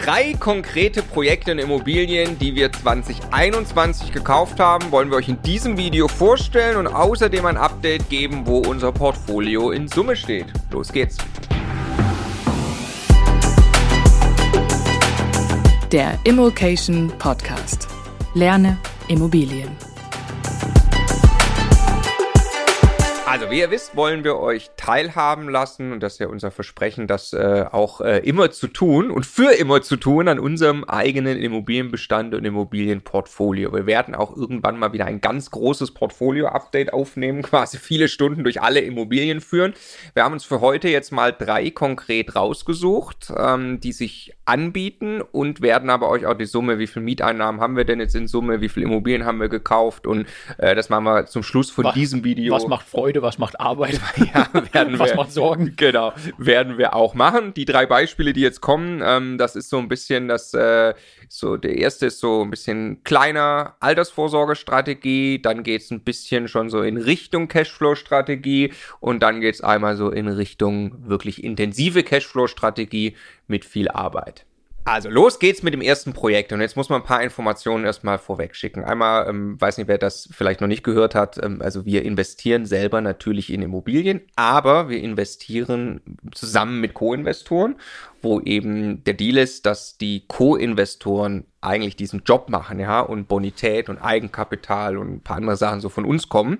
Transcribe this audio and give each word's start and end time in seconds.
Drei 0.00 0.34
konkrete 0.34 1.02
Projekte 1.02 1.52
in 1.52 1.58
Immobilien, 1.58 2.38
die 2.38 2.54
wir 2.54 2.70
2021 2.70 4.12
gekauft 4.12 4.60
haben, 4.60 4.90
wollen 4.90 5.10
wir 5.10 5.16
euch 5.16 5.28
in 5.30 5.40
diesem 5.40 5.78
Video 5.78 6.06
vorstellen 6.06 6.76
und 6.76 6.86
außerdem 6.86 7.46
ein 7.46 7.56
Update 7.56 8.10
geben, 8.10 8.46
wo 8.46 8.58
unser 8.58 8.92
Portfolio 8.92 9.70
in 9.70 9.88
Summe 9.88 10.14
steht. 10.14 10.46
Los 10.70 10.92
geht's! 10.92 11.16
Der 15.90 16.18
Immokation 16.24 17.10
Podcast. 17.18 17.88
Lerne 18.34 18.76
Immobilien. 19.08 19.85
Also, 23.28 23.50
wie 23.50 23.58
ihr 23.58 23.72
wisst, 23.72 23.96
wollen 23.96 24.22
wir 24.22 24.38
euch 24.38 24.70
teilhaben 24.76 25.48
lassen 25.48 25.90
und 25.90 26.00
das 26.00 26.12
ist 26.12 26.18
ja 26.20 26.28
unser 26.28 26.52
Versprechen, 26.52 27.08
das 27.08 27.32
äh, 27.32 27.64
auch 27.72 28.00
äh, 28.00 28.18
immer 28.18 28.52
zu 28.52 28.68
tun 28.68 29.10
und 29.10 29.26
für 29.26 29.50
immer 29.50 29.82
zu 29.82 29.96
tun 29.96 30.28
an 30.28 30.38
unserem 30.38 30.84
eigenen 30.84 31.36
Immobilienbestand 31.36 32.36
und 32.36 32.44
Immobilienportfolio. 32.44 33.72
Wir 33.72 33.86
werden 33.86 34.14
auch 34.14 34.36
irgendwann 34.36 34.78
mal 34.78 34.92
wieder 34.92 35.06
ein 35.06 35.20
ganz 35.20 35.50
großes 35.50 35.92
Portfolio-Update 35.92 36.92
aufnehmen, 36.92 37.42
quasi 37.42 37.78
viele 37.78 38.06
Stunden 38.06 38.44
durch 38.44 38.62
alle 38.62 38.78
Immobilien 38.78 39.40
führen. 39.40 39.74
Wir 40.14 40.22
haben 40.22 40.34
uns 40.34 40.44
für 40.44 40.60
heute 40.60 40.88
jetzt 40.88 41.10
mal 41.10 41.32
drei 41.32 41.70
konkret 41.70 42.36
rausgesucht, 42.36 43.32
ähm, 43.36 43.80
die 43.80 43.92
sich 43.92 44.36
anbieten 44.44 45.20
und 45.20 45.60
werden 45.60 45.90
aber 45.90 46.08
euch 46.08 46.26
auch 46.26 46.34
die 46.34 46.46
Summe, 46.46 46.78
wie 46.78 46.86
viel 46.86 47.02
Mieteinnahmen 47.02 47.60
haben 47.60 47.76
wir 47.76 47.84
denn 47.84 47.98
jetzt 47.98 48.14
in 48.14 48.28
Summe, 48.28 48.60
wie 48.60 48.68
viele 48.68 48.86
Immobilien 48.86 49.24
haben 49.24 49.40
wir 49.40 49.48
gekauft 49.48 50.06
und 50.06 50.26
äh, 50.58 50.76
das 50.76 50.88
machen 50.88 51.04
wir 51.04 51.26
zum 51.26 51.42
Schluss 51.42 51.72
von 51.72 51.86
was, 51.86 51.94
diesem 51.94 52.22
Video. 52.22 52.54
Was 52.54 52.68
macht 52.68 52.86
Freude, 52.86 53.22
was 53.26 53.38
macht 53.38 53.60
Arbeit? 53.60 54.00
Ja, 54.16 54.48
werden 54.72 54.98
was 54.98 55.10
wir, 55.10 55.16
macht 55.16 55.32
Sorgen? 55.32 55.74
Genau, 55.76 56.12
werden 56.38 56.78
wir 56.78 56.94
auch 56.94 57.14
machen. 57.14 57.52
Die 57.54 57.64
drei 57.64 57.86
Beispiele, 57.86 58.32
die 58.32 58.40
jetzt 58.40 58.60
kommen, 58.60 59.02
ähm, 59.04 59.36
das 59.36 59.56
ist 59.56 59.68
so 59.68 59.78
ein 59.78 59.88
bisschen 59.88 60.28
das, 60.28 60.54
äh, 60.54 60.94
so 61.28 61.56
der 61.56 61.76
erste 61.76 62.06
ist 62.06 62.20
so 62.20 62.42
ein 62.42 62.50
bisschen 62.50 63.02
kleiner 63.04 63.76
Altersvorsorgestrategie, 63.80 65.42
dann 65.42 65.62
geht 65.62 65.82
es 65.82 65.90
ein 65.90 66.00
bisschen 66.00 66.48
schon 66.48 66.70
so 66.70 66.82
in 66.82 66.96
Richtung 66.96 67.48
Cashflow-Strategie 67.48 68.72
und 69.00 69.22
dann 69.22 69.40
geht 69.40 69.56
es 69.56 69.60
einmal 69.60 69.96
so 69.96 70.10
in 70.10 70.28
Richtung 70.28 71.08
wirklich 71.08 71.44
intensive 71.44 72.02
Cashflow-Strategie 72.02 73.16
mit 73.46 73.64
viel 73.64 73.88
Arbeit. 73.88 74.46
Also 74.86 75.10
los 75.10 75.40
geht's 75.40 75.64
mit 75.64 75.74
dem 75.74 75.80
ersten 75.80 76.12
Projekt 76.12 76.52
und 76.52 76.60
jetzt 76.60 76.76
muss 76.76 76.88
man 76.90 77.00
ein 77.00 77.04
paar 77.04 77.20
Informationen 77.20 77.84
erstmal 77.84 78.18
vorweg 78.18 78.54
schicken. 78.54 78.84
Einmal, 78.84 79.28
ähm, 79.28 79.60
weiß 79.60 79.78
nicht, 79.78 79.88
wer 79.88 79.98
das 79.98 80.28
vielleicht 80.30 80.60
noch 80.60 80.68
nicht 80.68 80.84
gehört 80.84 81.16
hat, 81.16 81.42
ähm, 81.42 81.60
also 81.60 81.84
wir 81.84 82.04
investieren 82.04 82.66
selber 82.66 83.00
natürlich 83.00 83.52
in 83.52 83.62
Immobilien, 83.62 84.20
aber 84.36 84.88
wir 84.88 85.02
investieren 85.02 86.02
zusammen 86.32 86.80
mit 86.80 86.94
Co-Investoren 86.94 87.74
wo 88.22 88.40
eben 88.40 89.04
der 89.04 89.14
Deal 89.14 89.36
ist, 89.36 89.66
dass 89.66 89.98
die 89.98 90.24
Co-Investoren 90.26 91.44
eigentlich 91.60 91.96
diesen 91.96 92.22
Job 92.24 92.48
machen, 92.48 92.78
ja, 92.78 93.00
und 93.00 93.28
Bonität 93.28 93.88
und 93.88 93.98
Eigenkapital 93.98 94.96
und 94.96 95.14
ein 95.14 95.20
paar 95.20 95.36
andere 95.36 95.56
Sachen 95.56 95.80
so 95.80 95.88
von 95.88 96.04
uns 96.04 96.28
kommen. 96.28 96.58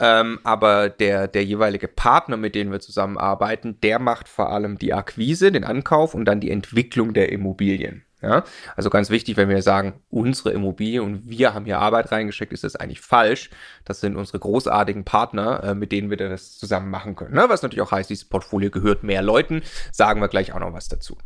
Ähm, 0.00 0.40
aber 0.42 0.88
der, 0.88 1.28
der 1.28 1.44
jeweilige 1.44 1.88
Partner, 1.88 2.36
mit 2.36 2.54
dem 2.54 2.72
wir 2.72 2.80
zusammenarbeiten, 2.80 3.80
der 3.82 3.98
macht 3.98 4.28
vor 4.28 4.50
allem 4.50 4.78
die 4.78 4.92
Akquise, 4.92 5.52
den 5.52 5.64
Ankauf 5.64 6.14
und 6.14 6.24
dann 6.24 6.40
die 6.40 6.50
Entwicklung 6.50 7.14
der 7.14 7.30
Immobilien. 7.30 8.04
Ja, 8.20 8.42
also 8.74 8.90
ganz 8.90 9.10
wichtig, 9.10 9.36
wenn 9.36 9.48
wir 9.48 9.62
sagen, 9.62 10.00
unsere 10.10 10.50
Immobilie 10.50 11.00
und 11.04 11.28
wir 11.28 11.54
haben 11.54 11.66
hier 11.66 11.78
Arbeit 11.78 12.10
reingesteckt, 12.10 12.52
ist 12.52 12.64
das 12.64 12.74
eigentlich 12.74 13.00
falsch. 13.00 13.48
Das 13.84 14.00
sind 14.00 14.16
unsere 14.16 14.40
großartigen 14.40 15.04
Partner, 15.04 15.62
äh, 15.62 15.74
mit 15.76 15.92
denen 15.92 16.10
wir 16.10 16.16
das 16.16 16.58
zusammen 16.58 16.90
machen 16.90 17.14
können. 17.14 17.34
Ne? 17.34 17.44
Was 17.46 17.62
natürlich 17.62 17.82
auch 17.82 17.92
heißt, 17.92 18.10
dieses 18.10 18.24
Portfolio 18.24 18.70
gehört 18.70 19.04
mehr 19.04 19.22
Leuten. 19.22 19.62
Sagen 19.92 20.20
wir 20.20 20.26
gleich 20.26 20.52
auch 20.52 20.58
noch 20.58 20.72
was 20.72 20.88
dazu. 20.88 21.16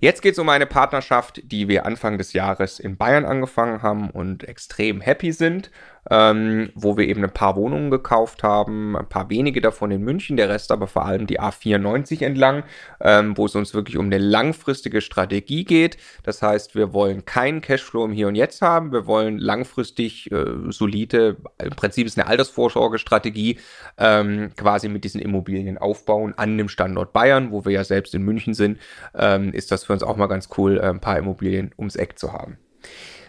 Jetzt 0.00 0.22
geht 0.22 0.32
es 0.32 0.40
um 0.40 0.48
eine 0.48 0.66
Partnerschaft, 0.66 1.40
die 1.44 1.68
wir 1.68 1.86
Anfang 1.86 2.18
des 2.18 2.32
Jahres 2.32 2.80
in 2.80 2.96
Bayern 2.96 3.26
angefangen 3.26 3.82
haben 3.82 4.10
und 4.10 4.42
extrem 4.42 5.00
happy 5.00 5.30
sind 5.30 5.70
ähm, 6.10 6.70
wo 6.74 6.96
wir 6.96 7.08
eben 7.08 7.22
ein 7.24 7.32
paar 7.32 7.56
Wohnungen 7.56 7.90
gekauft 7.90 8.42
haben, 8.42 8.96
ein 8.96 9.08
paar 9.08 9.30
wenige 9.30 9.60
davon 9.60 9.90
in 9.90 10.02
München, 10.02 10.36
der 10.36 10.48
Rest 10.48 10.72
aber 10.72 10.86
vor 10.86 11.06
allem 11.06 11.26
die 11.26 11.40
A94 11.40 12.22
entlang, 12.22 12.64
ähm, 13.00 13.36
wo 13.36 13.46
es 13.46 13.54
uns 13.54 13.72
wirklich 13.74 13.96
um 13.96 14.06
eine 14.06 14.18
langfristige 14.18 15.00
Strategie 15.00 15.64
geht. 15.64 15.96
Das 16.24 16.42
heißt, 16.42 16.74
wir 16.74 16.92
wollen 16.92 17.24
keinen 17.24 17.60
Cashflow 17.60 18.04
im 18.04 18.12
Hier 18.12 18.28
und 18.28 18.34
Jetzt 18.34 18.60
haben, 18.60 18.92
wir 18.92 19.06
wollen 19.06 19.38
langfristig 19.38 20.30
äh, 20.32 20.44
solide, 20.68 21.36
im 21.58 21.70
Prinzip 21.70 22.06
ist 22.06 22.18
eine 22.18 22.26
Altersvorsorgestrategie, 22.26 23.58
ähm, 23.98 24.50
quasi 24.56 24.88
mit 24.88 25.04
diesen 25.04 25.20
Immobilien 25.20 25.78
aufbauen 25.78 26.34
an 26.36 26.58
dem 26.58 26.68
Standort 26.68 27.12
Bayern, 27.12 27.52
wo 27.52 27.64
wir 27.64 27.72
ja 27.72 27.84
selbst 27.84 28.14
in 28.14 28.22
München 28.22 28.54
sind, 28.54 28.78
ähm, 29.14 29.52
ist 29.52 29.70
das 29.70 29.84
für 29.84 29.92
uns 29.92 30.02
auch 30.02 30.16
mal 30.16 30.26
ganz 30.26 30.48
cool, 30.58 30.78
äh, 30.78 30.88
ein 30.88 31.00
paar 31.00 31.18
Immobilien 31.18 31.72
ums 31.78 31.96
Eck 31.96 32.18
zu 32.18 32.32
haben. 32.32 32.58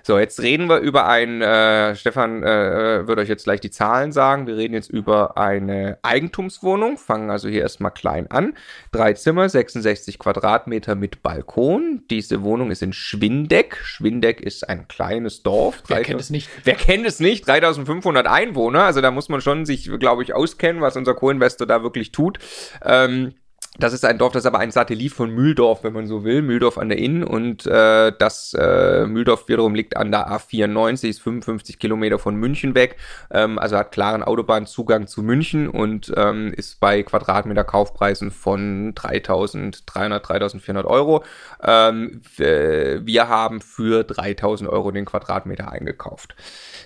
So, 0.03 0.17
jetzt 0.17 0.41
reden 0.41 0.67
wir 0.69 0.79
über 0.79 1.07
ein, 1.07 1.41
äh, 1.41 1.95
Stefan 1.95 2.43
äh, 2.43 3.07
wird 3.07 3.19
euch 3.19 3.29
jetzt 3.29 3.43
gleich 3.43 3.61
die 3.61 3.71
Zahlen 3.71 4.11
sagen. 4.11 4.47
Wir 4.47 4.57
reden 4.57 4.73
jetzt 4.73 4.89
über 4.89 5.37
eine 5.37 5.97
Eigentumswohnung, 6.01 6.97
fangen 6.97 7.29
also 7.29 7.47
hier 7.49 7.61
erstmal 7.61 7.91
klein 7.91 8.29
an. 8.29 8.53
Drei 8.91 9.13
Zimmer, 9.13 9.47
66 9.47 10.19
Quadratmeter 10.19 10.95
mit 10.95 11.21
Balkon. 11.21 12.03
Diese 12.09 12.43
Wohnung 12.43 12.71
ist 12.71 12.81
in 12.81 12.93
Schwindeck. 12.93 13.77
Schwindeck 13.83 14.41
ist 14.41 14.67
ein 14.67 14.87
kleines 14.87 15.43
Dorf. 15.43 15.83
Wer 15.87 16.01
kennt 16.03 16.21
es 16.21 16.29
nicht? 16.29 16.49
Wer 16.63 16.75
kennt 16.75 17.05
es 17.05 17.19
nicht? 17.19 17.47
3500 17.47 18.27
Einwohner. 18.27 18.83
Also 18.83 19.01
da 19.01 19.11
muss 19.11 19.29
man 19.29 19.41
schon 19.41 19.65
sich, 19.65 19.89
glaube 19.99 20.23
ich, 20.23 20.33
auskennen, 20.33 20.81
was 20.81 20.95
unser 20.97 21.13
Co-Investor 21.13 21.67
da 21.67 21.83
wirklich 21.83 22.11
tut. 22.11 22.39
Ähm, 22.83 23.33
das 23.79 23.93
ist 23.93 24.03
ein 24.03 24.17
Dorf, 24.17 24.33
das 24.33 24.41
ist 24.41 24.47
aber 24.47 24.59
ein 24.59 24.71
Satellit 24.71 25.13
von 25.13 25.31
Mühldorf, 25.31 25.85
wenn 25.85 25.93
man 25.93 26.05
so 26.05 26.25
will, 26.25 26.41
Mühldorf 26.41 26.77
an 26.77 26.89
der 26.89 26.97
Inn 26.97 27.23
und 27.23 27.65
äh, 27.65 28.11
das 28.17 28.53
äh, 28.53 29.05
Mühldorf 29.05 29.47
wiederum 29.47 29.75
liegt 29.75 29.95
an 29.95 30.11
der 30.11 30.27
A94, 30.29 31.07
ist 31.07 31.21
55 31.21 31.79
Kilometer 31.79 32.19
von 32.19 32.35
München 32.35 32.75
weg, 32.75 32.97
ähm, 33.31 33.57
also 33.57 33.77
hat 33.77 33.93
klaren 33.93 34.23
Autobahnzugang 34.23 35.07
zu 35.07 35.23
München 35.23 35.69
und 35.69 36.11
ähm, 36.17 36.53
ist 36.53 36.81
bei 36.81 37.01
Quadratmeter 37.01 37.63
Kaufpreisen 37.63 38.29
von 38.29 38.93
3.300, 38.93 40.19
3.400 40.19 40.83
Euro. 40.83 41.23
Ähm, 41.63 42.21
wir 42.37 43.29
haben 43.29 43.61
für 43.61 44.01
3.000 44.01 44.67
Euro 44.67 44.91
den 44.91 45.05
Quadratmeter 45.05 45.71
eingekauft. 45.71 46.35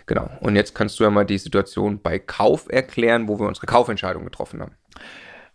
Genau. 0.06 0.30
Und 0.40 0.56
jetzt 0.56 0.76
kannst 0.76 1.00
du 1.00 1.04
ja 1.04 1.10
mal 1.10 1.26
die 1.26 1.40
Situation 1.40 2.00
bei 2.00 2.20
Kauf 2.20 2.68
erklären, 2.70 3.28
wo 3.28 3.40
wir 3.40 3.48
unsere 3.48 3.66
Kaufentscheidung 3.66 4.24
getroffen 4.24 4.62
haben. 4.62 4.76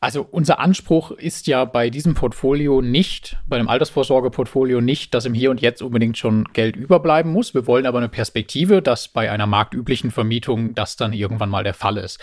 Also 0.03 0.27
unser 0.31 0.61
Anspruch 0.61 1.11
ist 1.11 1.47
ja 1.47 1.67
bei 1.67 1.91
diesem 1.91 2.15
Portfolio 2.15 2.81
nicht, 2.81 3.37
bei 3.47 3.59
dem 3.59 3.69
Altersvorsorgeportfolio 3.69 4.81
nicht, 4.81 5.13
dass 5.13 5.27
im 5.27 5.35
Hier 5.35 5.51
und 5.51 5.61
Jetzt 5.61 5.83
unbedingt 5.83 6.17
schon 6.17 6.45
Geld 6.55 6.75
überbleiben 6.75 7.31
muss. 7.31 7.53
Wir 7.53 7.67
wollen 7.67 7.85
aber 7.85 7.99
eine 7.99 8.09
Perspektive, 8.09 8.81
dass 8.81 9.09
bei 9.09 9.31
einer 9.31 9.47
marktüblichen 9.47 10.11
Vermietung 10.11 10.75
das 10.75 10.97
dann 10.97 11.13
irgendwann 11.13 11.51
mal 11.51 11.65
der 11.65 11.75
Fall 11.75 11.99
ist. 11.99 12.19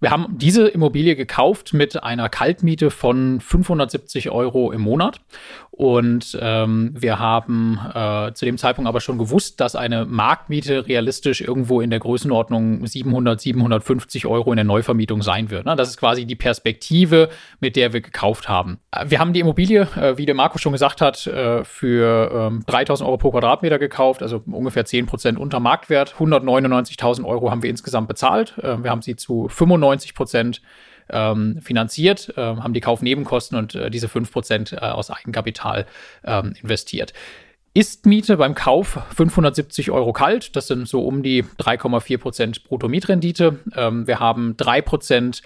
Wir 0.00 0.10
haben 0.10 0.36
diese 0.36 0.66
Immobilie 0.66 1.14
gekauft 1.14 1.72
mit 1.74 2.02
einer 2.02 2.28
Kaltmiete 2.28 2.90
von 2.90 3.40
570 3.40 4.30
Euro 4.30 4.72
im 4.72 4.80
Monat. 4.80 5.20
Und 5.74 6.38
ähm, 6.40 6.90
wir 6.94 7.18
haben 7.18 7.80
äh, 7.94 8.32
zu 8.34 8.44
dem 8.44 8.58
Zeitpunkt 8.58 8.88
aber 8.88 9.00
schon 9.00 9.18
gewusst, 9.18 9.58
dass 9.58 9.74
eine 9.74 10.04
Marktmiete 10.04 10.86
realistisch 10.86 11.40
irgendwo 11.40 11.80
in 11.80 11.90
der 11.90 11.98
Größenordnung 11.98 12.86
700, 12.86 13.40
750 13.40 14.26
Euro 14.26 14.52
in 14.52 14.56
der 14.56 14.64
Neuvermietung 14.64 15.22
sein 15.22 15.50
wird. 15.50 15.64
Ne? 15.64 15.74
Das 15.74 15.88
ist 15.88 15.96
quasi 15.96 16.26
die 16.26 16.36
Perspektive, 16.36 17.30
mit 17.60 17.74
der 17.76 17.92
wir 17.94 18.02
gekauft 18.02 18.48
haben. 18.48 18.78
Wir 19.06 19.18
haben 19.18 19.32
die 19.32 19.40
Immobilie, 19.40 19.88
äh, 19.96 20.18
wie 20.18 20.26
der 20.26 20.34
Marco 20.34 20.58
schon 20.58 20.72
gesagt 20.72 21.00
hat, 21.00 21.26
äh, 21.26 21.64
für 21.64 22.50
ähm, 22.50 22.64
3000 22.66 23.08
Euro 23.08 23.16
pro 23.16 23.30
Quadratmeter 23.30 23.78
gekauft, 23.78 24.22
also 24.22 24.42
ungefähr 24.46 24.84
10 24.84 25.06
Prozent 25.06 25.38
unter 25.38 25.58
Marktwert. 25.58 26.14
199.000 26.18 27.24
Euro 27.24 27.50
haben 27.50 27.62
wir 27.62 27.70
insgesamt 27.70 28.08
bezahlt. 28.08 28.58
Äh, 28.58 28.84
wir 28.84 28.90
haben 28.90 29.02
sie 29.02 29.16
zu 29.16 29.48
95 29.48 30.02
95 30.02 30.14
Prozent 30.14 30.62
ähm, 31.10 31.60
finanziert, 31.60 32.32
äh, 32.36 32.40
haben 32.40 32.74
die 32.74 32.80
Kaufnebenkosten 32.80 33.58
und 33.58 33.74
äh, 33.74 33.90
diese 33.90 34.08
5 34.08 34.30
Prozent 34.30 34.72
äh, 34.72 34.76
aus 34.76 35.10
Eigenkapital 35.10 35.86
ähm, 36.24 36.54
investiert. 36.62 37.12
Ist-Miete 37.74 38.36
beim 38.36 38.54
Kauf 38.54 38.98
570 39.16 39.90
Euro 39.90 40.12
kalt. 40.12 40.54
Das 40.56 40.66
sind 40.66 40.86
so 40.86 41.06
um 41.06 41.22
die 41.22 41.42
3,4 41.42 42.18
Prozent 42.18 42.64
Bruttomietrendite. 42.64 43.60
Ähm, 43.74 44.06
wir 44.06 44.20
haben 44.20 44.58
3 44.58 44.82
Prozent 44.82 45.40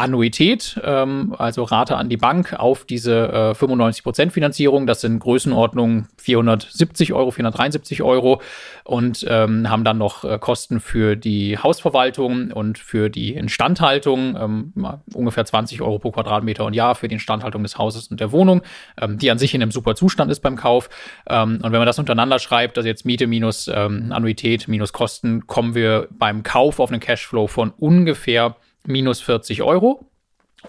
Annuität, 0.00 0.80
ähm, 0.82 1.34
also 1.38 1.62
Rate 1.62 1.96
an 1.96 2.08
die 2.08 2.16
Bank 2.16 2.54
auf 2.58 2.84
diese 2.84 3.28
äh, 3.28 3.50
95% 3.52 4.30
Finanzierung. 4.30 4.86
Das 4.86 5.02
sind 5.02 5.18
Größenordnungen 5.20 6.08
470 6.16 7.12
Euro, 7.12 7.30
473 7.30 8.02
Euro 8.02 8.40
und 8.84 9.24
ähm, 9.28 9.68
haben 9.68 9.84
dann 9.84 9.98
noch 9.98 10.24
äh, 10.24 10.38
Kosten 10.38 10.80
für 10.80 11.16
die 11.16 11.58
Hausverwaltung 11.58 12.50
und 12.50 12.78
für 12.78 13.10
die 13.10 13.34
Instandhaltung, 13.34 14.36
ähm, 14.36 14.72
ungefähr 15.14 15.44
20 15.44 15.82
Euro 15.82 15.98
pro 15.98 16.10
Quadratmeter 16.10 16.64
und 16.64 16.74
Jahr 16.74 16.94
für 16.94 17.06
die 17.06 17.14
Instandhaltung 17.14 17.62
des 17.62 17.76
Hauses 17.76 18.08
und 18.08 18.20
der 18.20 18.32
Wohnung, 18.32 18.62
ähm, 19.00 19.18
die 19.18 19.30
an 19.30 19.38
sich 19.38 19.54
in 19.54 19.62
einem 19.62 19.70
super 19.70 19.94
Zustand 19.94 20.30
ist 20.32 20.40
beim 20.40 20.56
Kauf. 20.56 20.88
Ähm, 21.28 21.60
und 21.62 21.72
wenn 21.72 21.78
man 21.78 21.86
das 21.86 21.98
untereinander 21.98 22.38
schreibt, 22.38 22.78
also 22.78 22.88
jetzt 22.88 23.04
Miete 23.04 23.26
minus 23.26 23.68
ähm, 23.72 24.12
Annuität 24.12 24.66
minus 24.66 24.92
Kosten, 24.92 25.46
kommen 25.46 25.74
wir 25.74 26.08
beim 26.10 26.42
Kauf 26.42 26.80
auf 26.80 26.90
einen 26.90 27.00
Cashflow 27.00 27.46
von 27.46 27.70
ungefähr 27.76 28.56
minus 28.86 29.20
40 29.20 29.62
Euro. 29.62 30.06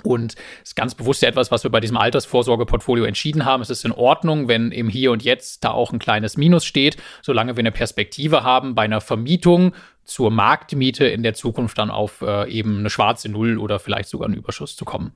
Und 0.04 0.36
ist 0.64 0.78
ganz 0.78 0.96
bewusst 0.96 1.22
etwas, 1.22 1.52
was 1.52 1.64
wir 1.64 1.70
bei 1.70 1.82
diesem 1.82 1.98
Altersvorsorgeportfolio 1.98 3.04
entschieden 3.04 3.44
haben. 3.44 3.62
Es 3.62 3.70
ist 3.70 3.84
in 3.84 3.92
Ordnung, 3.92 4.48
wenn 4.48 4.72
im 4.72 4.88
Hier 4.88 5.12
und 5.12 5.22
Jetzt 5.22 5.66
da 5.66 5.72
auch 5.72 5.92
ein 5.92 6.00
kleines 6.00 6.38
Minus 6.38 6.64
steht, 6.64 6.96
solange 7.22 7.58
wir 7.58 7.62
eine 7.62 7.74
Perspektive 7.74 8.44
haben, 8.44 8.74
bei 8.74 8.84
einer 8.84 9.02
Vermietung 9.02 9.74
zur 10.06 10.32
Marktmiete 10.32 11.06
in 11.06 11.24
der 11.24 11.34
Zukunft 11.34 11.78
dann 11.78 11.92
auf 11.92 12.22
äh, 12.22 12.50
eben 12.50 12.80
eine 12.80 12.90
schwarze 12.90 13.28
Null 13.28 13.58
oder 13.58 13.80
vielleicht 13.80 14.08
sogar 14.08 14.28
einen 14.28 14.38
Überschuss 14.38 14.78
zu 14.78 14.86
kommen. 14.86 15.12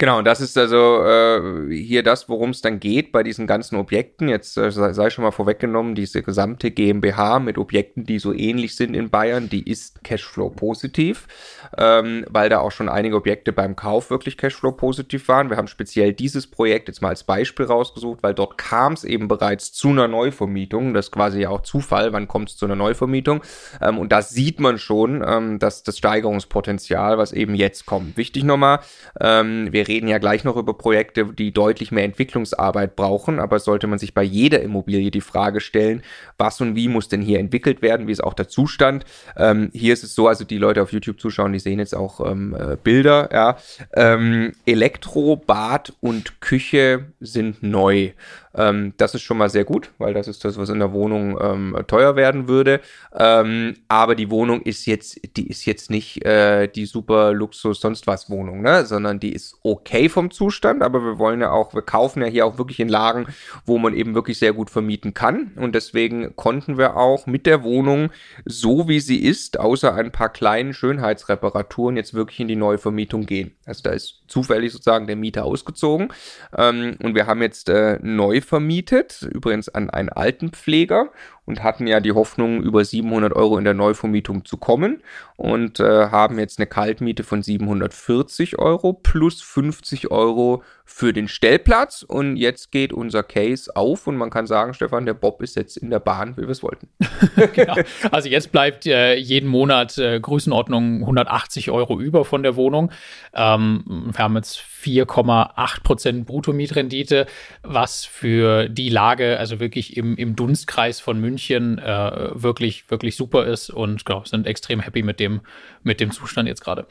Genau, 0.00 0.16
und 0.16 0.24
das 0.24 0.40
ist 0.40 0.56
also 0.56 1.04
äh, 1.04 1.76
hier 1.76 2.02
das, 2.02 2.26
worum 2.30 2.50
es 2.50 2.62
dann 2.62 2.80
geht 2.80 3.12
bei 3.12 3.22
diesen 3.22 3.46
ganzen 3.46 3.76
Objekten. 3.76 4.30
Jetzt 4.30 4.56
äh, 4.56 4.70
sei 4.70 5.10
schon 5.10 5.24
mal 5.24 5.30
vorweggenommen, 5.30 5.94
diese 5.94 6.22
gesamte 6.22 6.70
GmbH 6.70 7.38
mit 7.38 7.58
Objekten, 7.58 8.04
die 8.04 8.18
so 8.18 8.32
ähnlich 8.32 8.76
sind 8.76 8.94
in 8.94 9.10
Bayern, 9.10 9.50
die 9.50 9.70
ist 9.70 10.02
Cashflow 10.02 10.48
positiv, 10.48 11.28
ähm, 11.76 12.24
weil 12.30 12.48
da 12.48 12.60
auch 12.60 12.72
schon 12.72 12.88
einige 12.88 13.14
Objekte 13.14 13.52
beim 13.52 13.76
Kauf 13.76 14.08
wirklich 14.08 14.38
Cashflow 14.38 14.72
positiv 14.72 15.28
waren. 15.28 15.50
Wir 15.50 15.58
haben 15.58 15.68
speziell 15.68 16.14
dieses 16.14 16.46
Projekt 16.46 16.88
jetzt 16.88 17.02
mal 17.02 17.10
als 17.10 17.24
Beispiel 17.24 17.66
rausgesucht, 17.66 18.22
weil 18.22 18.32
dort 18.32 18.56
kam 18.56 18.94
es 18.94 19.04
eben 19.04 19.28
bereits 19.28 19.70
zu 19.74 19.90
einer 19.90 20.08
Neuvermietung. 20.08 20.94
Das 20.94 21.08
ist 21.08 21.12
quasi 21.12 21.44
auch 21.44 21.60
Zufall, 21.60 22.14
wann 22.14 22.26
kommt 22.26 22.48
es 22.48 22.56
zu 22.56 22.64
einer 22.64 22.74
Neuvermietung. 22.74 23.42
Ähm, 23.82 23.98
und 23.98 24.12
da 24.12 24.22
sieht 24.22 24.60
man 24.60 24.78
schon, 24.78 25.22
ähm, 25.22 25.58
dass 25.58 25.82
das 25.82 25.98
Steigerungspotenzial, 25.98 27.18
was 27.18 27.34
eben 27.34 27.54
jetzt 27.54 27.84
kommt. 27.84 28.16
Wichtig 28.16 28.44
nochmal, 28.44 28.78
ähm, 29.20 29.70
wir 29.70 29.89
reden 29.90 30.08
ja 30.08 30.18
gleich 30.18 30.44
noch 30.44 30.56
über 30.56 30.74
Projekte, 30.74 31.26
die 31.26 31.52
deutlich 31.52 31.90
mehr 31.90 32.04
Entwicklungsarbeit 32.04 32.94
brauchen, 32.94 33.40
aber 33.40 33.58
sollte 33.58 33.88
man 33.88 33.98
sich 33.98 34.14
bei 34.14 34.22
jeder 34.22 34.62
Immobilie 34.62 35.10
die 35.10 35.20
Frage 35.20 35.60
stellen, 35.60 36.02
was 36.38 36.60
und 36.60 36.76
wie 36.76 36.86
muss 36.86 37.08
denn 37.08 37.22
hier 37.22 37.40
entwickelt 37.40 37.82
werden, 37.82 38.06
wie 38.06 38.12
ist 38.12 38.22
auch 38.22 38.34
der 38.34 38.48
Zustand. 38.48 39.04
Ähm, 39.36 39.70
hier 39.72 39.92
ist 39.92 40.04
es 40.04 40.14
so, 40.14 40.28
also 40.28 40.44
die 40.44 40.58
Leute 40.58 40.80
auf 40.80 40.92
YouTube 40.92 41.20
zuschauen, 41.20 41.52
die 41.52 41.58
sehen 41.58 41.80
jetzt 41.80 41.94
auch 41.94 42.24
ähm, 42.24 42.54
äh, 42.54 42.76
Bilder, 42.76 43.28
ja. 43.32 43.56
Ähm, 43.94 44.52
Elektro, 44.64 45.36
Bad 45.36 45.92
und 46.00 46.40
Küche 46.40 47.06
sind 47.20 47.62
neu. 47.62 48.12
Ähm, 48.54 48.94
das 48.96 49.14
ist 49.14 49.22
schon 49.22 49.38
mal 49.38 49.50
sehr 49.50 49.64
gut, 49.64 49.90
weil 49.98 50.14
das 50.14 50.28
ist 50.28 50.44
das, 50.44 50.58
was 50.58 50.68
in 50.70 50.80
der 50.80 50.92
Wohnung 50.92 51.38
ähm, 51.40 51.76
teuer 51.86 52.16
werden 52.16 52.48
würde. 52.48 52.80
Ähm, 53.16 53.76
aber 53.88 54.14
die 54.14 54.30
Wohnung 54.30 54.62
ist 54.62 54.86
jetzt, 54.86 55.20
die 55.36 55.48
ist 55.48 55.66
jetzt 55.66 55.90
nicht 55.90 56.24
äh, 56.24 56.68
die 56.68 56.86
super 56.86 57.32
Luxus 57.32 57.80
sonst 57.80 58.06
was 58.06 58.28
Wohnung, 58.28 58.62
ne? 58.62 58.84
sondern 58.86 59.20
die 59.20 59.32
ist 59.32 59.56
okay 59.62 59.79
vom 60.08 60.30
Zustand. 60.30 60.82
Aber 60.82 61.04
wir 61.04 61.18
wollen 61.18 61.40
ja 61.40 61.50
auch, 61.50 61.74
wir 61.74 61.82
kaufen 61.82 62.22
ja 62.22 62.28
hier 62.28 62.46
auch 62.46 62.58
wirklich 62.58 62.80
in 62.80 62.88
Lagen, 62.88 63.26
wo 63.64 63.78
man 63.78 63.94
eben 63.94 64.14
wirklich 64.14 64.38
sehr 64.38 64.52
gut 64.52 64.70
vermieten 64.70 65.14
kann. 65.14 65.52
Und 65.56 65.74
deswegen 65.74 66.34
konnten 66.36 66.78
wir 66.78 66.96
auch 66.96 67.26
mit 67.26 67.46
der 67.46 67.62
Wohnung 67.62 68.10
so 68.44 68.88
wie 68.88 69.00
sie 69.00 69.18
ist, 69.18 69.58
außer 69.58 69.94
ein 69.94 70.12
paar 70.12 70.28
kleinen 70.28 70.74
Schönheitsreparaturen, 70.74 71.96
jetzt 71.96 72.14
wirklich 72.14 72.40
in 72.40 72.48
die 72.48 72.56
Neuvermietung 72.56 73.26
gehen. 73.26 73.52
Also 73.66 73.82
da 73.82 73.90
ist 73.90 74.22
zufällig 74.26 74.72
sozusagen 74.72 75.06
der 75.06 75.16
Mieter 75.16 75.44
ausgezogen. 75.44 76.12
Ähm, 76.56 76.96
und 77.02 77.14
wir 77.14 77.26
haben 77.26 77.42
jetzt 77.42 77.68
äh, 77.68 77.98
neu 78.02 78.40
vermietet, 78.40 79.22
übrigens 79.32 79.68
an 79.68 79.90
einen 79.90 80.08
Altenpfleger 80.08 81.10
und 81.44 81.62
hatten 81.62 81.86
ja 81.86 82.00
die 82.00 82.12
Hoffnung, 82.12 82.62
über 82.62 82.84
700 82.84 83.34
Euro 83.34 83.58
in 83.58 83.64
der 83.64 83.74
Neuvermietung 83.74 84.44
zu 84.44 84.56
kommen 84.56 85.02
und 85.36 85.80
äh, 85.80 86.08
haben 86.08 86.38
jetzt 86.38 86.58
eine 86.58 86.66
Kaltmiete 86.66 87.24
von 87.24 87.42
740 87.42 88.58
Euro 88.58 88.92
plus 88.92 89.42
50 89.42 90.10
Euro 90.10 90.62
für 90.92 91.12
den 91.12 91.28
Stellplatz. 91.28 92.02
Und 92.02 92.36
jetzt 92.36 92.72
geht 92.72 92.92
unser 92.92 93.22
Case 93.22 93.74
auf 93.74 94.06
und 94.06 94.16
man 94.16 94.28
kann 94.28 94.46
sagen, 94.46 94.74
Stefan, 94.74 95.06
der 95.06 95.14
Bob 95.14 95.40
ist 95.40 95.56
jetzt 95.56 95.76
in 95.76 95.88
der 95.88 96.00
Bahn, 96.00 96.36
wie 96.36 96.42
wir 96.42 96.50
es 96.50 96.62
wollten. 96.62 96.88
genau. 97.54 97.76
Also 98.10 98.28
jetzt 98.28 98.50
bleibt 98.50 98.86
äh, 98.86 99.14
jeden 99.14 99.48
Monat 99.48 99.96
äh, 99.98 100.18
Größenordnung 100.18 101.00
180 101.00 101.70
Euro 101.70 102.00
über 102.00 102.24
von 102.24 102.42
der 102.42 102.56
Wohnung. 102.56 102.90
Ähm, 103.32 104.10
wir 104.12 104.18
haben 104.18 104.36
jetzt 104.36 104.58
4,8 104.58 105.82
Prozent 105.82 106.26
Bruttomietrendite, 106.26 107.26
was 107.62 108.04
für 108.04 108.68
die 108.68 108.88
Lage, 108.88 109.38
also 109.38 109.60
wirklich 109.60 109.96
im, 109.96 110.16
im 110.16 110.34
Dunstkreis 110.34 111.00
von 111.00 111.20
München, 111.20 111.78
äh, 111.78 112.30
wirklich, 112.32 112.90
wirklich 112.90 113.16
super 113.16 113.46
ist 113.46 113.70
und 113.70 114.04
genau, 114.04 114.24
sind 114.24 114.46
extrem 114.46 114.80
happy 114.80 115.02
mit 115.02 115.20
dem, 115.20 115.40
mit 115.82 116.00
dem 116.00 116.10
Zustand 116.10 116.48
jetzt 116.48 116.62
gerade. 116.62 116.86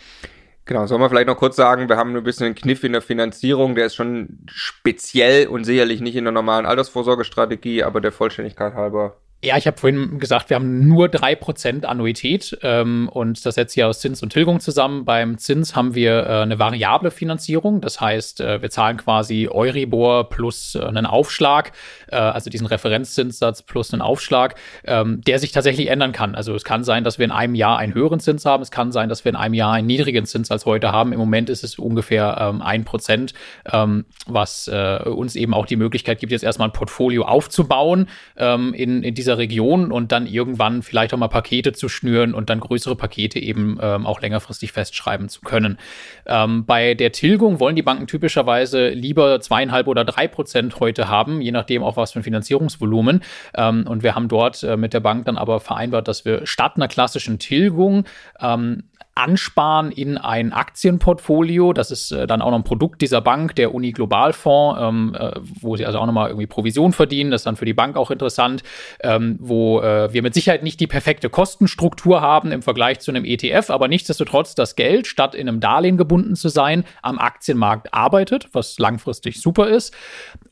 Genau, 0.69 0.85
soll 0.85 0.99
man 0.99 1.09
vielleicht 1.09 1.25
noch 1.25 1.37
kurz 1.37 1.55
sagen, 1.55 1.89
wir 1.89 1.97
haben 1.97 2.15
ein 2.15 2.23
bisschen 2.23 2.45
einen 2.45 2.53
Kniff 2.53 2.83
in 2.83 2.91
der 2.91 3.01
Finanzierung, 3.01 3.73
der 3.73 3.87
ist 3.87 3.95
schon 3.95 4.45
speziell 4.45 5.47
und 5.47 5.63
sicherlich 5.63 5.99
nicht 5.99 6.15
in 6.15 6.25
der 6.25 6.31
normalen 6.31 6.67
Altersvorsorgestrategie, 6.67 7.83
aber 7.83 8.01
der 8.01 8.11
Vollständigkeit 8.11 8.75
halber 8.75 9.17
ja, 9.41 9.55
ich 9.55 9.67
habe 9.67 9.77
vorhin 9.77 10.19
gesagt, 10.19 10.49
wir 10.49 10.55
haben 10.55 10.85
nur 10.85 11.07
drei 11.07 11.33
Prozent 11.33 11.85
Annuität 11.85 12.57
ähm, 12.61 13.07
und 13.07 13.45
das 13.45 13.55
setzt 13.55 13.77
ja 13.77 13.87
aus 13.87 14.01
Zins 14.01 14.21
und 14.21 14.33
Tilgung 14.33 14.59
zusammen. 14.59 15.05
Beim 15.05 15.37
Zins 15.37 15.77
haben 15.77 15.95
wir 15.95 16.25
äh, 16.25 16.41
eine 16.41 16.59
variable 16.59 17.09
Finanzierung, 17.09 17.79
das 17.79 18.01
heißt, 18.01 18.41
äh, 18.41 18.61
wir 18.61 18.69
zahlen 18.69 18.97
quasi 18.97 19.47
Euribor 19.49 20.29
plus 20.29 20.75
äh, 20.75 20.83
einen 20.83 21.05
Aufschlag, 21.05 21.71
äh, 22.11 22.17
also 22.17 22.49
diesen 22.49 22.67
Referenzzinssatz 22.67 23.61
plus 23.61 23.93
einen 23.93 24.01
Aufschlag, 24.01 24.55
ähm, 24.83 25.21
der 25.21 25.39
sich 25.39 25.53
tatsächlich 25.53 25.87
ändern 25.87 26.11
kann. 26.11 26.35
Also 26.35 26.53
es 26.53 26.65
kann 26.65 26.83
sein, 26.83 27.05
dass 27.05 27.17
wir 27.17 27.23
in 27.23 27.31
einem 27.31 27.55
Jahr 27.55 27.77
einen 27.77 27.93
höheren 27.93 28.19
Zins 28.19 28.45
haben, 28.45 28.61
es 28.61 28.71
kann 28.71 28.91
sein, 28.91 29.07
dass 29.07 29.23
wir 29.23 29.29
in 29.29 29.37
einem 29.37 29.53
Jahr 29.53 29.71
einen 29.71 29.87
niedrigen 29.87 30.25
Zins 30.25 30.51
als 30.51 30.65
heute 30.65 30.91
haben. 30.91 31.13
Im 31.13 31.19
Moment 31.19 31.49
ist 31.49 31.63
es 31.63 31.79
ungefähr 31.79 32.37
ähm, 32.41 32.61
ein 32.61 32.83
Prozent, 32.83 33.33
ähm, 33.71 34.03
was 34.27 34.67
äh, 34.67 34.99
uns 35.05 35.37
eben 35.37 35.53
auch 35.53 35.65
die 35.65 35.77
Möglichkeit 35.77 36.19
gibt, 36.19 36.33
jetzt 36.33 36.43
erstmal 36.43 36.67
ein 36.67 36.73
Portfolio 36.73 37.23
aufzubauen 37.23 38.09
ähm, 38.35 38.73
in, 38.73 39.01
in 39.01 39.15
dieser 39.15 39.28
dieser 39.29 39.37
Region 39.37 39.91
und 39.91 40.11
dann 40.11 40.25
irgendwann 40.25 40.81
vielleicht 40.81 41.13
auch 41.13 41.17
mal 41.19 41.27
Pakete 41.27 41.71
zu 41.71 41.87
schnüren 41.87 42.33
und 42.33 42.49
dann 42.49 42.59
größere 42.59 42.95
Pakete 42.95 43.37
eben 43.37 43.77
ähm, 43.79 44.07
auch 44.07 44.21
längerfristig 44.21 44.71
festschreiben 44.71 45.29
zu 45.29 45.41
können. 45.41 45.77
Ähm, 46.25 46.65
bei 46.65 46.95
der 46.95 47.11
Tilgung 47.11 47.59
wollen 47.59 47.75
die 47.75 47.83
Banken 47.83 48.07
typischerweise 48.07 48.89
lieber 48.89 49.39
zweieinhalb 49.39 49.87
oder 49.87 50.03
drei 50.03 50.27
Prozent 50.27 50.79
heute 50.79 51.09
haben, 51.09 51.41
je 51.41 51.51
nachdem 51.51 51.83
auch 51.83 51.95
was 51.95 52.13
für 52.13 52.19
ein 52.19 52.23
Finanzierungsvolumen. 52.23 53.21
Ähm, 53.55 53.85
und 53.87 54.01
wir 54.01 54.15
haben 54.15 54.29
dort 54.29 54.63
äh, 54.63 54.77
mit 54.77 54.93
der 54.93 54.99
Bank 54.99 55.25
dann 55.25 55.37
aber 55.37 55.59
vereinbart, 55.59 56.07
dass 56.07 56.25
wir 56.25 56.47
statt 56.47 56.73
einer 56.75 56.87
klassischen 56.87 57.37
Tilgung 57.37 58.05
ähm, 58.41 58.88
ansparen 59.19 59.91
in 59.91 60.17
ein 60.17 60.53
Aktienportfolio. 60.53 61.73
Das 61.73 61.91
ist 61.91 62.11
äh, 62.11 62.25
dann 62.25 62.41
auch 62.41 62.51
noch 62.51 62.57
ein 62.57 62.63
Produkt 62.63 63.01
dieser 63.01 63.21
Bank, 63.21 63.55
der 63.55 63.73
Uni 63.73 63.91
Globalfonds, 63.91 64.79
ähm, 64.81 65.15
äh, 65.17 65.31
wo 65.61 65.75
sie 65.75 65.85
also 65.85 65.99
auch 65.99 66.05
nochmal 66.05 66.29
irgendwie 66.29 66.47
Provision 66.47 66.93
verdienen. 66.93 67.31
Das 67.31 67.41
ist 67.41 67.45
dann 67.45 67.55
für 67.55 67.65
die 67.65 67.73
Bank 67.73 67.97
auch 67.97 68.11
interessant, 68.11 68.63
ähm, 69.01 69.37
wo 69.39 69.81
äh, 69.81 70.11
wir 70.13 70.21
mit 70.21 70.33
Sicherheit 70.33 70.63
nicht 70.63 70.79
die 70.79 70.87
perfekte 70.87 71.29
Kostenstruktur 71.29 72.21
haben 72.21 72.51
im 72.51 72.61
Vergleich 72.61 72.99
zu 72.99 73.11
einem 73.11 73.25
ETF, 73.25 73.69
aber 73.69 73.87
nichtsdestotrotz 73.87 74.55
das 74.55 74.75
Geld, 74.75 75.07
statt 75.07 75.35
in 75.35 75.47
einem 75.47 75.59
Darlehen 75.59 75.97
gebunden 75.97 76.35
zu 76.35 76.49
sein, 76.49 76.85
am 77.01 77.19
Aktienmarkt 77.19 77.93
arbeitet, 77.93 78.49
was 78.53 78.79
langfristig 78.79 79.41
super 79.41 79.67
ist 79.67 79.93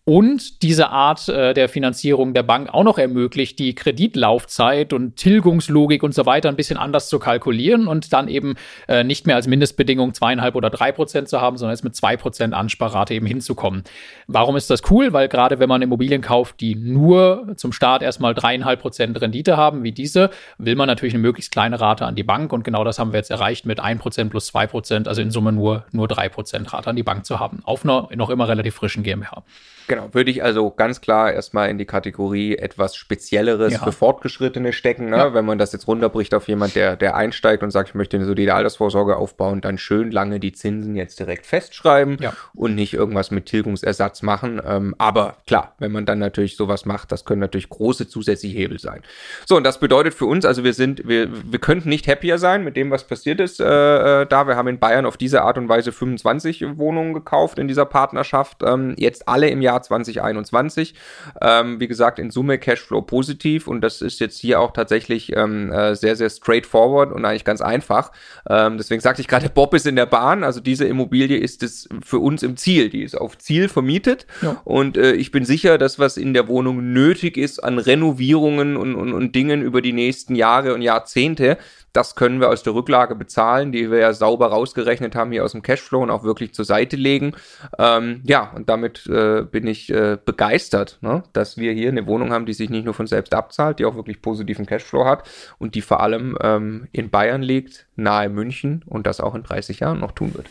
und 0.08 0.64
diese 0.64 0.88
Art 0.88 1.28
äh, 1.28 1.54
der 1.54 1.68
Finanzierung 1.68 2.34
der 2.34 2.44
Bank 2.44 2.74
auch 2.74 2.86
noch 2.86 2.98
ermöglicht, 2.98 3.60
die 3.60 3.76
Kreditlaufzeit 3.76 4.94
und 4.94 5.18
Tilgungslogik 5.18 6.02
und 6.02 6.14
so 6.14 6.26
weiter 6.26 6.48
ein 6.48 6.56
bisschen 6.56 6.78
anders 6.78 7.10
zu 7.10 7.20
kalkulieren 7.20 7.90
und 7.90 8.14
dann 8.14 8.30
eben 8.30 8.56
äh, 8.88 9.04
nicht 9.04 9.28
mehr 9.28 9.36
als 9.36 9.48
Mindestbedingung 9.48 10.14
zweieinhalb 10.14 10.56
oder 10.56 10.70
drei 10.70 10.94
Prozent 10.94 11.28
zu 11.28 11.42
haben, 11.42 11.58
sondern 11.58 11.76
jetzt 11.76 11.84
mit 11.84 11.94
zwei 11.94 12.16
Prozent 12.16 12.54
Ansparrate 12.54 13.16
eben 13.16 13.26
hinzukommen. 13.26 13.84
Warum 14.28 14.56
ist 14.56 14.70
das 14.70 14.82
cool? 14.90 15.12
Weil 15.12 15.28
gerade 15.28 15.60
wenn 15.60 15.68
man 15.68 15.82
Immobilien 15.82 16.22
kauft, 16.22 16.62
die 16.62 16.76
nur 16.76 17.52
zum 17.58 17.74
Start 17.74 18.02
erstmal 18.02 18.34
dreieinhalb 18.34 18.80
Prozent 18.80 19.20
Rendite 19.20 19.58
haben, 19.58 19.84
wie 19.84 19.92
diese, 19.92 20.30
will 20.58 20.78
man 20.78 20.88
natürlich 20.88 21.16
eine 21.16 21.22
möglichst 21.22 21.52
kleine 21.52 21.82
Rate 21.82 22.06
an 22.06 22.16
die 22.16 22.24
Bank 22.24 22.54
und 22.54 22.64
genau 22.64 22.86
das 22.86 22.98
haben 22.98 23.12
wir 23.12 23.18
jetzt 23.18 23.30
erreicht 23.30 23.66
mit 23.66 23.82
ein 23.82 24.00
Prozent 24.00 24.30
plus 24.30 24.46
zwei 24.46 24.68
Prozent, 24.68 25.10
also 25.10 25.22
in 25.22 25.32
Summe 25.32 25.52
nur, 25.52 25.84
nur 25.92 26.08
drei 26.08 26.30
Prozent 26.30 26.72
Rate 26.72 26.92
an 26.92 26.96
die 26.96 27.04
Bank 27.04 27.26
zu 27.26 27.42
haben, 27.42 27.60
auf 27.66 27.84
einer 27.84 28.08
noch 28.16 28.30
immer 28.30 28.48
relativ 28.48 28.76
frischen 28.76 29.04
GmbH. 29.04 29.44
Genau, 29.88 29.97
würde 30.12 30.32
ich 30.32 30.44
also 30.44 30.72
ganz 30.72 31.02
klar 31.02 31.32
erstmal 31.32 31.70
in 31.70 31.78
die 31.78 31.86
Kategorie 31.86 32.58
etwas 32.58 32.96
Spezielleres 32.96 33.74
ja. 33.74 33.84
für 33.84 33.92
Fortgeschrittene 33.92 34.74
stecken. 34.74 35.10
Ne? 35.10 35.18
Ja. 35.18 35.34
Wenn 35.34 35.46
man 35.46 35.58
das 35.58 35.72
jetzt 35.72 35.88
runterbricht 35.88 36.34
auf 36.34 36.48
jemand, 36.48 36.76
der, 36.76 36.96
der 36.96 37.16
einsteigt 37.16 37.64
und 37.64 37.72
sagt, 37.72 37.90
ich 37.90 37.96
möchte 37.96 38.18
eine 38.18 38.26
solide 38.26 38.56
Altersvorsorge 38.56 39.16
aufbauen, 39.16 39.62
dann 39.62 39.78
schön 39.78 40.12
lange 40.12 40.40
die 40.40 40.52
Zinsen 40.52 40.96
jetzt 40.96 41.20
direkt 41.20 41.46
festschreiben 41.46 42.18
ja. 42.20 42.34
und 42.56 42.76
nicht 42.76 42.94
irgendwas 42.94 43.32
mit 43.32 43.46
Tilgungsersatz 43.46 44.24
machen. 44.24 44.62
Ähm, 44.66 44.96
aber 44.98 45.38
klar, 45.46 45.76
wenn 45.80 45.92
man 45.92 46.06
dann 46.06 46.20
natürlich 46.20 46.58
sowas 46.58 46.86
macht, 46.86 47.12
das 47.12 47.24
können 47.24 47.42
natürlich 47.42 47.70
große 47.70 48.08
zusätzliche 48.08 48.58
Hebel 48.58 48.80
sein. 48.80 49.04
So, 49.46 49.58
und 49.58 49.64
das 49.64 49.80
bedeutet 49.80 50.14
für 50.14 50.26
uns, 50.26 50.44
also 50.44 50.64
wir 50.64 50.74
sind, 50.74 51.08
wir, 51.08 51.30
wir 51.32 51.60
könnten 51.60 51.90
nicht 51.90 52.08
happier 52.08 52.40
sein 52.40 52.64
mit 52.64 52.76
dem, 52.76 52.92
was 52.92 53.06
passiert 53.06 53.40
ist 53.40 53.60
äh, 53.60 54.22
äh 54.22 54.26
da. 54.26 54.48
Wir 54.48 54.56
haben 54.56 54.68
in 54.68 54.80
Bayern 54.80 55.06
auf 55.06 55.18
diese 55.18 55.44
Art 55.44 55.58
und 55.58 55.70
Weise 55.70 55.92
25 55.92 56.78
Wohnungen 56.78 57.14
gekauft 57.14 57.60
in 57.60 57.68
dieser 57.68 57.86
Partnerschaft. 57.86 58.64
Ähm, 58.64 58.96
jetzt 58.98 59.28
alle 59.28 59.50
im 59.50 59.62
Jahr 59.62 59.68
Jahr 59.68 59.82
2021. 59.88 60.94
Ähm, 61.42 61.80
wie 61.80 61.88
gesagt, 61.88 62.20
in 62.20 62.32
Summe 62.32 62.58
Cashflow 62.58 63.02
positiv 63.02 63.68
und 63.68 63.82
das 63.82 64.02
ist 64.02 64.20
jetzt 64.20 64.38
hier 64.38 64.60
auch 64.60 64.72
tatsächlich 64.72 65.36
ähm, 65.36 65.72
äh, 65.72 65.96
sehr, 65.96 66.16
sehr 66.16 66.30
straightforward 66.30 67.12
und 67.12 67.26
eigentlich 67.26 67.46
ganz 67.46 67.62
einfach. 67.62 68.12
Ähm, 68.50 68.78
deswegen 68.78 69.02
sagte 69.02 69.22
ich 69.22 69.28
gerade, 69.28 69.50
Bob 69.50 69.74
ist 69.74 69.88
in 69.88 69.96
der 69.96 70.06
Bahn. 70.06 70.44
Also 70.44 70.60
diese 70.60 70.86
Immobilie 70.86 71.38
ist 71.38 71.64
es 71.64 71.90
für 72.04 72.20
uns 72.20 72.44
im 72.44 72.58
Ziel. 72.58 72.90
Die 72.90 73.04
ist 73.04 73.16
auf 73.16 73.38
Ziel 73.38 73.70
vermietet 73.70 74.28
ja. 74.42 74.62
und 74.64 74.98
äh, 74.98 75.14
ich 75.14 75.32
bin 75.32 75.46
sicher, 75.46 75.78
dass 75.78 76.00
was 76.00 76.18
in 76.18 76.34
der 76.34 76.48
Wohnung 76.48 76.94
nötig 76.94 77.38
ist 77.38 77.60
an 77.60 77.80
Renovierungen 77.80 78.78
und, 78.78 78.96
und, 78.96 79.14
und 79.14 79.36
Dingen 79.36 79.62
über 79.62 79.82
die 79.82 79.94
nächsten 79.94 80.36
Jahre 80.36 80.74
und 80.74 80.82
Jahrzehnte, 80.82 81.58
Das 81.98 82.14
können 82.14 82.40
wir 82.40 82.50
aus 82.50 82.62
der 82.62 82.76
Rücklage 82.76 83.16
bezahlen, 83.16 83.72
die 83.72 83.90
wir 83.90 83.98
ja 83.98 84.14
sauber 84.14 84.50
rausgerechnet 84.50 85.16
haben 85.16 85.32
hier 85.32 85.44
aus 85.44 85.54
dem 85.54 85.64
Cashflow 85.64 86.04
und 86.04 86.12
auch 86.12 86.24
wirklich 86.24 86.54
zur 86.54 86.64
Seite 86.64 86.96
legen. 86.96 87.34
Ähm, 87.80 88.22
ja, 88.24 88.52
und 88.56 88.70
damit 88.70 89.08
äh, 89.08 89.42
bin 89.42 89.66
ich 89.66 89.90
äh, 89.90 90.16
begeistert, 90.24 91.00
ne? 91.02 91.24
dass 91.34 91.58
wir 91.58 91.74
hier 91.74 91.90
eine 91.90 92.06
Wohnung 92.06 92.32
haben, 92.32 92.46
die 92.46 92.54
sich 92.54 92.70
nicht 92.70 92.86
nur 92.86 92.94
von 92.94 93.08
selbst 93.08 93.34
abzahlt, 93.34 93.80
die 93.80 93.86
auch 93.86 93.96
wirklich 93.96 94.22
positiven 94.22 94.68
Cashflow 94.68 95.06
hat 95.06 95.28
und 95.58 95.74
die 95.74 95.82
vor 95.82 96.00
allem 96.02 96.38
ähm, 96.40 96.88
in 96.92 97.10
Bayern 97.10 97.42
liegt, 97.42 97.88
nahe 97.96 98.30
München 98.30 98.84
und 98.86 99.08
das 99.08 99.20
auch 99.20 99.34
in 99.34 99.42
30 99.42 99.80
Jahren 99.80 100.00
noch 100.00 100.12
tun 100.12 100.36
wird. 100.36 100.48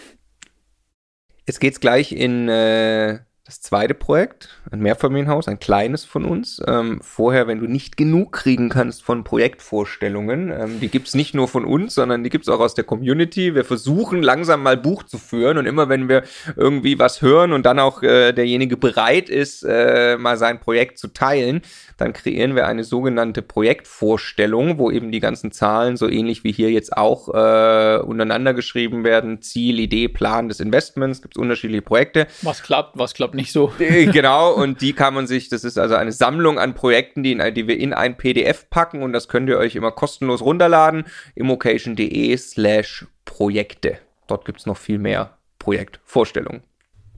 Jetzt 1.46 1.60
geht's 1.60 1.78
gleich 1.78 2.10
in 2.10 2.48
äh, 2.48 3.20
das 3.46 3.60
zweite 3.60 3.94
Projekt, 3.94 4.48
ein 4.72 4.80
Mehrfamilienhaus, 4.80 5.46
ein 5.46 5.60
kleines 5.60 6.04
von 6.04 6.24
uns. 6.24 6.60
Ähm, 6.66 6.98
vorher, 7.00 7.46
wenn 7.46 7.60
du 7.60 7.66
nicht 7.66 7.96
genug 7.96 8.32
kriegen 8.32 8.68
kannst 8.70 9.04
von 9.04 9.22
Projektvorstellungen, 9.22 10.50
ähm, 10.50 10.80
die 10.80 10.88
gibt's 10.88 11.14
nicht 11.14 11.32
nur 11.32 11.46
von 11.46 11.64
uns, 11.64 11.94
sondern 11.94 12.24
die 12.24 12.30
gibt's 12.30 12.48
auch 12.48 12.58
aus 12.58 12.74
der 12.74 12.82
Community. 12.82 13.54
Wir 13.54 13.64
versuchen 13.64 14.20
langsam 14.20 14.64
mal 14.64 14.76
Buch 14.76 15.04
zu 15.04 15.18
führen 15.18 15.58
und 15.58 15.66
immer 15.66 15.88
wenn 15.88 16.08
wir 16.08 16.24
irgendwie 16.56 16.98
was 16.98 17.22
hören 17.22 17.52
und 17.52 17.64
dann 17.64 17.78
auch 17.78 18.02
äh, 18.02 18.32
derjenige 18.32 18.76
bereit 18.76 19.28
ist, 19.28 19.62
äh, 19.62 20.16
mal 20.18 20.36
sein 20.36 20.58
Projekt 20.58 20.98
zu 20.98 21.06
teilen, 21.06 21.62
dann 21.98 22.12
kreieren 22.12 22.56
wir 22.56 22.66
eine 22.66 22.82
sogenannte 22.82 23.42
Projektvorstellung, 23.42 24.78
wo 24.78 24.90
eben 24.90 25.12
die 25.12 25.20
ganzen 25.20 25.52
Zahlen 25.52 25.96
so 25.96 26.08
ähnlich 26.08 26.42
wie 26.42 26.50
hier 26.50 26.72
jetzt 26.72 26.96
auch 26.96 27.28
äh, 27.28 27.98
untereinander 27.98 28.54
geschrieben 28.54 29.04
werden. 29.04 29.40
Ziel, 29.40 29.78
Idee, 29.78 30.08
Plan 30.08 30.48
des 30.48 30.58
Investments, 30.58 31.22
gibt's 31.22 31.36
unterschiedliche 31.36 31.82
Projekte. 31.82 32.26
Was 32.42 32.64
klappt, 32.64 32.98
was 32.98 33.14
klappt 33.14 33.35
nicht 33.36 33.52
so. 33.52 33.72
Äh, 33.78 34.06
genau, 34.06 34.52
und 34.52 34.80
die 34.80 34.92
kann 34.92 35.14
man 35.14 35.26
sich, 35.26 35.48
das 35.48 35.62
ist 35.62 35.78
also 35.78 35.94
eine 35.94 36.12
Sammlung 36.12 36.58
an 36.58 36.74
Projekten, 36.74 37.22
die, 37.22 37.32
in, 37.32 37.54
die 37.54 37.68
wir 37.68 37.78
in 37.78 37.92
ein 37.92 38.16
PDF 38.16 38.68
packen 38.68 39.02
und 39.02 39.12
das 39.12 39.28
könnt 39.28 39.48
ihr 39.48 39.58
euch 39.58 39.76
immer 39.76 39.92
kostenlos 39.92 40.42
runterladen. 40.42 41.04
immocation.de 41.34 42.36
slash 42.36 43.06
Projekte. 43.24 43.98
Dort 44.26 44.44
gibt 44.44 44.60
es 44.60 44.66
noch 44.66 44.76
viel 44.76 44.98
mehr 44.98 45.36
Projektvorstellungen. 45.58 46.62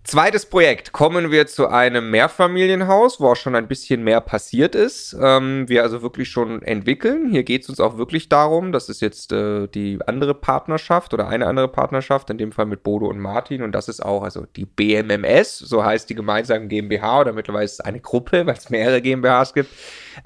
Zweites 0.09 0.47
Projekt. 0.47 0.93
Kommen 0.93 1.31
wir 1.31 1.47
zu 1.49 1.69
einem 1.69 2.11
Mehrfamilienhaus, 2.11 3.21
wo 3.21 3.29
auch 3.29 3.37
schon 3.37 3.55
ein 3.55 3.69
bisschen 3.69 4.03
mehr 4.03 4.23
passiert 4.23 4.75
ist. 4.75 5.15
Ähm, 5.21 5.69
wir 5.69 5.83
also 5.83 6.01
wirklich 6.01 6.31
schon 6.31 6.63
entwickeln. 6.63 7.31
Hier 7.31 7.43
geht 7.43 7.65
es 7.65 7.69
uns 7.69 7.79
auch 7.79 7.99
wirklich 7.99 8.31
darum, 8.31 8.73
das 8.73 8.89
ist 8.89 9.03
jetzt 9.03 9.35
äh, 9.35 9.67
die 9.67 9.99
andere 10.07 10.33
Partnerschaft 10.33 11.13
oder 11.13 11.29
eine 11.29 11.47
andere 11.47 11.69
Partnerschaft, 11.69 12.31
in 12.31 12.39
dem 12.39 12.53
Fall 12.53 12.65
mit 12.65 12.85
Bodo 12.85 13.07
und 13.07 13.19
Martin. 13.19 13.61
Und 13.61 13.73
das 13.73 13.87
ist 13.87 14.03
auch 14.03 14.23
also 14.23 14.47
die 14.57 14.65
BMMS, 14.65 15.59
so 15.59 15.85
heißt 15.85 16.09
die 16.09 16.15
gemeinsame 16.15 16.69
GmbH 16.69 17.21
oder 17.21 17.35
mittlerweile 17.35 17.67
ist 17.67 17.73
es 17.75 17.81
eine 17.81 18.01
Gruppe, 18.01 18.47
weil 18.47 18.57
es 18.57 18.71
mehrere 18.71 19.03
GmbHs 19.03 19.53
gibt 19.53 19.69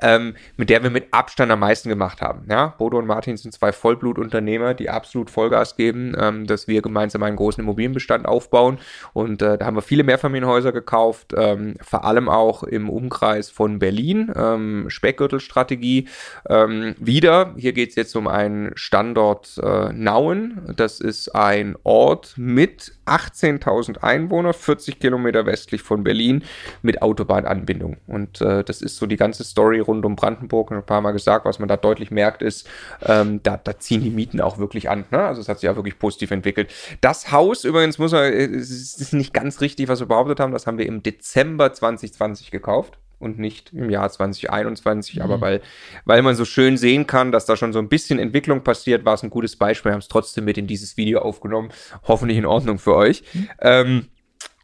ähm, 0.00 0.34
mit 0.56 0.70
der 0.70 0.82
wir 0.82 0.90
mit 0.90 1.12
Abstand 1.12 1.50
am 1.50 1.60
meisten 1.60 1.88
gemacht 1.88 2.20
haben. 2.20 2.46
Ja? 2.48 2.74
Bodo 2.78 2.98
und 2.98 3.06
Martin 3.06 3.36
sind 3.36 3.52
zwei 3.52 3.72
Vollblutunternehmer, 3.72 4.74
die 4.74 4.90
absolut 4.90 5.30
Vollgas 5.30 5.76
geben, 5.76 6.14
ähm, 6.18 6.46
dass 6.46 6.68
wir 6.68 6.82
gemeinsam 6.82 7.22
einen 7.22 7.36
großen 7.36 7.62
Immobilienbestand 7.62 8.26
aufbauen. 8.26 8.78
Und 9.12 9.42
äh, 9.42 9.58
da 9.58 9.66
haben 9.66 9.71
wir 9.74 9.82
viele 9.82 10.04
Mehrfamilienhäuser 10.04 10.72
gekauft, 10.72 11.34
ähm, 11.36 11.76
vor 11.82 12.04
allem 12.04 12.28
auch 12.28 12.62
im 12.62 12.88
Umkreis 12.88 13.50
von 13.50 13.78
Berlin, 13.78 14.32
ähm, 14.34 14.86
Speckgürtelstrategie. 14.88 16.08
Ähm, 16.48 16.94
wieder, 16.98 17.54
hier 17.56 17.72
geht 17.72 17.90
es 17.90 17.96
jetzt 17.96 18.16
um 18.16 18.26
einen 18.26 18.72
Standort 18.74 19.58
äh, 19.62 19.92
Nauen. 19.92 20.74
Das 20.76 21.00
ist 21.00 21.34
ein 21.34 21.76
Ort 21.82 22.34
mit 22.36 22.92
18.000 23.06 23.98
Einwohner, 24.02 24.52
40 24.52 25.00
Kilometer 25.00 25.44
westlich 25.46 25.82
von 25.82 26.04
Berlin 26.04 26.44
mit 26.82 27.02
Autobahnanbindung. 27.02 27.96
Und 28.06 28.40
äh, 28.40 28.62
das 28.64 28.80
ist 28.80 28.96
so 28.96 29.06
die 29.06 29.16
ganze 29.16 29.44
Story 29.44 29.80
rund 29.80 30.04
um 30.04 30.16
Brandenburg. 30.16 30.70
Und 30.70 30.78
ein 30.78 30.86
paar 30.86 31.00
Mal 31.00 31.12
gesagt, 31.12 31.44
was 31.44 31.58
man 31.58 31.68
da 31.68 31.76
deutlich 31.76 32.10
merkt, 32.10 32.42
ist, 32.42 32.68
ähm, 33.04 33.40
da, 33.42 33.56
da, 33.56 33.78
ziehen 33.78 34.02
die 34.02 34.10
Mieten 34.10 34.40
auch 34.40 34.58
wirklich 34.58 34.88
an. 34.88 35.04
Ne? 35.10 35.18
Also 35.18 35.40
es 35.40 35.48
hat 35.48 35.58
sich 35.58 35.68
auch 35.68 35.76
wirklich 35.76 35.98
positiv 35.98 36.30
entwickelt. 36.30 36.70
Das 37.00 37.32
Haus 37.32 37.64
übrigens 37.64 37.98
muss 37.98 38.12
man, 38.12 38.24
äh, 38.24 38.44
es 38.44 38.70
ist 38.70 39.12
nicht 39.12 39.34
ganz 39.34 39.51
richtig, 39.60 39.88
was 39.88 40.00
wir 40.00 40.06
behauptet 40.06 40.40
haben. 40.40 40.52
Das 40.52 40.66
haben 40.66 40.78
wir 40.78 40.86
im 40.86 41.02
Dezember 41.02 41.72
2020 41.72 42.50
gekauft 42.50 42.98
und 43.18 43.38
nicht 43.38 43.72
im 43.72 43.88
Jahr 43.88 44.10
2021. 44.10 45.16
Mhm. 45.16 45.22
Aber 45.22 45.40
weil, 45.40 45.60
weil 46.04 46.22
man 46.22 46.34
so 46.34 46.44
schön 46.44 46.76
sehen 46.76 47.06
kann, 47.06 47.32
dass 47.32 47.46
da 47.46 47.56
schon 47.56 47.72
so 47.72 47.78
ein 47.78 47.88
bisschen 47.88 48.18
Entwicklung 48.18 48.62
passiert, 48.62 49.04
war 49.04 49.14
es 49.14 49.22
ein 49.22 49.30
gutes 49.30 49.56
Beispiel. 49.56 49.90
Wir 49.90 49.94
haben 49.94 50.00
es 50.00 50.08
trotzdem 50.08 50.44
mit 50.44 50.58
in 50.58 50.66
dieses 50.66 50.96
Video 50.96 51.20
aufgenommen. 51.20 51.70
Hoffentlich 52.06 52.38
in 52.38 52.46
Ordnung 52.46 52.78
für 52.78 52.96
euch. 52.96 53.22
Mhm. 53.32 53.48
Ähm, 53.60 54.08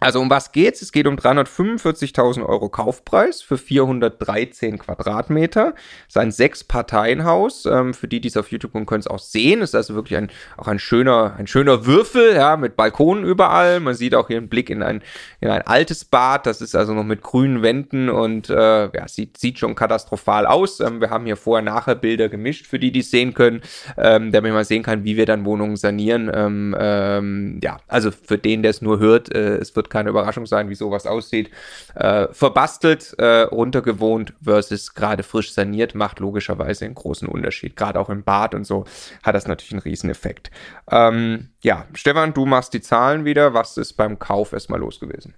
also 0.00 0.20
um 0.20 0.30
was 0.30 0.52
geht's? 0.52 0.80
Es 0.80 0.92
geht 0.92 1.06
um 1.06 1.16
345.000 1.16 2.46
Euro 2.46 2.68
Kaufpreis 2.68 3.42
für 3.42 3.58
413 3.58 4.78
Quadratmeter. 4.78 5.74
Es 6.02 6.14
ist 6.14 6.18
ein 6.18 6.30
Sechs-Parteien-Haus. 6.30 7.66
Ähm, 7.66 7.94
für 7.94 8.06
die, 8.06 8.20
die 8.20 8.28
es 8.28 8.36
auf 8.36 8.52
YouTube 8.52 8.72
gucken, 8.72 8.86
können 8.86 9.00
es 9.00 9.08
auch 9.08 9.18
sehen. 9.18 9.60
Es 9.60 9.70
ist 9.70 9.74
also 9.74 9.94
wirklich 9.94 10.16
ein, 10.16 10.30
auch 10.56 10.68
ein 10.68 10.78
schöner, 10.78 11.34
ein 11.36 11.48
schöner 11.48 11.84
Würfel, 11.84 12.34
ja, 12.34 12.56
mit 12.56 12.76
Balkonen 12.76 13.24
überall. 13.24 13.80
Man 13.80 13.94
sieht 13.94 14.14
auch 14.14 14.28
hier 14.28 14.36
einen 14.36 14.48
Blick 14.48 14.70
in 14.70 14.84
ein, 14.84 15.02
in 15.40 15.50
ein 15.50 15.62
altes 15.62 16.04
Bad. 16.04 16.46
Das 16.46 16.60
ist 16.60 16.76
also 16.76 16.94
noch 16.94 17.04
mit 17.04 17.22
grünen 17.22 17.62
Wänden 17.62 18.08
und 18.08 18.50
äh, 18.50 18.84
ja, 18.96 19.08
sieht, 19.08 19.36
sieht 19.36 19.58
schon 19.58 19.74
katastrophal 19.74 20.46
aus. 20.46 20.78
Ähm, 20.78 21.00
wir 21.00 21.10
haben 21.10 21.26
hier 21.26 21.36
vorher-nachher 21.36 21.96
Bilder 21.96 22.28
gemischt, 22.28 22.66
für 22.66 22.78
die, 22.78 22.92
die 22.92 23.00
es 23.00 23.10
sehen 23.10 23.34
können, 23.34 23.62
ähm, 23.96 24.30
damit 24.30 24.52
man 24.52 24.64
sehen 24.64 24.84
kann, 24.84 25.02
wie 25.02 25.16
wir 25.16 25.26
dann 25.26 25.44
Wohnungen 25.44 25.76
sanieren. 25.76 26.30
Ähm, 26.32 26.76
ähm, 26.78 27.60
ja, 27.64 27.78
also 27.88 28.12
für 28.12 28.38
den, 28.38 28.62
der 28.62 28.70
es 28.70 28.80
nur 28.80 29.00
hört, 29.00 29.34
äh, 29.34 29.56
es 29.56 29.74
wird 29.74 29.87
keine 29.90 30.10
Überraschung 30.10 30.46
sein, 30.46 30.68
wie 30.68 30.74
sowas 30.74 31.06
aussieht. 31.06 31.50
Äh, 31.94 32.28
verbastelt, 32.32 33.14
äh, 33.18 33.42
runtergewohnt 33.42 34.34
versus 34.42 34.94
gerade 34.94 35.22
frisch 35.22 35.52
saniert, 35.52 35.94
macht 35.94 36.20
logischerweise 36.20 36.84
einen 36.84 36.94
großen 36.94 37.28
Unterschied. 37.28 37.76
Gerade 37.76 38.00
auch 38.00 38.08
im 38.08 38.22
Bad 38.22 38.54
und 38.54 38.64
so 38.64 38.84
hat 39.22 39.34
das 39.34 39.46
natürlich 39.46 39.72
einen 39.72 39.82
riesen 39.82 40.10
Effekt. 40.10 40.50
Ähm, 40.90 41.48
ja, 41.62 41.86
Stefan, 41.94 42.34
du 42.34 42.46
machst 42.46 42.74
die 42.74 42.80
Zahlen 42.80 43.24
wieder. 43.24 43.54
Was 43.54 43.76
ist 43.76 43.94
beim 43.94 44.18
Kauf 44.18 44.52
erstmal 44.52 44.80
los 44.80 45.00
gewesen? 45.00 45.34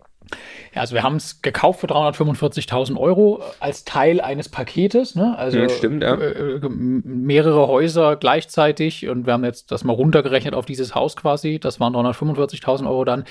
Ja, 0.75 0.83
also 0.83 0.95
wir 0.95 1.03
haben 1.03 1.17
es 1.17 1.43
gekauft 1.43 1.81
für 1.81 1.89
345.000 1.89 2.97
Euro 2.97 3.43
als 3.59 3.85
Teil 3.85 4.21
eines 4.21 4.49
Paketes. 4.49 5.15
Ne? 5.17 5.37
Also 5.37 5.59
ja, 5.59 5.69
stimmt, 5.69 6.03
ja. 6.03 6.15
Äh, 6.15 6.57
äh 6.57 6.69
mehrere 6.69 7.67
Häuser 7.67 8.17
gleichzeitig 8.17 9.09
und 9.09 9.27
wir 9.27 9.33
haben 9.33 9.45
jetzt 9.45 9.73
das 9.73 9.83
mal 9.83 9.93
runtergerechnet 9.93 10.55
auf 10.55 10.67
dieses 10.67 10.95
Haus 10.95 11.17
quasi. 11.17 11.59
Das 11.59 11.81
waren 11.81 11.95
345.000 11.95 12.87
Euro 12.87 13.05
dann. 13.05 13.25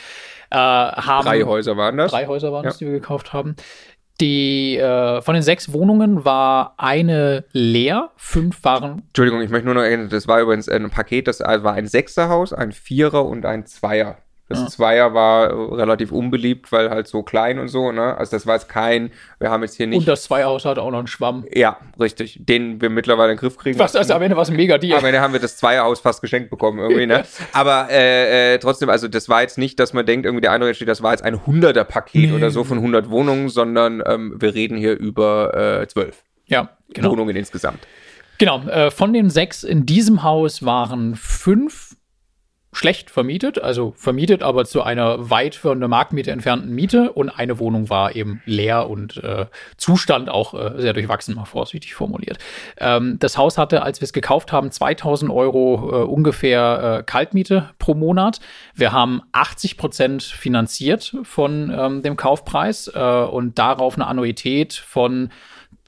Äh, 0.51 0.55
haben, 0.55 1.25
drei 1.25 1.43
Häuser 1.43 1.77
waren 1.77 1.97
das. 1.97 2.11
Drei 2.11 2.27
Häuser 2.27 2.51
waren 2.51 2.63
ja. 2.63 2.69
das, 2.69 2.77
die 2.77 2.85
wir 2.85 2.93
gekauft 2.93 3.33
haben. 3.33 3.55
Die 4.21 4.77
äh, 4.77 5.21
von 5.21 5.33
den 5.33 5.43
sechs 5.43 5.71
Wohnungen 5.71 6.25
war 6.25 6.73
eine 6.77 7.45
leer, 7.53 8.09
fünf 8.17 8.63
waren. 8.63 9.03
Entschuldigung, 9.07 9.41
ich 9.41 9.49
möchte 9.49 9.65
nur 9.65 9.75
noch 9.75 9.81
erinnern, 9.81 10.09
das 10.09 10.27
war 10.27 10.41
übrigens 10.41 10.67
ein 10.67 10.89
Paket, 10.89 11.27
das 11.27 11.39
war 11.39 11.73
ein 11.73 11.87
Sechserhaus, 11.87 12.51
ein 12.51 12.73
Vierer 12.73 13.25
und 13.25 13.45
ein 13.45 13.65
Zweier. 13.65 14.17
Das 14.49 14.59
ja. 14.59 14.67
Zweier 14.67 15.13
war 15.13 15.77
relativ 15.77 16.11
unbeliebt, 16.11 16.71
weil 16.71 16.89
halt 16.89 17.07
so 17.07 17.21
klein 17.21 17.59
und 17.59 17.67
so, 17.67 17.91
ne? 17.91 18.17
Also 18.17 18.31
das 18.31 18.47
war 18.47 18.55
jetzt 18.55 18.67
kein, 18.67 19.11
wir 19.39 19.51
haben 19.51 19.61
jetzt 19.61 19.77
hier 19.77 19.85
nicht. 19.85 19.99
Und 19.99 20.07
das 20.07 20.23
Zweierhaus 20.23 20.65
hat 20.65 20.79
auch 20.79 20.89
noch 20.89 20.97
einen 20.97 21.07
Schwamm. 21.07 21.45
Ja, 21.53 21.77
richtig. 21.99 22.39
Den 22.41 22.81
wir 22.81 22.89
mittlerweile 22.89 23.31
in 23.31 23.37
den 23.37 23.39
Griff 23.39 23.57
kriegen. 23.57 23.77
Was, 23.77 23.95
also 23.95 24.13
am 24.15 24.21
Ende 24.23 24.35
war 24.35 24.43
es 24.43 24.49
ein 24.49 24.55
mega 24.55 24.79
Deal. 24.79 24.97
Am 24.97 25.05
Ende 25.05 25.21
haben 25.21 25.33
wir 25.33 25.39
das 25.39 25.57
Zweierhaus 25.57 25.99
fast 25.99 26.21
geschenkt 26.21 26.49
bekommen 26.49 26.79
irgendwie, 26.79 27.05
ne? 27.05 27.23
Aber 27.53 27.89
äh, 27.91 28.55
äh, 28.55 28.57
trotzdem, 28.57 28.89
also 28.89 29.07
das 29.07 29.29
war 29.29 29.41
jetzt 29.41 29.59
nicht, 29.59 29.79
dass 29.79 29.93
man 29.93 30.05
denkt, 30.05 30.25
irgendwie 30.25 30.41
der 30.41 30.51
Eindruck 30.51 30.69
entsteht, 30.69 30.87
das 30.87 31.03
war 31.03 31.11
jetzt 31.11 31.23
ein 31.23 31.37
100er 31.37 31.83
Paket 31.83 32.31
nee. 32.31 32.35
oder 32.35 32.49
so 32.49 32.63
von 32.63 32.79
100 32.79 33.09
Wohnungen, 33.11 33.49
sondern 33.49 34.01
ähm, 34.05 34.35
wir 34.39 34.55
reden 34.55 34.77
hier 34.77 34.97
über 34.97 35.81
äh, 35.81 35.87
12 35.87 36.23
ja, 36.47 36.69
genau. 36.93 37.11
Wohnungen 37.11 37.35
insgesamt. 37.35 37.79
Genau, 38.39 38.61
äh, 38.67 38.89
von 38.89 39.13
den 39.13 39.29
sechs 39.29 39.63
in 39.63 39.85
diesem 39.85 40.23
Haus 40.23 40.65
waren 40.65 41.15
fünf 41.15 41.88
schlecht 42.71 43.09
vermietet, 43.09 43.61
also 43.61 43.93
vermietet, 43.97 44.43
aber 44.43 44.63
zu 44.65 44.83
einer 44.83 45.29
weit 45.29 45.55
von 45.55 45.79
der 45.79 45.89
Marktmiete 45.89 46.31
entfernten 46.31 46.73
Miete 46.73 47.11
und 47.11 47.29
eine 47.29 47.57
Wohnung 47.57 47.89
war 47.89 48.15
eben 48.15 48.41
leer 48.45 48.89
und 48.89 49.17
äh, 49.23 49.47
Zustand 49.77 50.29
auch 50.29 50.53
äh, 50.53 50.79
sehr 50.79 50.93
durchwachsen, 50.93 51.35
mal 51.35 51.45
vorsichtig 51.45 51.95
formuliert. 51.95 52.37
Ähm, 52.77 53.17
das 53.19 53.37
Haus 53.37 53.57
hatte, 53.57 53.81
als 53.81 54.01
wir 54.01 54.05
es 54.05 54.13
gekauft 54.13 54.51
haben, 54.51 54.69
2000 54.69 55.31
Euro 55.31 55.89
äh, 55.91 56.05
ungefähr 56.05 56.99
äh, 56.99 57.03
Kaltmiete 57.03 57.71
pro 57.79 57.95
Monat. 57.95 58.39
Wir 58.75 58.91
haben 58.91 59.21
80 59.31 59.77
Prozent 59.77 60.23
finanziert 60.23 61.15
von 61.23 61.73
ähm, 61.75 62.03
dem 62.03 62.17
Kaufpreis 62.17 62.91
äh, 62.93 62.99
und 62.99 63.57
darauf 63.57 63.95
eine 63.95 64.05
Annuität 64.05 64.73
von 64.73 65.29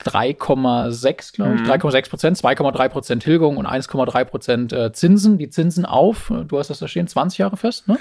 3,6, 0.03 1.33
glaube 1.33 1.55
ich, 1.55 1.61
mhm. 1.61 1.67
3,6 1.67 2.09
Prozent, 2.09 2.37
2,3 2.37 2.89
Prozent 2.89 3.23
Tilgung 3.23 3.57
und 3.57 3.67
1,3 3.67 4.25
Prozent 4.25 4.73
äh, 4.73 4.91
Zinsen. 4.91 5.37
Die 5.37 5.49
Zinsen 5.49 5.85
auf, 5.85 6.31
du 6.47 6.57
hast 6.57 6.69
das 6.69 6.79
da 6.79 6.87
stehen, 6.87 7.07
20 7.07 7.39
Jahre 7.39 7.57
fest, 7.57 7.87
ne? 7.87 7.97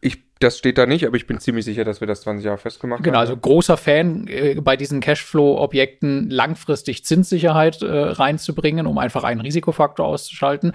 Ich 0.00 0.27
Das 0.40 0.56
steht 0.56 0.78
da 0.78 0.86
nicht, 0.86 1.04
aber 1.06 1.16
ich 1.16 1.26
bin 1.26 1.40
ziemlich 1.40 1.64
sicher, 1.64 1.84
dass 1.84 2.00
wir 2.00 2.06
das 2.06 2.20
20 2.20 2.44
Jahre 2.44 2.58
festgemacht 2.58 3.02
genau, 3.02 3.18
haben. 3.18 3.26
Genau, 3.26 3.32
also 3.32 3.36
großer 3.36 3.76
Fan 3.76 4.28
äh, 4.28 4.54
bei 4.60 4.76
diesen 4.76 5.00
Cashflow-Objekten 5.00 6.30
langfristig 6.30 7.04
Zinssicherheit 7.04 7.82
äh, 7.82 7.86
reinzubringen, 7.86 8.86
um 8.86 8.98
einfach 8.98 9.24
einen 9.24 9.40
Risikofaktor 9.40 10.06
auszuschalten. 10.06 10.72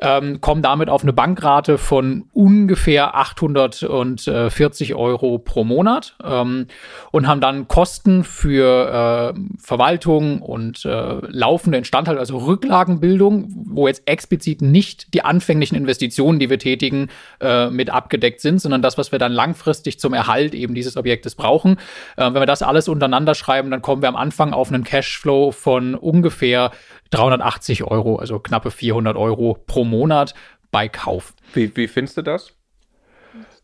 Ähm, 0.00 0.40
kommen 0.40 0.62
damit 0.62 0.88
auf 0.88 1.02
eine 1.02 1.12
Bankrate 1.12 1.76
von 1.76 2.24
ungefähr 2.32 3.14
840 3.14 4.94
Euro 4.94 5.38
pro 5.38 5.64
Monat 5.64 6.16
ähm, 6.24 6.66
und 7.10 7.26
haben 7.26 7.40
dann 7.40 7.68
Kosten 7.68 8.24
für 8.24 9.34
äh, 9.34 9.40
Verwaltung 9.58 10.40
und 10.40 10.84
äh, 10.84 11.18
laufende 11.28 11.78
Instandhaltung, 11.78 12.20
also 12.20 12.38
Rücklagenbildung, 12.38 13.48
wo 13.66 13.88
jetzt 13.88 14.02
explizit 14.06 14.62
nicht 14.62 15.12
die 15.12 15.22
anfänglichen 15.22 15.76
Investitionen, 15.76 16.38
die 16.38 16.48
wir 16.48 16.58
tätigen, 16.58 17.08
äh, 17.40 17.68
mit 17.68 17.90
abgedeckt 17.90 18.40
sind, 18.40 18.60
sondern 18.60 18.80
das, 18.80 18.98
was 18.98 19.01
wir 19.10 19.18
dann 19.18 19.32
langfristig 19.32 19.98
zum 19.98 20.14
Erhalt 20.14 20.54
eben 20.54 20.74
dieses 20.74 20.96
Objektes 20.96 21.34
brauchen. 21.34 21.78
Äh, 22.16 22.26
wenn 22.26 22.34
wir 22.34 22.46
das 22.46 22.62
alles 22.62 22.88
untereinander 22.88 23.34
schreiben, 23.34 23.70
dann 23.70 23.82
kommen 23.82 24.02
wir 24.02 24.08
am 24.08 24.16
Anfang 24.16 24.52
auf 24.52 24.68
einen 24.68 24.84
Cashflow 24.84 25.50
von 25.50 25.96
ungefähr 25.96 26.70
380 27.10 27.82
Euro, 27.84 28.16
also 28.16 28.38
knappe 28.38 28.70
400 28.70 29.16
Euro 29.16 29.58
pro 29.66 29.84
Monat 29.84 30.34
bei 30.70 30.88
Kauf. 30.88 31.34
Wie, 31.54 31.74
wie 31.76 31.88
findest 31.88 32.18
du 32.18 32.22
das? 32.22 32.52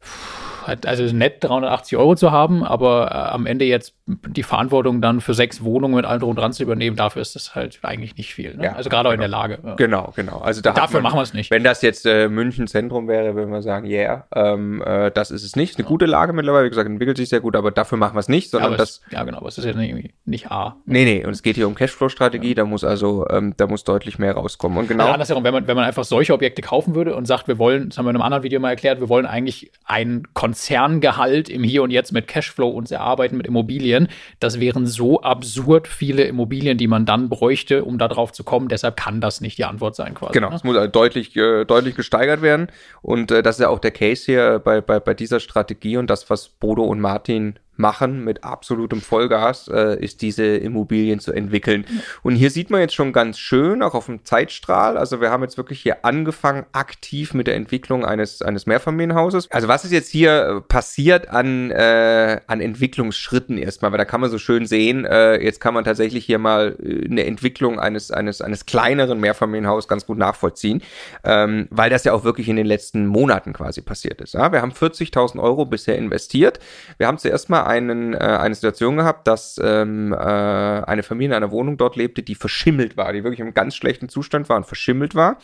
Puh 0.00 0.47
also 0.66 1.04
nett 1.14 1.44
380 1.44 1.98
Euro 1.98 2.14
zu 2.14 2.30
haben, 2.30 2.64
aber 2.64 3.10
äh, 3.10 3.14
am 3.14 3.46
Ende 3.46 3.64
jetzt 3.64 3.94
die 4.06 4.42
Verantwortung 4.42 5.00
dann 5.00 5.20
für 5.20 5.34
sechs 5.34 5.62
Wohnungen 5.62 5.94
mit 5.94 6.04
allem 6.04 6.20
drum 6.20 6.34
dran 6.34 6.52
zu 6.52 6.62
übernehmen, 6.62 6.96
dafür 6.96 7.22
ist 7.22 7.34
das 7.34 7.54
halt 7.54 7.78
eigentlich 7.82 8.16
nicht 8.16 8.34
viel. 8.34 8.56
Ne? 8.56 8.64
Ja, 8.64 8.72
also 8.72 8.88
gerade 8.88 9.02
genau. 9.02 9.10
auch 9.10 9.14
in 9.14 9.20
der 9.20 9.28
Lage. 9.28 9.58
Ja. 9.64 9.74
Genau, 9.74 10.12
genau. 10.16 10.38
Also 10.38 10.60
da 10.60 10.72
dafür 10.72 11.00
man, 11.00 11.04
machen 11.04 11.18
wir 11.18 11.22
es 11.22 11.34
nicht. 11.34 11.50
Wenn 11.50 11.64
das 11.64 11.82
jetzt 11.82 12.06
äh, 12.06 12.28
München 12.28 12.66
Zentrum 12.66 13.08
wäre, 13.08 13.34
würden 13.34 13.50
wir 13.50 13.62
sagen, 13.62 13.86
yeah, 13.86 14.26
ähm, 14.34 14.82
äh, 14.82 15.10
das 15.10 15.30
ist 15.30 15.44
es 15.44 15.56
nicht. 15.56 15.76
Eine 15.76 15.84
ja. 15.84 15.88
gute 15.88 16.06
Lage 16.06 16.32
mittlerweile, 16.32 16.66
wie 16.66 16.70
gesagt, 16.70 16.88
entwickelt 16.88 17.16
sich 17.16 17.28
sehr 17.28 17.40
gut, 17.40 17.56
aber 17.56 17.70
dafür 17.70 17.98
machen 17.98 18.14
wir 18.14 18.20
es 18.20 18.28
nicht, 18.28 18.50
sondern 18.50 18.72
ja, 18.72 18.78
das. 18.78 18.88
Es, 18.90 19.00
ja, 19.10 19.22
genau, 19.24 19.38
aber 19.38 19.48
es 19.48 19.58
ist 19.58 19.64
ja 19.64 19.72
nicht, 19.72 20.14
nicht 20.24 20.50
A. 20.50 20.76
Nee, 20.86 21.04
nee, 21.04 21.24
und 21.24 21.32
es 21.32 21.42
geht 21.42 21.56
hier 21.56 21.66
um 21.66 21.74
Cashflow-Strategie, 21.74 22.54
da 22.54 22.64
muss 22.64 22.84
also, 22.84 23.26
ähm, 23.28 23.54
da 23.56 23.66
muss 23.66 23.84
deutlich 23.84 24.18
mehr 24.18 24.32
rauskommen. 24.32 24.78
Und 24.78 24.88
genau. 24.88 25.04
Also 25.04 25.14
andersherum, 25.14 25.44
wenn 25.44 25.54
man, 25.54 25.66
wenn 25.66 25.76
man 25.76 25.84
einfach 25.84 26.04
solche 26.04 26.32
Objekte 26.32 26.62
kaufen 26.62 26.94
würde 26.94 27.14
und 27.14 27.26
sagt, 27.26 27.48
wir 27.48 27.58
wollen, 27.58 27.90
das 27.90 27.98
haben 27.98 28.06
wir 28.06 28.10
in 28.10 28.16
einem 28.16 28.22
anderen 28.22 28.42
Video 28.42 28.60
mal 28.60 28.70
erklärt, 28.70 29.00
wir 29.00 29.08
wollen 29.08 29.26
eigentlich 29.26 29.70
ein 29.84 30.22
Konzerngehalt 30.58 31.48
im 31.48 31.62
Hier 31.62 31.84
und 31.84 31.92
Jetzt 31.92 32.12
mit 32.12 32.26
Cashflow 32.26 32.68
uns 32.68 32.90
erarbeiten 32.90 33.36
mit 33.36 33.46
Immobilien, 33.46 34.08
das 34.40 34.58
wären 34.58 34.86
so 34.86 35.20
absurd 35.20 35.86
viele 35.86 36.24
Immobilien, 36.24 36.76
die 36.78 36.88
man 36.88 37.06
dann 37.06 37.28
bräuchte, 37.28 37.84
um 37.84 37.96
darauf 37.96 38.32
zu 38.32 38.42
kommen. 38.42 38.68
Deshalb 38.68 38.96
kann 38.96 39.20
das 39.20 39.40
nicht 39.40 39.56
die 39.58 39.64
Antwort 39.64 39.94
sein 39.94 40.14
quasi. 40.14 40.32
Genau, 40.32 40.50
ne? 40.50 40.56
es 40.56 40.64
muss 40.64 40.76
also 40.76 40.90
deutlich, 40.90 41.36
äh, 41.36 41.64
deutlich 41.64 41.94
gesteigert 41.94 42.42
werden. 42.42 42.66
Und 43.02 43.30
äh, 43.30 43.42
das 43.42 43.56
ist 43.56 43.62
ja 43.62 43.68
auch 43.68 43.78
der 43.78 43.92
Case 43.92 44.24
hier 44.24 44.58
bei, 44.58 44.80
bei, 44.80 44.98
bei 44.98 45.14
dieser 45.14 45.38
Strategie 45.38 45.96
und 45.96 46.10
das, 46.10 46.28
was 46.28 46.48
Bodo 46.48 46.82
und 46.82 47.00
Martin 47.00 47.54
machen 47.78 48.24
mit 48.24 48.44
absolutem 48.44 49.00
Vollgas, 49.00 49.68
äh, 49.68 50.02
ist 50.02 50.22
diese 50.22 50.44
Immobilien 50.44 51.20
zu 51.20 51.32
entwickeln. 51.32 51.84
Und 52.22 52.36
hier 52.36 52.50
sieht 52.50 52.70
man 52.70 52.80
jetzt 52.80 52.94
schon 52.94 53.12
ganz 53.12 53.38
schön, 53.38 53.82
auch 53.82 53.94
auf 53.94 54.06
dem 54.06 54.24
Zeitstrahl, 54.24 54.98
also 54.98 55.20
wir 55.20 55.30
haben 55.30 55.42
jetzt 55.42 55.56
wirklich 55.56 55.80
hier 55.80 56.04
angefangen, 56.04 56.66
aktiv 56.72 57.34
mit 57.34 57.46
der 57.46 57.54
Entwicklung 57.54 58.04
eines, 58.04 58.42
eines 58.42 58.66
Mehrfamilienhauses. 58.66 59.50
Also 59.50 59.68
was 59.68 59.84
ist 59.84 59.92
jetzt 59.92 60.10
hier 60.10 60.58
äh, 60.58 60.60
passiert 60.60 61.28
an, 61.28 61.70
äh, 61.70 62.40
an 62.46 62.60
Entwicklungsschritten 62.60 63.58
erstmal, 63.58 63.92
weil 63.92 63.98
da 63.98 64.04
kann 64.04 64.20
man 64.20 64.30
so 64.30 64.38
schön 64.38 64.66
sehen, 64.66 65.04
äh, 65.04 65.42
jetzt 65.42 65.60
kann 65.60 65.74
man 65.74 65.84
tatsächlich 65.84 66.24
hier 66.24 66.38
mal 66.38 66.76
äh, 66.82 67.06
eine 67.06 67.24
Entwicklung 67.24 67.78
eines, 67.78 68.10
eines, 68.10 68.40
eines 68.42 68.66
kleineren 68.66 69.20
Mehrfamilienhauses 69.20 69.88
ganz 69.88 70.06
gut 70.06 70.18
nachvollziehen, 70.18 70.82
ähm, 71.24 71.68
weil 71.70 71.90
das 71.90 72.04
ja 72.04 72.12
auch 72.12 72.24
wirklich 72.24 72.48
in 72.48 72.56
den 72.56 72.66
letzten 72.66 73.06
Monaten 73.06 73.52
quasi 73.52 73.82
passiert 73.82 74.20
ist. 74.20 74.34
Ja? 74.34 74.50
Wir 74.52 74.62
haben 74.62 74.72
40.000 74.72 75.40
Euro 75.40 75.64
bisher 75.64 75.96
investiert. 75.96 76.58
Wir 76.96 77.06
haben 77.06 77.18
zuerst 77.18 77.48
mal 77.48 77.67
einen, 77.68 78.14
äh, 78.14 78.16
eine 78.16 78.54
Situation 78.54 78.96
gehabt, 78.96 79.28
dass 79.28 79.60
ähm, 79.62 80.12
äh, 80.12 80.16
eine 80.16 81.02
Familie 81.02 81.36
in 81.36 81.42
einer 81.42 81.50
Wohnung 81.50 81.76
dort 81.76 81.96
lebte, 81.96 82.22
die 82.22 82.34
verschimmelt 82.34 82.96
war, 82.96 83.12
die 83.12 83.24
wirklich 83.24 83.40
im 83.40 83.52
ganz 83.52 83.76
schlechten 83.76 84.08
Zustand 84.08 84.48
war 84.48 84.56
und 84.56 84.64
verschimmelt 84.64 85.14
war. 85.14 85.36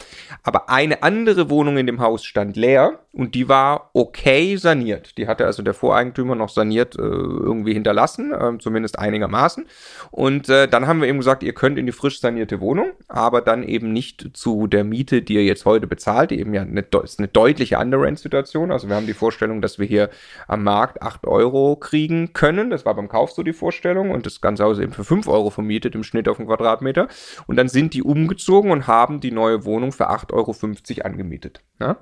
Aber 0.43 0.71
eine 0.71 1.03
andere 1.03 1.51
Wohnung 1.51 1.77
in 1.77 1.87
dem 1.87 2.01
Haus 2.01 2.25
stand 2.25 2.57
leer 2.57 2.99
und 3.13 3.35
die 3.35 3.49
war 3.49 3.91
okay 3.93 4.57
saniert. 4.57 5.19
Die 5.19 5.29
hatte 5.29 5.45
also 5.45 5.63
der 5.63 5.75
Voreigentümer 5.75 6.35
noch 6.35 6.49
saniert 6.49 6.97
äh, 6.97 7.03
irgendwie 7.03 7.75
hinterlassen, 7.75 8.33
äh, 8.33 8.59
zumindest 8.59 8.99
einigermaßen. 8.99 9.67
Und 10.11 10.49
äh, 10.49 10.67
dann 10.67 10.87
haben 10.87 11.03
wir 11.03 11.09
eben 11.09 11.19
gesagt, 11.19 11.43
ihr 11.43 11.53
könnt 11.53 11.79
in 11.79 11.85
die 11.85 11.93
frisch 11.93 12.21
sanierte 12.21 12.61
Wohnung, 12.61 12.93
aber 13.07 13.43
dann 13.43 13.63
eben 13.63 13.93
nicht 13.93 14.31
zu 14.33 14.67
der 14.67 14.85
Miete, 14.85 15.21
die 15.21 15.35
ihr 15.35 15.45
jetzt 15.45 15.67
heute 15.67 15.87
bezahlt, 15.87 16.31
die 16.31 16.41
eben 16.41 16.55
ja 16.55 16.63
eine, 16.63 16.87
ist 17.03 17.19
eine 17.19 17.29
deutliche 17.29 17.79
Underrent-Situation. 17.79 18.73
Also 18.73 18.89
wir 18.89 18.97
haben 18.97 19.07
die 19.07 19.13
Vorstellung, 19.13 19.61
dass 19.61 19.79
wir 19.79 19.87
hier 19.87 20.09
am 20.49 20.65
Markt 20.65 21.03
8 21.03 21.27
Euro 21.27 21.77
kriegen 21.77 22.14
kriegen 22.15 22.33
können. 22.33 22.71
Das 22.71 22.85
war 22.85 22.95
beim 22.95 23.09
Kauf 23.09 23.33
so 23.33 23.43
die 23.43 23.53
Vorstellung 23.53 24.11
und 24.11 24.27
das 24.27 24.41
ganze 24.41 24.65
Haus 24.65 24.79
eben 24.79 24.93
für 24.93 25.05
5 25.05 25.27
Euro 25.29 25.51
vermietet 25.51 25.95
im 25.95 26.05
Schnitt 26.05 26.29
auf 26.29 26.37
den 26.37 26.47
Quadratmeter. 26.47 27.09
Und 27.47 27.57
dann 27.57 27.69
sind 27.69 27.95
die 27.95 28.03
umgezogen 28.03 28.71
und 28.71 28.87
haben 28.87 29.21
die 29.21 29.31
neue 29.31 29.65
Wohnung 29.65 29.93
für 29.93 30.11
8,50 30.11 30.33
Euro 30.33 31.07
angemietet. 31.07 31.61
Ja? 31.81 31.97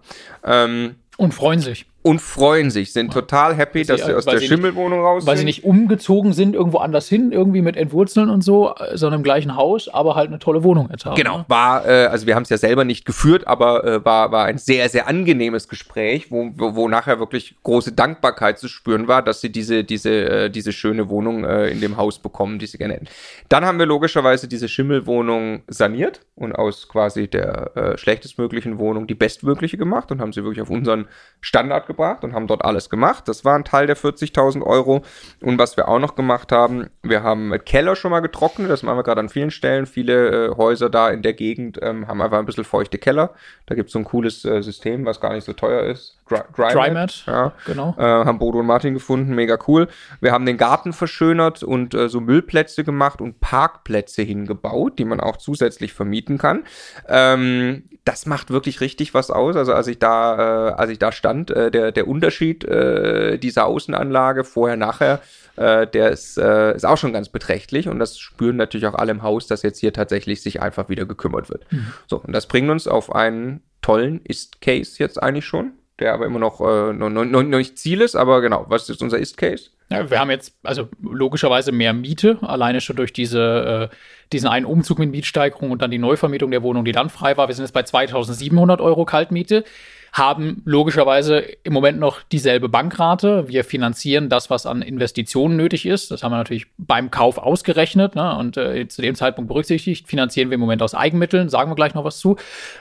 Ähm, 0.45 0.97
und 1.17 1.35
freuen 1.35 1.61
sich 1.61 1.87
und 2.03 2.21
freuen 2.21 2.71
sich, 2.71 2.93
sind 2.93 3.13
total 3.13 3.55
happy, 3.55 3.85
dass 3.85 4.05
sie 4.05 4.13
aus 4.13 4.25
der 4.25 4.41
Schimmelwohnung 4.41 5.01
raus 5.01 5.23
sind. 5.23 5.31
Weil 5.31 5.37
sie 5.37 5.45
nicht 5.45 5.63
umgezogen 5.63 6.33
sind, 6.33 6.55
irgendwo 6.55 6.79
anders 6.79 7.09
hin, 7.09 7.31
irgendwie 7.31 7.63
mit 7.63 7.77
Entwurzeln 7.77 8.29
und 8.29 8.43
so, 8.43 8.75
sondern 8.95 9.21
im 9.21 9.25
gleichen 9.25 9.55
Haus, 9.55 9.89
aber 9.89 10.17
halt 10.17 10.29
eine 10.29 10.41
tolle 10.41 10.65
Wohnung 10.65 10.89
jetzt 10.91 11.07
haben. 11.07 11.15
Genau, 11.15 11.39
ne? 11.39 11.45
war, 11.47 11.87
äh, 11.87 12.07
also 12.07 12.27
wir 12.27 12.35
haben 12.35 12.43
es 12.43 12.49
ja 12.49 12.59
selber 12.59 12.85
nicht 12.85 13.05
geführt, 13.05 13.47
aber 13.47 13.85
äh, 13.85 14.05
war, 14.05 14.33
war 14.33 14.47
ein 14.47 14.59
sehr, 14.59 14.89
sehr 14.89 15.07
angenehmes 15.07 15.69
Gespräch, 15.69 16.33
wo, 16.33 16.51
wo, 16.57 16.89
nachher 16.89 17.21
wirklich 17.21 17.55
große 17.63 17.93
Dankbarkeit 17.93 18.59
zu 18.59 18.67
spüren 18.67 19.07
war, 19.07 19.23
dass 19.23 19.41
sie 19.41 19.53
diese, 19.53 19.85
diese, 19.85 20.11
äh, 20.11 20.51
diese 20.51 20.73
schöne 20.73 21.09
Wohnung 21.09 21.45
äh, 21.45 21.69
in 21.69 21.81
dem 21.81 21.97
Haus 21.97 22.19
bekommen, 22.19 22.59
die 22.59 22.67
sie 22.67 22.79
gerne 22.79 22.95
hätten. 22.95 23.09
Dann 23.49 23.65
haben 23.65 23.79
wir 23.79 23.87
logischerweise 23.87 24.49
diese 24.49 24.69
Schimmelwohnung 24.69 25.63
saniert 25.69 26.21
und 26.35 26.53
aus 26.53 26.89
quasi 26.89 27.29
der 27.29 27.77
äh, 27.77 27.99
schlechtestmöglichen 27.99 28.79
Wohnung 28.79 29.07
die 29.07 29.15
bestmögliche 29.15 29.77
gemacht 29.77 30.11
und 30.11 30.21
haben 30.21 30.33
sie 30.33 30.43
wirklich 30.43 30.63
auf 30.63 30.71
unseren 30.71 31.07
Standard 31.41 31.87
gebracht 31.93 32.25
und 32.25 32.35
haben 32.35 32.47
dort 32.47 32.65
alles 32.65 32.91
gemacht. 32.91 33.29
Das 33.29 33.45
war 33.45 33.55
ein 33.55 33.65
Teil 33.65 33.87
der 33.87 33.97
40.000 33.97 34.63
Euro. 34.63 35.03
Und 35.41 35.59
was 35.59 35.77
wir 35.77 35.89
auch 35.89 35.99
noch 35.99 36.15
gemacht 36.15 36.53
haben, 36.53 36.91
wir 37.03 37.23
haben 37.23 37.55
Keller 37.65 37.97
schon 37.97 38.11
mal 38.11 38.21
getrocknet. 38.21 38.71
Das 38.71 38.83
machen 38.83 38.99
wir 38.99 39.03
gerade 39.03 39.21
an 39.21 39.29
vielen 39.29 39.51
Stellen. 39.51 39.87
Viele 39.87 40.49
äh, 40.49 40.57
Häuser 40.57 40.91
da 40.91 41.11
in 41.11 41.23
der 41.23 41.35
Gegend 41.35 41.79
ähm, 41.83 42.09
haben 42.09 42.21
einfach 42.21 42.39
ein 42.39 42.47
bisschen 42.47 42.65
feuchte 42.65 42.99
Keller. 42.99 43.31
Da 43.67 43.75
gibt 43.75 43.89
es 43.89 43.93
so 43.93 43.99
ein 43.99 44.05
cooles 44.05 44.45
äh, 44.45 44.63
System, 44.63 45.05
was 45.05 45.21
gar 45.21 45.33
nicht 45.33 45.45
so 45.45 45.53
teuer 45.53 45.83
ist. 45.83 46.19
Dry, 46.29 46.73
Dry 46.73 46.91
Mat, 46.91 47.25
ja, 47.27 47.53
genau. 47.67 47.95
Äh, 47.99 48.03
haben 48.03 48.39
Bodo 48.39 48.61
und 48.61 48.67
Martin 48.67 48.95
gefunden, 48.95 49.35
mega 49.35 49.59
cool. 49.67 49.89
Wir 50.21 50.33
haben 50.33 50.47
den 50.47 50.57
Garten 50.57 50.93
verschönert 50.93 51.63
und 51.63 51.95
äh, 51.95 52.09
so 52.09 52.21
Müllplätze 52.21 52.85
gemacht 52.85 53.21
und 53.21 53.41
Parkplätze 53.41 54.23
hingebaut, 54.23 54.99
die 54.99 55.05
man 55.05 55.21
auch 55.21 55.37
zusätzlich 55.37 55.93
vermieten 55.93 56.39
kann. 56.39 56.65
Ähm, 57.09 57.85
das 58.05 58.27
macht 58.27 58.51
wirklich 58.51 58.81
richtig 58.81 59.15
was 59.15 59.31
aus. 59.31 59.57
Also 59.57 59.75
als 59.75 59.87
ich 59.87 59.99
da, 59.99 60.71
äh, 60.71 60.73
als 60.73 60.91
ich 60.91 60.99
da 60.99 61.13
stand, 61.13 61.51
äh, 61.51 61.71
der, 61.83 61.93
der 61.93 62.09
Unterschied 62.09 62.65
äh, 62.65 63.39
dieser 63.39 63.67
Außenanlage 63.67 64.45
vorher, 64.45 64.77
nachher, 64.77 65.21
äh, 65.57 65.87
der 65.87 66.11
ist, 66.11 66.39
äh, 66.39 66.75
ist 66.75 66.85
auch 66.85 66.97
schon 66.97 67.13
ganz 67.13 67.29
beträchtlich 67.29 67.89
und 67.89 67.99
das 67.99 68.19
spüren 68.19 68.57
natürlich 68.57 68.87
auch 68.87 68.95
alle 68.95 69.11
im 69.11 69.23
Haus, 69.23 69.47
dass 69.47 69.63
jetzt 69.63 69.81
hier 69.81 69.93
tatsächlich 69.93 70.43
sich 70.43 70.63
einfach 70.63 70.89
wieder 70.89 71.05
gekümmert 71.05 71.51
wird. 71.51 71.71
Mhm. 71.73 71.93
So, 72.07 72.19
und 72.19 72.33
das 72.33 72.47
bringt 72.47 72.71
uns 72.71 72.87
auf 72.87 73.15
einen 73.15 73.63
tollen 73.83 74.21
Ist-Case 74.25 74.97
jetzt 74.99 75.23
eigentlich 75.23 75.45
schon, 75.45 75.73
der 75.99 76.15
aber 76.15 76.27
immer 76.27 76.39
noch, 76.39 76.61
äh, 76.61 76.93
noch, 76.93 77.11
noch, 77.11 77.25
noch 77.25 77.43
nicht 77.43 77.79
Ziel 77.79 78.01
ist, 78.01 78.15
aber 78.15 78.41
genau, 78.41 78.67
was 78.69 78.89
ist 78.89 79.03
unser 79.03 79.19
Ist-Case? 79.19 79.71
Ja, 79.91 80.09
wir 80.09 80.21
haben 80.21 80.31
jetzt 80.31 80.55
also 80.63 80.89
logischerweise 81.03 81.71
mehr 81.71 81.93
Miete, 81.93 82.39
alleine 82.41 82.81
schon 82.81 82.97
durch 82.97 83.13
diese, 83.13 83.91
äh, 83.91 83.97
diesen 84.33 84.49
einen 84.49 84.65
Umzug 84.65 84.99
mit 84.99 85.11
Mietsteigerung 85.11 85.71
und 85.71 85.83
dann 85.83 85.91
die 85.91 85.99
Neuvermietung 85.99 86.51
der 86.51 86.63
Wohnung, 86.63 86.87
die 86.87 86.93
dann 86.93 87.11
frei 87.11 87.37
war. 87.37 87.49
Wir 87.49 87.55
sind 87.55 87.65
jetzt 87.65 87.73
bei 87.73 87.83
2700 87.83 88.81
Euro 88.81 89.05
Kaltmiete 89.05 89.65
haben 90.13 90.61
logischerweise 90.67 91.39
im 91.39 91.73
Moment 91.73 91.99
noch 91.99 92.23
dieselbe 92.23 92.69
Bankrate. 92.69 93.49
Wir 93.49 93.65
finanzieren 93.65 94.29
das, 94.29 94.51
was 94.51 94.67
an 94.67 94.83
Investitionen 94.83 95.57
nötig 95.57 95.87
ist. 95.87 96.11
Das 96.11 96.23
haben 96.23 96.33
wir 96.33 96.37
natürlich 96.37 96.67
beim 96.77 97.11
Kauf 97.11 97.39
ausgerechnet 97.39 98.15
ne? 98.15 98.37
und 98.37 98.59
äh, 98.59 98.87
zu 98.89 99.01
dem 99.01 99.15
Zeitpunkt 99.15 99.49
berücksichtigt. 99.49 100.07
Finanzieren 100.07 100.51
wir 100.51 100.57
im 100.57 100.61
Moment 100.61 100.83
aus 100.83 100.95
Eigenmitteln, 100.95 101.49
sagen 101.49 101.71
wir 101.71 101.77
gleich 101.77 101.95
noch 101.95 102.05
was 102.05 102.19
zu. 102.19 102.37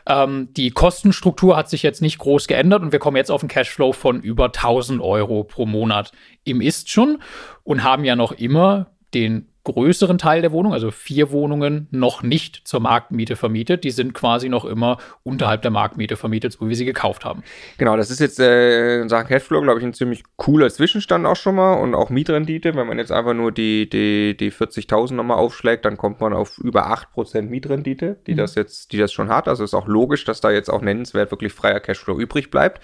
Ähm, 0.08 0.50
die 0.58 0.72
Kostenstruktur 0.72 1.56
hat 1.56 1.70
sich 1.70 1.84
jetzt 1.84 2.02
nicht 2.02 2.18
groß 2.18 2.48
geändert 2.48 2.82
und 2.82 2.92
wir 2.92 3.00
kommen 3.00 3.16
jetzt 3.16 3.32
auf 3.32 3.42
einen 3.42 3.50
Cashflow 3.50 3.94
von 3.94 4.22
über 4.22 4.46
1000 4.48 5.02
Euro 5.02 5.46
pro 5.46 5.66
Monat 5.66 6.12
im 6.44 6.60
Ist 6.60 6.90
schon 6.90 7.20
und 7.64 7.84
haben 7.84 8.04
ja 8.04 8.18
noch 8.18 8.34
immer 8.34 8.88
den 9.14 9.51
größeren 9.64 10.18
Teil 10.18 10.42
der 10.42 10.52
Wohnung, 10.52 10.74
also 10.74 10.92
vier 10.92 11.32
Wohnungen, 11.32 11.88
noch 11.92 12.24
nicht 12.24 12.62
zur 12.68 12.80
Marktmiete 12.80 13.36
vermietet. 13.36 13.84
Die 13.84 13.92
sind 13.92 14.14
quasi 14.14 14.50
noch 14.50 14.66
immer 14.66 14.98
unterhalb 15.24 15.62
der 15.62 15.72
Marktmiete 15.72 16.18
vermietet, 16.18 16.54
so 16.54 16.66
wie 16.66 16.70
wir 16.70 16.76
sie 16.76 16.86
gekauft 16.86 17.26
haben. 17.26 17.44
Genau, 17.78 17.96
das 17.96 18.10
ist 18.10 18.20
jetzt 18.20 18.40
äh, 18.40 19.02
in 19.02 19.10
Sachen 19.10 19.28
Cashflow, 19.28 19.62
glaube 19.62 19.80
ich, 19.80 19.86
ein 19.86 19.94
ziemlich 19.94 20.24
cooler 20.38 20.70
Zwischenstand 20.70 21.26
auch 21.26 21.36
schon 21.36 21.56
mal 21.56 21.74
und 21.74 21.94
auch 21.94 22.10
Mietrendite. 22.10 22.76
Wenn 22.76 22.88
man 22.88 22.98
jetzt 22.98 23.12
einfach 23.12 23.34
nur 23.34 23.52
die, 23.52 23.90
die, 23.90 24.36
die 24.36 24.52
40.000 24.52 25.14
nochmal 25.14 25.38
aufschlägt, 25.38 25.86
dann 25.86 25.98
kommt 25.98 26.20
man 26.22 26.34
auf 26.34 26.58
über 26.58 26.92
8% 26.92 27.44
Mietrendite, 27.44 28.18
die 28.26 28.34
mhm. 28.34 28.38
das 28.38 28.56
jetzt, 28.56 28.92
die 28.92 28.98
das 28.98 29.14
schon 29.14 29.30
hat. 29.30 29.48
Also 29.48 29.64
ist 29.64 29.74
auch 29.74 29.88
logisch, 29.88 30.26
dass 30.26 30.42
da 30.42 30.50
jetzt 30.52 30.70
auch 30.70 30.82
nennenswert 30.82 31.32
wirklich 31.32 31.54
freier 31.54 31.80
Cashflow 31.80 32.20
übrig 32.20 32.50
bleibt. 32.50 32.82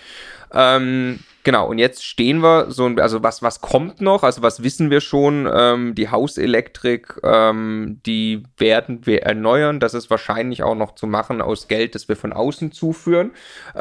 Ähm, 0.53 1.19
Genau, 1.47 1.69
und 1.69 1.77
jetzt 1.77 2.03
stehen 2.03 2.43
wir 2.43 2.71
so, 2.71 2.87
also 2.97 3.23
was, 3.23 3.41
was 3.41 3.61
kommt 3.61 4.01
noch? 4.01 4.23
Also 4.23 4.41
was 4.41 4.63
wissen 4.63 4.91
wir 4.91 4.99
schon? 4.99 5.49
Ähm, 5.49 5.95
die 5.95 6.09
Hauselektrik, 6.09 7.21
ähm, 7.23 8.01
die 8.05 8.43
werden 8.57 9.05
wir 9.05 9.23
erneuern. 9.23 9.79
Das 9.79 9.93
ist 9.93 10.09
wahrscheinlich 10.09 10.63
auch 10.63 10.75
noch 10.75 10.95
zu 10.95 11.07
machen 11.07 11.41
aus 11.41 11.69
Geld, 11.69 11.95
das 11.95 12.09
wir 12.09 12.17
von 12.17 12.33
außen 12.33 12.73
zuführen. 12.73 13.31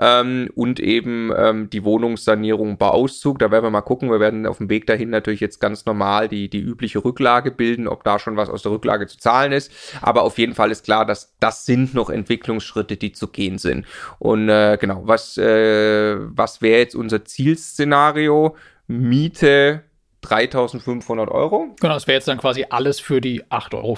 Ähm, 0.01 0.49
und 0.55 0.79
eben 0.79 1.33
ähm, 1.37 1.69
die 1.69 1.83
Wohnungssanierung 1.83 2.79
Bauauszug. 2.79 3.41
Da 3.41 3.51
werden 3.51 3.65
wir 3.65 3.71
mal 3.71 3.81
gucken. 3.81 4.13
Wir 4.13 4.21
werden 4.21 4.47
auf 4.47 4.59
dem 4.59 4.71
Weg 4.71 4.87
dahin 4.87 5.11
natürlich 5.11 5.41
jetzt 5.41 5.59
ganz 5.61 5.87
normal 5.87 6.29
die, 6.29 6.49
die 6.49 6.61
übliche 6.61 7.05
Rücklage 7.05 7.51
bilden, 7.51 7.89
ob 7.89 8.05
da 8.05 8.21
schon 8.21 8.37
was 8.37 8.49
aus 8.49 8.63
der 8.63 8.71
Rücklage 8.71 9.09
zu 9.09 9.19
zahlen 9.19 9.51
ist. 9.51 9.73
Aber 10.03 10.23
auf 10.23 10.39
jeden 10.39 10.55
Fall 10.55 10.71
ist 10.71 10.85
klar, 10.85 11.05
dass 11.05 11.35
das 11.41 11.67
sind 11.67 11.95
noch 11.95 12.11
Entwicklungsschritte, 12.11 12.97
die 12.97 13.11
zu 13.11 13.27
gehen 13.27 13.59
sind. 13.59 13.87
Und 14.21 14.49
äh, 14.49 14.79
genau, 14.81 15.03
was, 15.05 15.37
äh, 15.37 16.17
was 16.17 16.56
wäre 16.63 16.79
jetzt 16.79 16.95
unser 16.95 17.25
Ziel? 17.25 17.57
Szenario, 17.57 18.57
Miete 18.87 19.83
3500 20.23 21.31
Euro. 21.31 21.75
Genau, 21.81 21.95
das 21.95 22.07
wäre 22.07 22.17
jetzt 22.17 22.29
dann 22.29 22.39
quasi 22.39 22.67
alles 22.69 22.99
für 23.01 23.21
die 23.21 23.45
8,50 23.45 23.75
Euro, 23.77 23.97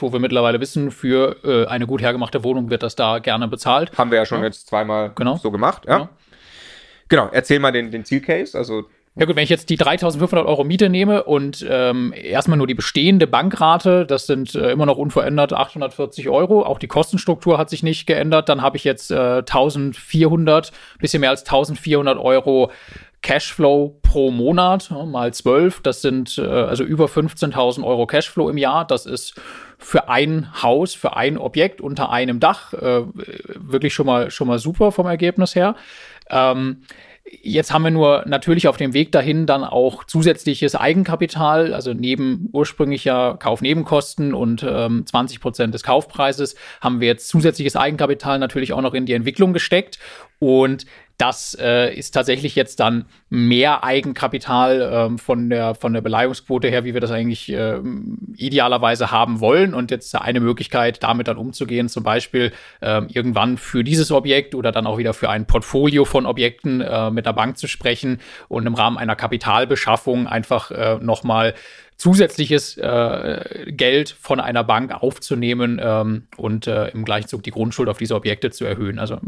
wo 0.00 0.12
wir 0.12 0.20
mittlerweile 0.20 0.60
wissen, 0.60 0.90
für 0.90 1.36
äh, 1.44 1.66
eine 1.66 1.86
gut 1.86 2.02
hergemachte 2.02 2.44
Wohnung 2.44 2.70
wird 2.70 2.82
das 2.82 2.94
da 2.94 3.18
gerne 3.18 3.48
bezahlt. 3.48 3.96
Haben 3.96 4.10
wir 4.10 4.18
ja 4.18 4.26
schon 4.26 4.40
ja. 4.40 4.46
jetzt 4.46 4.68
zweimal 4.68 5.12
genau. 5.14 5.36
so 5.36 5.50
gemacht. 5.50 5.84
Ja. 5.86 5.96
Genau. 5.96 6.08
genau, 7.08 7.28
erzähl 7.32 7.58
mal 7.58 7.72
den, 7.72 7.90
den 7.90 8.04
Zielcase. 8.04 8.56
Also 8.56 8.84
ja 9.14 9.26
gut, 9.26 9.36
wenn 9.36 9.44
ich 9.44 9.50
jetzt 9.50 9.68
die 9.68 9.78
3.500 9.78 10.46
Euro 10.46 10.64
Miete 10.64 10.88
nehme 10.88 11.24
und 11.24 11.64
ähm, 11.68 12.14
erstmal 12.16 12.56
nur 12.56 12.66
die 12.66 12.74
bestehende 12.74 13.26
Bankrate, 13.26 14.06
das 14.06 14.26
sind 14.26 14.54
äh, 14.54 14.70
immer 14.70 14.86
noch 14.86 14.96
unverändert 14.96 15.52
840 15.52 16.28
Euro, 16.30 16.64
auch 16.64 16.78
die 16.78 16.88
Kostenstruktur 16.88 17.58
hat 17.58 17.68
sich 17.68 17.82
nicht 17.82 18.06
geändert, 18.06 18.48
dann 18.48 18.62
habe 18.62 18.78
ich 18.78 18.84
jetzt 18.84 19.10
äh, 19.10 19.14
1.400, 19.14 20.72
bisschen 20.98 21.20
mehr 21.20 21.30
als 21.30 21.46
1.400 21.46 22.18
Euro 22.18 22.70
Cashflow 23.20 24.00
pro 24.02 24.30
Monat, 24.30 24.90
ja, 24.90 25.04
mal 25.04 25.32
12, 25.32 25.82
das 25.82 26.02
sind 26.02 26.38
äh, 26.38 26.42
also 26.42 26.82
über 26.82 27.04
15.000 27.04 27.84
Euro 27.84 28.06
Cashflow 28.06 28.48
im 28.48 28.56
Jahr, 28.56 28.86
das 28.86 29.06
ist 29.06 29.34
für 29.78 30.08
ein 30.08 30.62
Haus, 30.62 30.94
für 30.94 31.16
ein 31.16 31.36
Objekt 31.36 31.80
unter 31.80 32.10
einem 32.10 32.40
Dach 32.40 32.72
äh, 32.72 33.02
wirklich 33.56 33.94
schon 33.94 34.06
mal, 34.06 34.30
schon 34.30 34.48
mal 34.48 34.58
super 34.58 34.90
vom 34.90 35.06
Ergebnis 35.06 35.54
her. 35.54 35.76
Ähm, 36.30 36.82
Jetzt 37.40 37.72
haben 37.72 37.82
wir 37.82 37.90
nur 37.90 38.24
natürlich 38.26 38.68
auf 38.68 38.76
dem 38.76 38.92
Weg 38.92 39.10
dahin 39.10 39.46
dann 39.46 39.64
auch 39.64 40.04
zusätzliches 40.04 40.74
Eigenkapital, 40.74 41.72
also 41.72 41.94
neben 41.94 42.50
ursprünglicher 42.52 43.38
Kaufnebenkosten 43.38 44.34
und 44.34 44.62
ähm, 44.68 45.06
20 45.06 45.40
Prozent 45.40 45.72
des 45.72 45.82
Kaufpreises 45.82 46.56
haben 46.82 47.00
wir 47.00 47.08
jetzt 47.08 47.28
zusätzliches 47.28 47.74
Eigenkapital 47.74 48.38
natürlich 48.38 48.74
auch 48.74 48.82
noch 48.82 48.92
in 48.92 49.06
die 49.06 49.14
Entwicklung 49.14 49.54
gesteckt. 49.54 49.98
Und 50.40 50.84
das 51.22 51.56
äh, 51.60 51.94
ist 51.94 52.10
tatsächlich 52.10 52.56
jetzt 52.56 52.80
dann 52.80 53.04
mehr 53.30 53.84
Eigenkapital 53.84 54.90
ähm, 54.92 55.18
von, 55.18 55.50
der, 55.50 55.76
von 55.76 55.92
der 55.92 56.00
Beleihungsquote 56.00 56.66
her, 56.66 56.84
wie 56.84 56.94
wir 56.94 57.00
das 57.00 57.12
eigentlich 57.12 57.48
äh, 57.52 57.78
idealerweise 58.36 59.12
haben 59.12 59.38
wollen. 59.38 59.72
Und 59.72 59.92
jetzt 59.92 60.12
eine 60.16 60.40
Möglichkeit, 60.40 61.00
damit 61.04 61.28
dann 61.28 61.36
umzugehen, 61.36 61.88
zum 61.88 62.02
Beispiel 62.02 62.52
äh, 62.80 63.02
irgendwann 63.06 63.56
für 63.56 63.84
dieses 63.84 64.10
Objekt 64.10 64.56
oder 64.56 64.72
dann 64.72 64.84
auch 64.84 64.98
wieder 64.98 65.14
für 65.14 65.30
ein 65.30 65.46
Portfolio 65.46 66.04
von 66.04 66.26
Objekten 66.26 66.80
äh, 66.80 67.12
mit 67.12 67.24
der 67.24 67.34
Bank 67.34 67.56
zu 67.56 67.68
sprechen 67.68 68.20
und 68.48 68.66
im 68.66 68.74
Rahmen 68.74 68.98
einer 68.98 69.14
Kapitalbeschaffung 69.14 70.26
einfach 70.26 70.72
äh, 70.72 70.98
nochmal 71.00 71.54
zusätzliches 72.02 72.76
äh, 72.78 73.64
Geld 73.68 74.10
von 74.10 74.40
einer 74.40 74.64
Bank 74.64 74.92
aufzunehmen 74.92 75.80
ähm, 75.80 76.24
und 76.36 76.66
äh, 76.66 76.88
im 76.88 77.04
Gleichzug 77.04 77.44
die 77.44 77.52
Grundschuld 77.52 77.88
auf 77.88 77.96
diese 77.96 78.16
Objekte 78.16 78.50
zu 78.50 78.64
erhöhen. 78.64 78.98
Also 78.98 79.20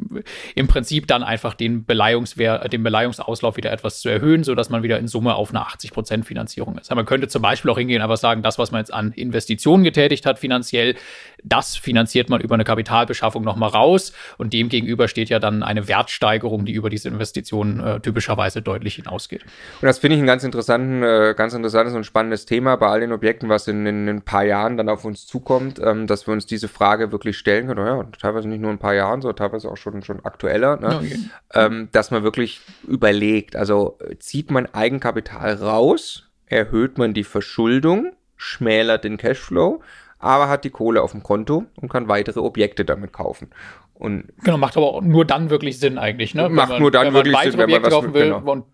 im 0.56 0.66
Prinzip 0.66 1.06
dann 1.06 1.22
einfach 1.22 1.54
den, 1.54 1.84
Beleihungswert, 1.84 2.72
den 2.72 2.82
Beleihungsauslauf 2.82 3.56
wieder 3.56 3.70
etwas 3.70 4.00
zu 4.00 4.08
erhöhen, 4.08 4.42
sodass 4.42 4.70
man 4.70 4.82
wieder 4.82 4.98
in 4.98 5.06
Summe 5.06 5.36
auf 5.36 5.50
eine 5.50 5.60
80% 5.60 6.24
Finanzierung 6.24 6.76
ist. 6.76 6.90
Aber 6.90 7.02
man 7.02 7.06
könnte 7.06 7.28
zum 7.28 7.42
Beispiel 7.42 7.70
auch 7.70 7.78
hingehen, 7.78 8.02
aber 8.02 8.16
sagen, 8.16 8.42
das, 8.42 8.58
was 8.58 8.72
man 8.72 8.80
jetzt 8.80 8.92
an 8.92 9.12
Investitionen 9.12 9.84
getätigt 9.84 10.26
hat 10.26 10.40
finanziell, 10.40 10.96
das 11.44 11.76
finanziert 11.76 12.28
man 12.28 12.40
über 12.40 12.54
eine 12.54 12.64
Kapitalbeschaffung 12.64 13.44
nochmal 13.44 13.68
raus 13.68 14.12
und 14.36 14.52
dem 14.52 14.68
gegenüber 14.68 15.06
steht 15.06 15.28
ja 15.28 15.38
dann 15.38 15.62
eine 15.62 15.86
Wertsteigerung, 15.86 16.64
die 16.64 16.72
über 16.72 16.90
diese 16.90 17.06
Investitionen 17.08 17.78
äh, 17.78 18.00
typischerweise 18.00 18.62
deutlich 18.62 18.96
hinausgeht. 18.96 19.42
Und 19.80 19.86
das 19.86 20.00
finde 20.00 20.16
ich 20.16 20.22
ein 20.22 20.26
ganz 20.26 20.42
interessanten, 20.42 21.04
äh, 21.04 21.34
ganz 21.36 21.54
interessantes 21.54 21.94
und 21.94 22.04
spannendes 22.04 22.46
Thema 22.46 22.63
Thema 22.64 22.76
bei 22.76 22.88
all 22.88 23.00
den 23.00 23.12
Objekten, 23.12 23.50
was 23.50 23.68
in, 23.68 23.84
in, 23.84 24.08
in 24.08 24.16
ein 24.16 24.22
paar 24.22 24.44
Jahren 24.44 24.78
dann 24.78 24.88
auf 24.88 25.04
uns 25.04 25.26
zukommt, 25.26 25.78
ähm, 25.84 26.06
dass 26.06 26.26
wir 26.26 26.32
uns 26.32 26.46
diese 26.46 26.68
Frage 26.68 27.12
wirklich 27.12 27.36
stellen 27.36 27.66
können. 27.66 27.86
Ja, 27.86 28.02
teilweise 28.18 28.48
nicht 28.48 28.60
nur 28.60 28.70
ein 28.70 28.78
paar 28.78 28.94
Jahren, 28.94 29.20
sondern 29.20 29.36
teilweise 29.36 29.70
auch 29.70 29.76
schon, 29.76 30.02
schon 30.02 30.24
aktueller, 30.24 30.78
ne? 30.78 30.96
okay. 30.96 31.18
ähm, 31.52 31.88
dass 31.92 32.10
man 32.10 32.22
wirklich 32.22 32.62
überlegt, 32.88 33.54
also 33.54 33.98
zieht 34.18 34.50
man 34.50 34.66
Eigenkapital 34.72 35.54
raus, 35.54 36.30
erhöht 36.46 36.96
man 36.96 37.12
die 37.12 37.24
Verschuldung, 37.24 38.12
schmälert 38.36 39.04
den 39.04 39.18
Cashflow, 39.18 39.82
aber 40.18 40.48
hat 40.48 40.64
die 40.64 40.70
Kohle 40.70 41.02
auf 41.02 41.12
dem 41.12 41.22
Konto 41.22 41.66
und 41.76 41.92
kann 41.92 42.08
weitere 42.08 42.40
Objekte 42.40 42.86
damit 42.86 43.12
kaufen. 43.12 43.50
Und 43.92 44.24
genau, 44.42 44.56
macht 44.56 44.76
aber 44.76 44.86
auch 44.86 45.02
nur 45.02 45.24
dann 45.24 45.50
wirklich 45.50 45.78
Sinn 45.78 45.98
eigentlich, 45.98 46.34
ne? 46.34 46.48
Macht 46.48 46.70
man, 46.70 46.80
nur 46.80 46.90
dann 46.90 47.12
wirklich 47.14 47.36
Sinn, 47.38 47.58
wenn 47.58 47.70
man 47.70 47.82
was 47.82 47.90
kaufen 47.90 48.12
will 48.12 48.24
genau. 48.24 48.50
und 48.50 48.64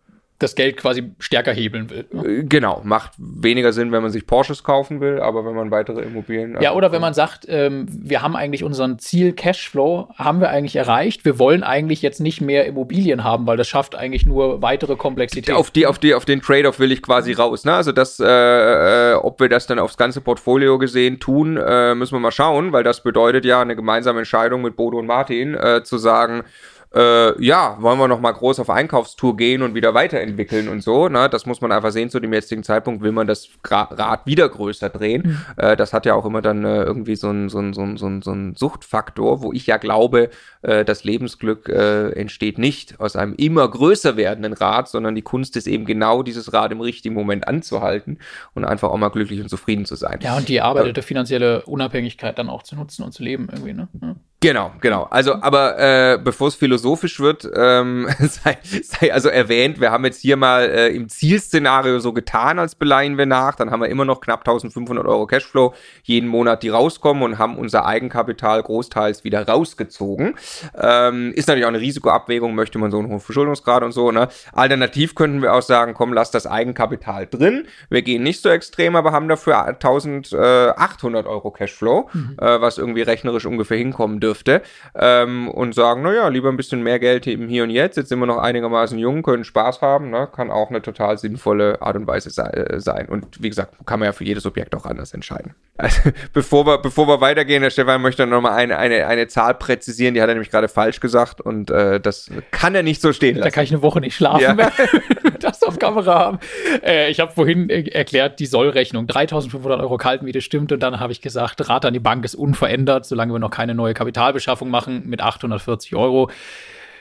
das 0.41 0.55
Geld 0.55 0.79
quasi 0.79 1.13
stärker 1.19 1.53
hebeln 1.53 1.91
will. 1.91 2.07
Ne? 2.13 2.27
Äh, 2.27 2.45
genau, 2.45 2.81
macht 2.83 3.13
weniger 3.19 3.73
Sinn, 3.73 3.93
wenn 3.93 4.03
man 4.03 4.11
sich 4.11 4.27
Porsches 4.27 4.65
kaufen 4.65 5.01
will, 5.01 5.21
aber 5.21 5.45
wenn 5.45 5.55
man 5.55 5.71
weitere 5.71 6.01
Immobilien. 6.01 6.57
Ja, 6.61 6.73
oder 6.73 6.93
wenn 6.93 7.01
man 7.01 7.15
sagt, 7.15 7.45
ähm, 7.49 7.87
wir 7.89 8.23
haben 8.23 8.35
eigentlich 8.35 8.65
unseren 8.65 8.99
Ziel 8.99 9.33
Cashflow, 9.33 10.09
haben 10.17 10.41
wir 10.41 10.49
eigentlich 10.49 10.77
erreicht. 10.77 11.25
Wir 11.27 11.39
wollen 11.39 11.63
eigentlich 11.63 12.01
jetzt 12.01 12.21
nicht 12.21 12.41
mehr 12.41 12.67
Immobilien 12.67 13.23
haben, 13.23 13.47
weil 13.47 13.59
das 13.59 13.69
schafft 13.69 13.95
eigentlich 13.95 14.25
nur 14.25 14.63
weitere 14.63 14.97
Komplexität. 14.97 15.55
Auf 15.55 15.71
die, 15.71 15.87
auf 15.87 15.99
die, 15.99 16.15
auf 16.15 16.25
den 16.25 16.41
Trade-off 16.41 16.79
will 16.79 16.91
ich 16.91 17.03
quasi 17.03 17.33
raus. 17.33 17.67
Ne? 17.67 17.75
Also 17.75 17.93
das, 17.93 18.19
äh, 18.19 18.27
äh, 18.27 19.15
ob 19.15 19.41
wir 19.41 19.51
das 19.51 19.67
dann 19.67 19.79
aufs 19.79 19.99
ganze 19.99 20.23
Portfolio 20.23 20.79
gesehen 20.79 21.21
tun, 21.21 21.59
äh, 21.59 21.95
müssen 21.95 22.15
wir 22.15 22.21
mal 22.21 22.33
schauen, 22.33 22.73
weil 22.73 22.83
das 22.83 23.03
bedeutet 23.03 23.45
ja 23.45 23.61
eine 23.61 23.77
gemeinsame 23.77 24.21
Entscheidung 24.21 24.63
mit 24.63 24.75
Bodo 24.75 24.99
und 24.99 25.07
Martin 25.07 25.55
äh, 25.55 25.83
zu 25.85 25.99
sagen 25.99 26.45
äh, 26.93 27.45
ja, 27.45 27.77
wollen 27.81 27.99
wir 27.99 28.09
noch 28.09 28.21
mal 28.21 28.33
groß 28.33 28.59
auf 28.59 28.69
Einkaufstour 28.69 29.37
gehen 29.37 29.63
und 29.63 29.75
wieder 29.75 29.95
weiterentwickeln 29.95 30.69
und 30.69 30.83
so. 30.83 31.09
Ne? 31.09 31.29
Das 31.29 31.47
muss 31.47 31.61
man 31.61 31.71
einfach 31.71 31.93
sehen. 31.93 32.11
Zu 32.11 32.19
dem 32.19 32.33
jetzigen 32.33 32.65
Zeitpunkt 32.65 33.03
will 33.03 33.13
man 33.13 33.29
das 33.29 33.49
Rad 33.65 34.27
wieder 34.27 34.49
größer 34.49 34.89
drehen. 34.91 35.23
Mhm. 35.25 35.39
Äh, 35.57 35.77
das 35.77 35.93
hat 35.93 36.05
ja 36.05 36.15
auch 36.15 36.25
immer 36.25 36.43
dann 36.43 36.65
äh, 36.65 36.83
irgendwie 36.83 37.15
so 37.15 37.31
ein 37.31 37.49
so 37.49 37.61
ein 37.61 37.73
so 37.75 37.83
ein 37.83 37.97
so 37.97 38.07
ein 38.07 38.23
so 38.23 38.33
ein 38.33 38.57
Suchtfaktor, 38.57 39.41
wo 39.43 39.53
ich 39.53 39.67
ja 39.67 39.77
glaube, 39.77 40.31
äh, 40.63 40.85
das 40.85 41.05
Lebensglück 41.05 41.69
äh, 41.69 42.11
entsteht 42.11 42.59
nicht 42.59 42.99
aus 42.99 43.15
einem 43.15 43.35
immer 43.35 43.69
größer 43.69 44.17
werdenden 44.17 44.53
Rad, 44.53 44.89
sondern 44.89 45.15
die 45.15 45.23
Kunst 45.23 45.57
ist 45.57 45.69
eben 45.69 45.85
genau 45.85 46.25
dieses 46.25 46.53
Rad 46.53 46.73
im 46.73 46.81
richtigen 46.81 47.15
Moment 47.15 47.47
anzuhalten 47.47 48.19
und 48.55 48.65
einfach 48.65 48.91
auch 48.91 48.99
mal 48.99 49.11
glücklich 49.11 49.41
und 49.41 49.49
zufrieden 49.49 49.85
zu 49.85 49.95
sein. 49.95 50.19
Ja, 50.23 50.37
und 50.37 50.49
die 50.49 50.57
erarbeitete 50.57 51.03
finanzielle 51.03 51.63
Unabhängigkeit 51.67 52.37
dann 52.37 52.49
auch 52.49 52.65
zu 52.65 52.75
nutzen 52.75 53.05
und 53.05 53.13
zu 53.13 53.23
leben 53.23 53.49
irgendwie, 53.51 53.75
ne? 53.75 53.89
Ja. 54.03 54.17
Genau, 54.43 54.73
genau. 54.81 55.03
Also, 55.11 55.35
aber 55.43 55.79
äh, 55.79 56.19
bevor 56.19 56.49
es 56.49 56.55
philosophisch 56.55 57.21
wird, 57.21 57.47
ähm, 57.55 58.09
sei, 58.21 58.57
sei 58.83 59.13
also 59.13 59.29
erwähnt, 59.29 59.83
wir 59.83 59.91
haben 59.91 60.07
jetzt 60.07 60.23
hier 60.23 60.39
mal 60.39 60.63
äh, 60.63 60.89
im 60.89 61.11
Zielszenario 61.11 61.99
so 61.99 62.15
getan, 62.15 62.59
als 62.59 62.75
beleihen 62.75 63.19
wir 63.19 63.27
nach. 63.27 63.55
Dann 63.55 63.71
haben 63.71 63.83
wir 63.83 63.91
immer 63.91 64.07
noch 64.07 64.23
knapp 64.23 64.41
1500 64.41 65.05
Euro 65.07 65.27
Cashflow 65.27 65.75
jeden 66.05 66.27
Monat, 66.27 66.63
die 66.63 66.71
rauskommen 66.71 67.23
und 67.23 67.39
haben 67.39 67.59
unser 67.59 67.85
Eigenkapital 67.85 68.63
großteils 68.63 69.25
wieder 69.25 69.47
rausgezogen. 69.47 70.37
Ähm, 70.75 71.35
ist 71.35 71.47
natürlich 71.47 71.67
auch 71.67 71.69
eine 71.69 71.81
Risikoabwägung, 71.81 72.55
möchte 72.55 72.79
man 72.79 72.91
so 72.91 72.99
einen 72.99 73.09
hohen 73.09 73.21
Verschuldungsgrad 73.21 73.83
und 73.83 73.93
so. 73.93 74.11
Ne? 74.11 74.29
Alternativ 74.55 75.15
könnten 75.15 75.43
wir 75.43 75.53
auch 75.53 75.61
sagen, 75.61 75.93
komm, 75.93 76.15
lass 76.15 76.31
das 76.31 76.47
Eigenkapital 76.47 77.27
drin. 77.27 77.67
Wir 77.91 78.01
gehen 78.01 78.23
nicht 78.23 78.41
so 78.41 78.49
extrem, 78.49 78.97
aber 78.97 79.13
haben 79.13 79.29
dafür 79.29 79.67
1800 79.67 81.27
Euro 81.27 81.51
Cashflow, 81.51 82.09
mhm. 82.11 82.37
äh, 82.41 82.59
was 82.59 82.79
irgendwie 82.79 83.03
rechnerisch 83.03 83.45
ungefähr 83.45 83.77
hinkommen 83.77 84.19
dürfte 84.19 84.30
dürfte 84.31 84.63
ähm, 84.95 85.49
und 85.49 85.75
sagen, 85.75 86.03
naja, 86.03 86.29
lieber 86.29 86.49
ein 86.49 86.57
bisschen 86.57 86.83
mehr 86.83 86.99
Geld 86.99 87.27
eben 87.27 87.49
hier 87.49 87.65
und 87.65 87.71
jetzt. 87.71 87.97
Jetzt 87.97 88.09
sind 88.09 88.21
wir 88.21 88.27
noch 88.27 88.39
einigermaßen 88.39 88.99
jung, 88.99 89.23
können 89.23 89.45
Spaß 89.45 89.81
haben, 89.81 90.11
ne? 90.11 90.29
kann 90.33 90.51
auch 90.51 90.71
eine 90.71 90.83
total 90.83 91.19
sinnvolle 91.19 91.83
Art 91.83 91.97
und 91.97 92.07
Weise 92.07 92.31
äh, 92.41 92.81
sein. 92.81 93.09
Und 93.09 93.43
wie 93.43 93.49
gesagt, 93.49 93.75
kann 93.87 93.99
man 93.99 94.07
ja 94.07 94.13
für 94.13 94.25
jedes 94.25 94.47
Objekt 94.47 94.75
auch 94.75 94.87
anders 94.87 95.13
entscheiden. 95.13 95.55
Also, 95.77 96.11
bevor 96.33 96.67
wir, 96.67 96.79
bevor 96.79 97.09
wir 97.09 97.21
weitergehen, 97.21 97.63
der 97.63 97.71
Stefan 97.71 98.03
möchte 98.03 98.27
noch 98.27 98.41
mal 98.41 98.53
eine, 98.53 98.79
eine, 98.79 99.07
eine 99.07 99.27
Zahl 99.29 99.55
präzisieren, 99.55 100.15
die 100.15 100.23
hat 100.23 100.29
er 100.29 100.35
nämlich 100.35 100.51
gerade 100.51 100.69
falsch 100.69 101.01
gesagt 101.01 101.41
und 101.41 101.71
äh, 101.71 102.01
das 102.01 102.31
kann 102.51 102.75
er 102.75 102.83
nicht 102.83 103.01
so 103.01 103.13
stehen 103.13 103.37
lassen. 103.37 103.49
Da 103.49 103.51
kann 103.51 103.65
ich 103.65 103.73
eine 103.73 103.83
Woche 103.83 104.01
nicht 104.01 104.15
schlafen, 104.15 104.43
ja. 104.43 104.57
wenn 104.57 104.59
wir 104.59 105.31
das 105.41 105.63
auf 105.63 105.79
Kamera 105.79 106.19
haben. 106.19 106.39
Äh, 106.85 107.11
ich 107.11 107.19
habe 107.21 107.33
vorhin 107.33 107.69
äh, 107.71 107.89
erklärt, 107.89 108.39
die 108.39 108.47
Sollrechnung, 108.47 109.07
3500 109.07 109.81
Euro 109.81 109.97
Kaltmiete 109.97 110.41
stimmt 110.41 110.71
und 110.73 110.81
dann 110.81 111.01
habe 111.01 111.13
ich 111.13 111.21
gesagt, 111.21 111.69
Rat 111.69 111.85
an 111.85 111.95
die 111.95 112.01
Bank 112.01 112.25
ist 112.25 112.35
unverändert, 112.35 113.07
solange 113.07 113.33
wir 113.33 113.39
noch 113.39 113.51
keine 113.51 113.75
neue 113.75 113.95
Kapital 113.95 114.20
Kapitalbeschaffung 114.21 114.71
machen 114.71 115.03
mit 115.07 115.23
840 115.23 115.97
Euro. 115.97 116.31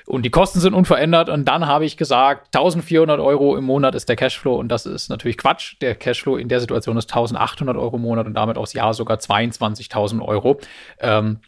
Und 0.06 0.24
die 0.24 0.32
Kosten 0.32 0.60
sind 0.60 0.74
unverändert. 0.74 1.30
Und 1.30 1.46
dann 1.46 1.68
habe 1.68 1.86
ich 1.86 1.96
gesagt, 1.98 2.56
1400 2.56 3.20
Euro 3.20 3.58
im 3.58 3.66
Monat 3.66 3.94
ist 3.94 4.10
der 4.10 4.16
Cashflow. 4.16 4.56
Und 4.56 4.70
das 4.70 4.86
ist 4.86 5.10
natürlich 5.10 5.38
Quatsch. 5.38 5.76
Der 5.82 5.94
Cashflow 5.94 6.38
in 6.38 6.48
der 6.48 6.60
Situation 6.62 6.98
ist 6.98 7.12
1800 7.12 7.78
Euro 7.78 7.98
im 7.98 8.02
Monat 8.02 8.26
und 8.26 8.34
damit 8.34 8.58
aufs 8.58 8.74
Jahr 8.74 8.94
sogar 8.94 9.18
22.000 9.18 10.22
Euro. 10.26 10.60
Ähm, 11.00 11.40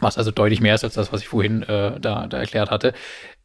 was 0.00 0.18
also 0.18 0.30
deutlich 0.30 0.60
mehr 0.60 0.74
ist 0.74 0.84
als 0.84 0.94
das, 0.94 1.12
was 1.12 1.20
ich 1.20 1.28
vorhin 1.28 1.62
äh, 1.62 2.00
da, 2.00 2.26
da 2.26 2.38
erklärt 2.38 2.70
hatte. 2.70 2.92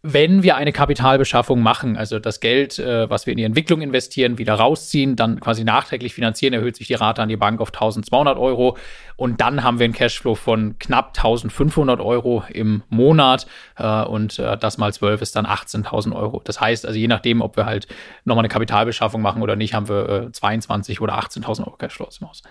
Wenn 0.04 0.42
wir 0.42 0.56
eine 0.56 0.72
Kapitalbeschaffung 0.72 1.62
machen, 1.62 1.96
also 1.96 2.18
das 2.18 2.40
Geld, 2.40 2.80
äh, 2.80 3.08
was 3.08 3.28
wir 3.28 3.32
in 3.32 3.38
die 3.38 3.44
Entwicklung 3.44 3.82
investieren, 3.82 4.40
wieder 4.40 4.56
rausziehen, 4.56 5.16
dann 5.16 5.40
quasi 5.40 5.64
nachträglich 5.64 6.16
finanzieren, 6.16 6.54
erhöht 6.54 6.76
sich 6.76 6.88
die 6.88 6.96
Rate 6.96 7.22
an 7.22 7.30
die 7.30 7.38
Bank 7.38 7.62
auf 7.62 7.70
1200 7.70 8.36
Euro 8.38 8.78
und 9.16 9.40
dann 9.40 9.64
haben 9.64 9.78
wir 9.78 9.84
einen 9.84 9.94
Cashflow 9.94 10.34
von 10.34 10.80
knapp 10.80 11.10
1500 11.16 12.00
Euro 12.00 12.44
im 12.50 12.82
Monat 12.90 13.46
äh, 13.78 14.04
und 14.04 14.40
äh, 14.40 14.58
das 14.58 14.80
mal 14.80 14.92
12 14.92 15.22
ist 15.22 15.36
dann 15.36 15.46
18.000 15.46 16.16
Euro. 16.16 16.42
Das 16.44 16.60
heißt 16.60 16.88
also, 16.88 16.98
je 16.98 17.08
nachdem, 17.08 17.42
ob 17.42 17.56
wir 17.56 17.68
halt 17.68 17.88
nochmal 18.26 18.42
eine 18.42 18.50
Kapitalbeschaffung 18.50 19.22
machen 19.22 19.44
oder 19.44 19.56
nicht, 19.56 19.76
haben 19.76 19.88
wir 19.88 20.10
äh, 20.10 20.32
22 20.32 21.02
oder 21.02 21.20
18.000 21.20 21.68
Euro 21.68 21.78
Cashflow 21.78 22.10
im 22.20 22.28
Haus. 22.28 22.42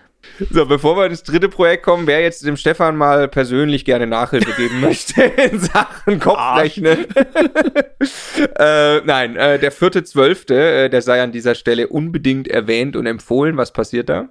So, 0.50 0.66
bevor 0.66 0.96
wir 0.96 1.06
ins 1.06 1.22
dritte 1.22 1.48
Projekt 1.48 1.82
kommen, 1.82 2.06
wer 2.06 2.20
jetzt 2.20 2.44
dem 2.44 2.56
Stefan 2.56 2.96
mal 2.96 3.26
persönlich 3.26 3.84
gerne 3.84 4.06
Nachhilfe 4.06 4.52
geben 4.52 4.80
möchte 4.80 5.22
in 5.50 5.58
Sachen 5.58 6.20
Kopfrechnen. 6.20 7.06
äh, 8.58 9.00
nein, 9.00 9.36
äh, 9.36 9.58
der 9.58 9.72
vierte 9.72 10.04
Zwölfte, 10.04 10.54
äh, 10.54 10.90
der 10.90 11.02
sei 11.02 11.22
an 11.22 11.32
dieser 11.32 11.54
Stelle 11.54 11.88
unbedingt 11.88 12.48
erwähnt 12.48 12.96
und 12.96 13.06
empfohlen. 13.06 13.56
Was 13.56 13.72
passiert 13.72 14.08
da? 14.08 14.28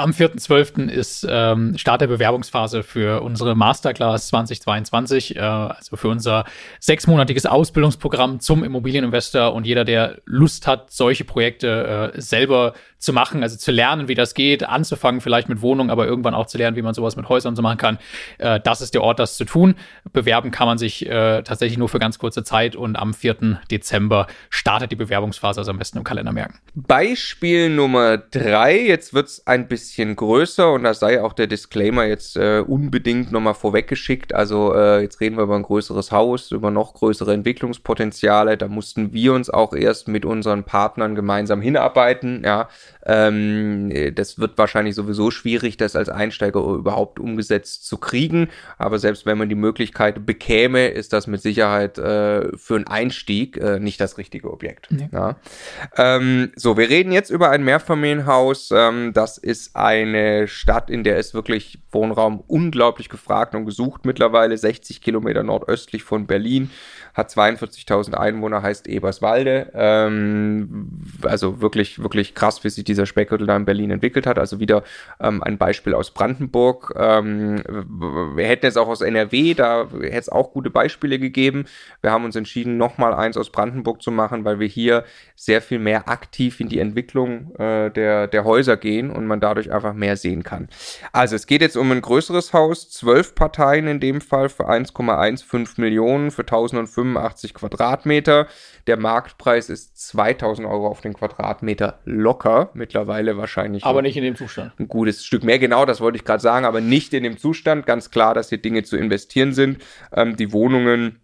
Am 0.00 0.12
4.12. 0.12 0.88
ist 0.88 1.26
ähm, 1.28 1.76
Start 1.76 2.02
der 2.02 2.06
Bewerbungsphase 2.06 2.84
für 2.84 3.20
unsere 3.20 3.56
Masterclass 3.56 4.28
2022, 4.28 5.34
äh, 5.34 5.40
also 5.40 5.96
für 5.96 6.06
unser 6.06 6.44
sechsmonatiges 6.78 7.46
Ausbildungsprogramm 7.46 8.38
zum 8.38 8.62
Immobilieninvestor. 8.62 9.52
Und 9.52 9.66
jeder, 9.66 9.84
der 9.84 10.20
Lust 10.24 10.68
hat, 10.68 10.92
solche 10.92 11.24
Projekte 11.24 12.12
äh, 12.14 12.20
selber 12.20 12.74
zu 12.98 13.12
machen, 13.12 13.42
also 13.42 13.56
zu 13.56 13.72
lernen, 13.72 14.06
wie 14.06 14.14
das 14.14 14.34
geht, 14.34 14.62
anzufangen 14.62 15.20
vielleicht 15.20 15.48
mit 15.48 15.62
Wohnungen, 15.62 15.90
aber 15.90 16.06
irgendwann 16.06 16.34
auch 16.34 16.46
zu 16.46 16.58
lernen, 16.58 16.76
wie 16.76 16.82
man 16.82 16.94
sowas 16.94 17.16
mit 17.16 17.28
Häusern 17.28 17.56
so 17.56 17.62
machen 17.62 17.78
kann. 17.78 17.98
Äh, 18.38 18.60
das 18.60 18.80
ist 18.80 18.94
der 18.94 19.02
Ort, 19.02 19.18
das 19.18 19.36
zu 19.36 19.44
tun. 19.44 19.74
Bewerben 20.12 20.52
kann 20.52 20.68
man 20.68 20.78
sich 20.78 21.06
äh, 21.06 21.42
tatsächlich 21.42 21.76
nur 21.76 21.88
für 21.88 21.98
ganz 21.98 22.20
kurze 22.20 22.44
Zeit 22.44 22.76
und 22.76 22.94
am 22.94 23.14
4. 23.14 23.62
Dezember 23.68 24.28
startet 24.48 24.92
die 24.92 24.96
Bewerbungsphase, 24.96 25.60
also 25.60 25.72
am 25.72 25.78
besten 25.78 25.98
im 25.98 26.04
Kalender 26.04 26.30
merken. 26.30 26.60
Beispiel 26.76 27.68
Nummer 27.68 28.16
drei, 28.18 28.80
jetzt 28.80 29.12
wird 29.12 29.26
es 29.26 29.44
ein 29.44 29.66
bisschen 29.66 29.87
größer 29.96 30.72
und 30.72 30.84
da 30.84 30.94
sei 30.94 31.22
auch 31.22 31.32
der 31.32 31.46
Disclaimer 31.46 32.04
jetzt 32.04 32.36
äh, 32.36 32.62
unbedingt 32.66 33.32
nochmal 33.32 33.54
vorweggeschickt. 33.54 34.34
Also 34.34 34.74
äh, 34.74 35.02
jetzt 35.02 35.20
reden 35.20 35.36
wir 35.36 35.44
über 35.44 35.56
ein 35.56 35.62
größeres 35.62 36.12
Haus, 36.12 36.50
über 36.50 36.70
noch 36.70 36.94
größere 36.94 37.32
Entwicklungspotenziale. 37.32 38.56
Da 38.56 38.68
mussten 38.68 39.12
wir 39.12 39.32
uns 39.32 39.50
auch 39.50 39.72
erst 39.72 40.08
mit 40.08 40.24
unseren 40.24 40.64
Partnern 40.64 41.14
gemeinsam 41.14 41.60
hinarbeiten, 41.60 42.42
ja. 42.44 42.68
Ähm, 43.08 44.14
das 44.14 44.38
wird 44.38 44.58
wahrscheinlich 44.58 44.94
sowieso 44.94 45.30
schwierig, 45.30 45.78
das 45.78 45.96
als 45.96 46.10
Einsteiger 46.10 46.60
überhaupt 46.60 47.18
umgesetzt 47.18 47.86
zu 47.86 47.96
kriegen. 47.96 48.48
Aber 48.76 48.98
selbst 48.98 49.24
wenn 49.24 49.38
man 49.38 49.48
die 49.48 49.54
Möglichkeit 49.54 50.26
bekäme, 50.26 50.88
ist 50.88 51.12
das 51.12 51.26
mit 51.26 51.40
Sicherheit 51.40 51.98
äh, 51.98 52.56
für 52.56 52.76
einen 52.76 52.86
Einstieg 52.86 53.56
äh, 53.56 53.80
nicht 53.80 54.00
das 54.00 54.18
richtige 54.18 54.52
Objekt. 54.52 54.88
Nee. 54.90 55.08
Ja. 55.10 55.36
Ähm, 55.96 56.52
so, 56.54 56.76
wir 56.76 56.90
reden 56.90 57.10
jetzt 57.10 57.30
über 57.30 57.50
ein 57.50 57.64
Mehrfamilienhaus. 57.64 58.70
Ähm, 58.72 59.12
das 59.14 59.38
ist 59.38 59.74
eine 59.74 60.46
Stadt, 60.46 60.90
in 60.90 61.02
der 61.02 61.16
ist 61.16 61.32
wirklich 61.32 61.78
Wohnraum 61.90 62.44
unglaublich 62.46 63.08
gefragt 63.08 63.54
und 63.54 63.64
gesucht 63.64 64.04
mittlerweile. 64.04 64.56
60 64.58 65.00
Kilometer 65.00 65.42
nordöstlich 65.42 66.02
von 66.02 66.26
Berlin 66.26 66.70
hat 67.18 67.30
42.000 67.30 68.14
Einwohner, 68.14 68.62
heißt 68.62 68.86
Eberswalde. 68.86 69.72
Ähm, 69.74 71.02
also 71.22 71.60
wirklich, 71.60 72.00
wirklich 72.00 72.36
krass, 72.36 72.62
wie 72.62 72.70
sich 72.70 72.84
dieser 72.84 73.06
Speckgürtel 73.06 73.48
da 73.48 73.56
in 73.56 73.64
Berlin 73.64 73.90
entwickelt 73.90 74.24
hat. 74.24 74.38
Also 74.38 74.60
wieder 74.60 74.84
ähm, 75.18 75.42
ein 75.42 75.58
Beispiel 75.58 75.94
aus 75.94 76.12
Brandenburg. 76.12 76.94
Ähm, 76.96 77.60
wir 78.36 78.46
hätten 78.46 78.66
jetzt 78.66 78.78
auch 78.78 78.86
aus 78.86 79.00
NRW, 79.00 79.54
da 79.54 79.88
hätte 80.00 80.16
es 80.16 80.28
auch 80.28 80.52
gute 80.52 80.70
Beispiele 80.70 81.18
gegeben. 81.18 81.64
Wir 82.02 82.12
haben 82.12 82.24
uns 82.24 82.36
entschieden, 82.36 82.76
nochmal 82.76 83.12
eins 83.12 83.36
aus 83.36 83.50
Brandenburg 83.50 84.00
zu 84.00 84.12
machen, 84.12 84.44
weil 84.44 84.60
wir 84.60 84.68
hier 84.68 85.02
sehr 85.34 85.60
viel 85.60 85.80
mehr 85.80 86.08
aktiv 86.08 86.60
in 86.60 86.68
die 86.68 86.78
Entwicklung 86.78 87.52
äh, 87.56 87.90
der, 87.90 88.28
der 88.28 88.44
Häuser 88.44 88.76
gehen 88.76 89.10
und 89.10 89.26
man 89.26 89.40
dadurch 89.40 89.72
einfach 89.72 89.92
mehr 89.92 90.16
sehen 90.16 90.44
kann. 90.44 90.68
Also 91.12 91.34
es 91.34 91.48
geht 91.48 91.62
jetzt 91.62 91.76
um 91.76 91.90
ein 91.90 92.00
größeres 92.00 92.52
Haus, 92.52 92.90
zwölf 92.90 93.34
Parteien 93.34 93.88
in 93.88 93.98
dem 93.98 94.20
Fall 94.20 94.48
für 94.48 94.70
1,15 94.70 95.80
Millionen 95.80 96.30
für 96.30 96.42
1005 96.42 97.07
85 97.14 97.54
Quadratmeter. 97.54 98.46
Der 98.86 98.96
Marktpreis 98.96 99.70
ist 99.70 99.98
2000 100.08 100.66
Euro 100.66 100.88
auf 100.88 101.00
den 101.00 101.14
Quadratmeter 101.14 102.00
locker. 102.04 102.70
Mittlerweile 102.74 103.36
wahrscheinlich. 103.36 103.84
Aber 103.84 104.02
nicht 104.02 104.16
in 104.16 104.24
dem 104.24 104.36
Zustand. 104.36 104.72
Ein 104.78 104.88
gutes 104.88 105.24
Stück 105.24 105.44
mehr, 105.44 105.58
genau, 105.58 105.84
das 105.84 106.00
wollte 106.00 106.16
ich 106.16 106.24
gerade 106.24 106.42
sagen, 106.42 106.66
aber 106.66 106.80
nicht 106.80 107.12
in 107.14 107.22
dem 107.22 107.38
Zustand. 107.38 107.86
Ganz 107.86 108.10
klar, 108.10 108.34
dass 108.34 108.48
hier 108.48 108.58
Dinge 108.58 108.82
zu 108.82 108.96
investieren 108.96 109.52
sind. 109.52 109.82
Ähm, 110.12 110.36
die 110.36 110.52
Wohnungen 110.52 111.20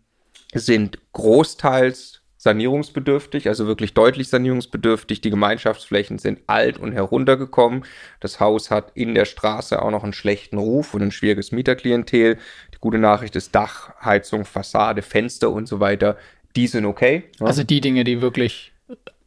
sind 0.55 0.99
großteils 1.12 2.24
sanierungsbedürftig, 2.44 3.48
also 3.48 3.66
wirklich 3.66 3.94
deutlich 3.94 4.28
sanierungsbedürftig. 4.28 5.22
Die 5.22 5.30
Gemeinschaftsflächen 5.30 6.18
sind 6.18 6.40
alt 6.46 6.78
und 6.78 6.92
heruntergekommen. 6.92 7.85
Das 8.20 8.38
Haus 8.38 8.70
hat 8.70 8.92
in 8.94 9.14
der 9.14 9.24
Straße 9.24 9.80
auch 9.80 9.90
noch 9.90 10.04
einen 10.04 10.12
schlechten 10.12 10.59
Ruf 10.59 10.92
und 10.92 11.02
ein 11.02 11.11
schwieriges 11.11 11.52
Mieterklientel. 11.52 12.37
Gute 12.80 12.98
Nachricht 12.98 13.35
ist 13.35 13.54
Dach, 13.54 13.94
Heizung, 14.04 14.44
Fassade, 14.44 15.00
Fenster 15.00 15.50
und 15.50 15.66
so 15.66 15.80
weiter. 15.80 16.18
Die 16.54 16.66
sind 16.66 16.85
okay. 16.85 17.24
Ja? 17.40 17.46
Also 17.46 17.64
die 17.64 17.80
Dinge, 17.80 18.04
die 18.04 18.20
wirklich 18.20 18.74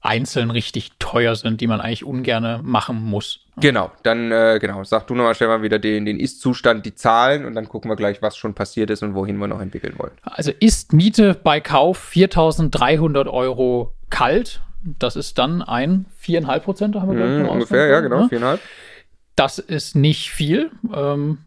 einzeln 0.07 0.51
richtig 0.51 0.91
teuer 0.99 1.35
sind, 1.35 1.61
die 1.61 1.67
man 1.67 1.81
eigentlich 1.81 2.05
ungern 2.05 2.61
machen 2.63 3.03
muss. 3.03 3.41
Genau, 3.57 3.91
dann 4.03 4.31
äh, 4.31 4.57
genau, 4.59 4.83
sag 4.83 5.07
du 5.07 5.15
nochmal 5.15 5.35
schnell 5.35 5.49
mal 5.49 5.61
wieder 5.61 5.79
den, 5.79 6.05
den 6.05 6.19
Ist-Zustand, 6.19 6.85
die 6.85 6.95
Zahlen 6.95 7.45
und 7.45 7.55
dann 7.55 7.67
gucken 7.67 7.91
wir 7.91 7.95
gleich, 7.95 8.21
was 8.21 8.37
schon 8.37 8.53
passiert 8.53 8.89
ist 8.89 9.03
und 9.03 9.15
wohin 9.15 9.37
wir 9.37 9.47
noch 9.47 9.59
entwickeln 9.59 9.95
wollen. 9.97 10.13
Also 10.23 10.51
Ist-Miete 10.57 11.35
bei 11.35 11.59
Kauf 11.59 12.11
4.300 12.13 13.27
Euro 13.27 13.93
kalt. 14.09 14.61
Das 14.99 15.15
ist 15.15 15.37
dann 15.37 15.61
ein 15.61 16.05
4,5 16.23 16.59
Prozent, 16.59 16.95
haben 16.95 17.17
wir 17.17 17.25
mm, 17.25 17.49
Ungefähr, 17.49 17.87
ja, 17.87 17.99
genau, 17.99 18.25
4,5. 18.27 18.39
Ne? 18.39 18.59
Das 19.35 19.59
ist 19.59 19.95
nicht 19.95 20.31
viel. 20.31 20.71
Ähm, 20.93 21.39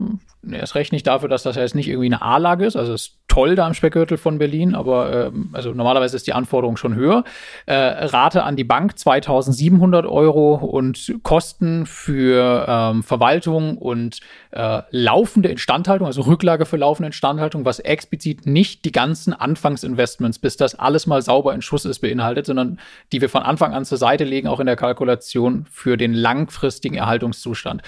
erst 0.49 0.75
recht 0.75 0.93
nicht 0.93 1.07
dafür, 1.07 1.29
dass 1.29 1.43
das 1.43 1.57
jetzt 1.57 1.75
nicht 1.75 1.89
irgendwie 1.89 2.07
eine 2.07 2.23
A-Lage 2.23 2.65
ist. 2.65 2.77
Also 2.77 2.95
es 2.95 3.03
ist 3.03 3.21
toll 3.29 3.55
da 3.55 3.67
im 3.67 3.75
Speckgürtel 3.75 4.19
von 4.19 4.39
Berlin, 4.39 4.75
aber 4.75 5.13
äh, 5.13 5.31
also 5.53 5.73
normalerweise 5.73 6.17
ist 6.17 6.27
die 6.27 6.33
Anforderung 6.33 6.77
schon 6.77 6.95
höher. 6.95 7.25
Äh, 7.67 7.75
Rate 7.75 8.43
an 8.43 8.57
die 8.57 8.65
Bank 8.65 8.99
2700 8.99 10.05
Euro 10.05 10.55
und 10.55 11.15
Kosten 11.23 11.87
für 11.87 12.67
ähm, 12.69 13.03
Verwaltung 13.03 13.79
und 13.79 14.21
äh, 14.51 14.83
laufende 14.91 15.49
Instandhaltung, 15.49 16.07
also 16.07 16.23
Rücklage 16.23 16.67
für 16.67 16.77
laufende 16.77 17.07
Instandhaltung, 17.09 17.65
was 17.65 17.79
explizit 17.79 18.47
nicht 18.47 18.85
die 18.85 18.93
ganzen 18.93 19.33
Anfangsinvestments, 19.33 20.41
bis 20.41 20.57
das 20.57 20.75
alles 20.75 21.07
mal 21.07 21.23
sauber 21.23 21.55
in 21.55 21.63
Schuss 21.63 21.85
ist, 21.85 22.01
beinhaltet, 22.01 22.47
sondern 22.47 22.81
die 23.13 23.21
wir 23.21 23.29
von 23.29 23.43
Anfang 23.43 23.75
an 23.75 23.85
zur 23.85 23.99
Seite 23.99 24.25
legen, 24.25 24.49
auch 24.49 24.59
in 24.59 24.67
der 24.67 24.77
Kalkulation 24.77 25.67
für 25.71 25.97
den 25.97 26.15
langfristigen 26.15 26.97
Erhaltungszustand. 26.97 27.83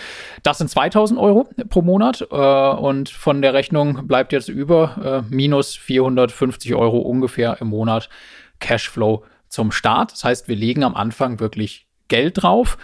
Das 0.45 0.59
sind 0.59 0.69
2000 0.69 1.19
Euro 1.19 1.49
pro 1.69 1.83
Monat 1.83 2.21
äh, 2.31 2.42
und 2.45 3.09
von 3.09 3.43
der 3.43 3.55
Rechnung 3.55 4.07
bleibt 4.07 4.33
jetzt 4.33 4.49
über 4.49 5.25
äh, 5.31 5.35
minus 5.35 5.77
450 5.77 6.75
Euro 6.75 6.99
ungefähr 6.99 7.59
im 7.61 7.69
Monat 7.69 8.09
Cashflow 8.61 9.25
zum 9.49 9.73
Start. 9.73 10.13
Das 10.13 10.25
heißt, 10.25 10.49
wir 10.49 10.57
legen 10.57 10.85
am 10.85 10.95
Anfang 10.95 11.41
wirklich 11.41 11.87
Geld 12.09 12.43
drauf 12.43 12.79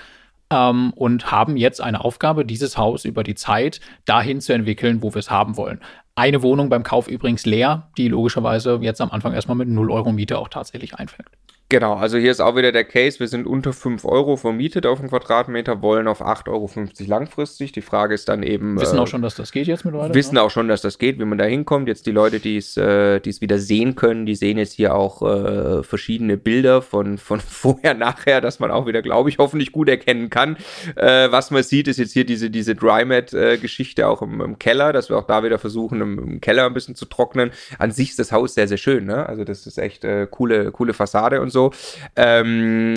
ähm, 0.51 0.93
und 0.95 1.31
haben 1.31 1.57
jetzt 1.57 1.81
eine 1.81 2.05
Aufgabe, 2.05 2.45
dieses 2.45 2.77
Haus 2.77 3.05
über 3.05 3.23
die 3.23 3.35
Zeit 3.35 3.81
dahin 4.05 4.41
zu 4.41 4.53
entwickeln, 4.53 5.03
wo 5.03 5.15
wir 5.15 5.21
es 5.21 5.31
haben 5.31 5.57
wollen. 5.57 5.81
Eine 6.15 6.43
Wohnung 6.43 6.69
beim 6.69 6.83
Kauf 6.83 7.09
übrigens 7.09 7.47
leer, 7.47 7.91
die 7.97 8.09
logischerweise 8.09 8.79
jetzt 8.83 9.01
am 9.01 9.11
Anfang 9.11 9.35
erstmal 9.35 9.57
mit 9.57 9.69
0 9.69 9.91
Euro 9.91 10.13
Miete 10.13 10.39
auch 10.39 10.49
tatsächlich 10.49 10.95
einfällt. 10.95 11.29
Genau, 11.71 11.97
also 11.97 12.17
hier 12.17 12.31
ist 12.31 12.41
auch 12.41 12.57
wieder 12.57 12.73
der 12.73 12.85
Case, 12.85 13.21
wir 13.21 13.29
sind 13.29 13.47
unter 13.47 13.75
5 13.75 14.07
Euro 14.07 14.39
vermietet 14.39 14.87
auf 14.87 15.01
einen 15.01 15.11
Quadratmeter, 15.11 15.83
wollen 15.83 16.09
auf 16.09 16.23
8,50 16.23 16.49
Euro 16.49 16.71
langfristig. 17.07 17.73
Die 17.73 17.83
Frage 17.83 18.15
ist 18.15 18.31
dann 18.31 18.43
eben. 18.43 18.81
Wissen 18.81 18.97
äh, 18.97 19.01
auch 19.01 19.07
schon, 19.07 19.21
dass 19.21 19.35
das 19.35 19.53
geht 19.53 19.67
jetzt 19.67 19.85
mittlerweile? 19.85 20.15
Wissen 20.15 20.37
ja? 20.37 20.43
auch 20.43 20.51
schon, 20.51 20.69
dass 20.69 20.81
das 20.81 20.97
geht, 20.97 21.19
wie 21.19 21.27
man 21.27 21.37
da 21.37 21.45
hinkommt. 21.45 21.87
Jetzt 21.87 22.07
die 22.07 22.11
Leute, 22.11 22.41
die 22.41 22.57
es 22.57 22.79
äh, 22.79 23.21
wieder 23.23 23.59
sehen 23.59 23.97
können, 23.97 24.25
die 24.25 24.35
sehen 24.35 24.57
jetzt 24.57 24.73
hier 24.73 24.95
auch 24.95 25.21
äh, 25.21 25.83
verschiedene 25.83 26.39
Bilder 26.39 26.81
von, 26.81 27.19
von 27.19 27.39
vorher, 27.47 27.93
nachher, 27.93 28.41
dass 28.41 28.61
man 28.61 28.71
auch 28.71 28.87
wieder, 28.87 29.03
glaube 29.03 29.29
ich, 29.29 29.37
hoffentlich 29.37 29.71
gut 29.71 29.91
erkennen 29.91 30.31
kann. 30.31 30.57
Äh, 30.97 31.31
was 31.31 31.51
man 31.51 31.63
sieht, 31.63 31.87
ist 31.87 31.99
jetzt 31.99 32.15
hier 32.15 32.25
diese, 32.25 32.49
diese 32.49 32.77
Drymat-Geschichte 32.77 34.09
auch 34.09 34.23
im, 34.23 34.41
im, 34.41 34.59
Keller, 34.59 34.95
dass 34.95 35.11
wir 35.11 35.19
auch 35.19 35.27
da 35.27 35.45
wieder 35.45 35.59
versuchen, 35.59 36.01
im, 36.01 36.19
im, 36.19 36.41
Keller 36.41 36.65
ein 36.65 36.73
bisschen 36.73 36.95
zu 36.95 37.05
trocknen. 37.05 37.51
An 37.79 37.91
sich 37.91 38.09
ist 38.09 38.19
das 38.19 38.33
Haus 38.33 38.55
sehr, 38.55 38.69
sehr 38.69 38.79
schön, 38.79 39.05
ne? 39.05 39.29
Also 39.29 39.45
das 39.45 39.67
ist 39.67 39.77
echt 39.77 40.05
äh, 40.05 40.27
coole, 40.31 40.73
coole 40.73 40.95
Fassade 40.95 41.43
und 41.43 41.51
so 41.51 41.58
so. 41.59 41.73
Ähm, 42.15 42.95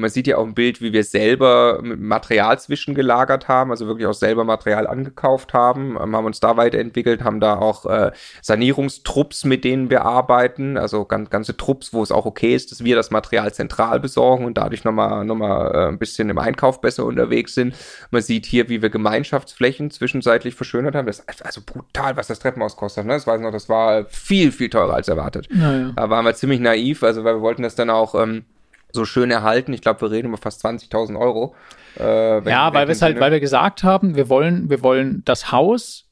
man 0.00 0.10
sieht 0.10 0.26
ja 0.28 0.36
auch 0.36 0.44
im 0.44 0.54
Bild, 0.54 0.80
wie 0.80 0.92
wir 0.92 1.02
selber 1.02 1.80
Material 1.82 2.58
zwischengelagert 2.58 3.48
haben, 3.48 3.70
also 3.70 3.86
wirklich 3.86 4.06
auch 4.06 4.14
selber 4.14 4.44
Material 4.44 4.86
angekauft 4.86 5.52
haben, 5.52 5.98
ähm, 6.00 6.14
haben 6.14 6.26
uns 6.26 6.38
da 6.38 6.56
weiterentwickelt, 6.56 7.24
haben 7.24 7.40
da 7.40 7.56
auch 7.56 7.86
äh, 7.86 8.12
Sanierungstrupps, 8.40 9.44
mit 9.44 9.64
denen 9.64 9.90
wir 9.90 10.04
arbeiten, 10.04 10.76
also 10.76 11.04
ganz, 11.04 11.30
ganze 11.30 11.56
Trupps, 11.56 11.92
wo 11.92 12.02
es 12.02 12.12
auch 12.12 12.24
okay 12.24 12.54
ist, 12.54 12.70
dass 12.70 12.84
wir 12.84 12.94
das 12.94 13.10
Material 13.10 13.52
zentral 13.52 13.98
besorgen 13.98 14.44
und 14.44 14.58
dadurch 14.58 14.84
nochmal 14.84 15.24
noch 15.24 15.34
mal, 15.34 15.74
äh, 15.74 15.88
ein 15.88 15.98
bisschen 15.98 16.30
im 16.30 16.38
Einkauf 16.38 16.80
besser 16.80 17.04
unterwegs 17.04 17.54
sind. 17.54 17.74
Man 18.10 18.22
sieht 18.22 18.46
hier, 18.46 18.68
wie 18.68 18.80
wir 18.80 18.90
Gemeinschaftsflächen 18.90 19.90
zwischenzeitlich 19.90 20.54
verschönert 20.54 20.94
haben. 20.94 21.06
Das 21.06 21.20
ist 21.20 21.44
also 21.44 21.60
brutal, 21.64 22.16
was 22.16 22.28
das 22.28 22.38
Treppenhaus 22.38 22.76
kostet. 22.76 23.06
Ne? 23.06 23.14
Das 23.14 23.26
weiß 23.26 23.40
ich 23.40 23.44
noch, 23.44 23.52
das 23.52 23.68
war 23.68 24.04
viel, 24.04 24.52
viel 24.52 24.70
teurer 24.70 24.94
als 24.94 25.08
erwartet. 25.08 25.48
Naja. 25.50 25.92
Da 25.96 26.10
waren 26.10 26.24
wir 26.24 26.34
ziemlich 26.34 26.60
naiv, 26.60 27.02
also 27.02 27.24
weil 27.24 27.36
wir 27.36 27.40
wollten 27.40 27.62
das 27.62 27.71
dann 27.74 27.90
auch 27.90 28.14
ähm, 28.14 28.44
so 28.92 29.04
schön 29.04 29.30
erhalten. 29.30 29.72
Ich 29.72 29.80
glaube, 29.80 30.00
wir 30.02 30.10
reden 30.10 30.28
über 30.28 30.38
fast 30.38 30.64
20.000 30.64 31.18
Euro. 31.18 31.54
Äh, 31.98 32.48
ja, 32.48 32.72
weil 32.72 32.88
wir 32.88 32.94
halt, 32.94 33.20
weil 33.20 33.32
wir 33.32 33.40
gesagt 33.40 33.84
haben, 33.84 34.14
wir 34.16 34.28
wollen, 34.28 34.70
wir 34.70 34.82
wollen 34.82 35.22
das 35.24 35.52
Haus 35.52 36.08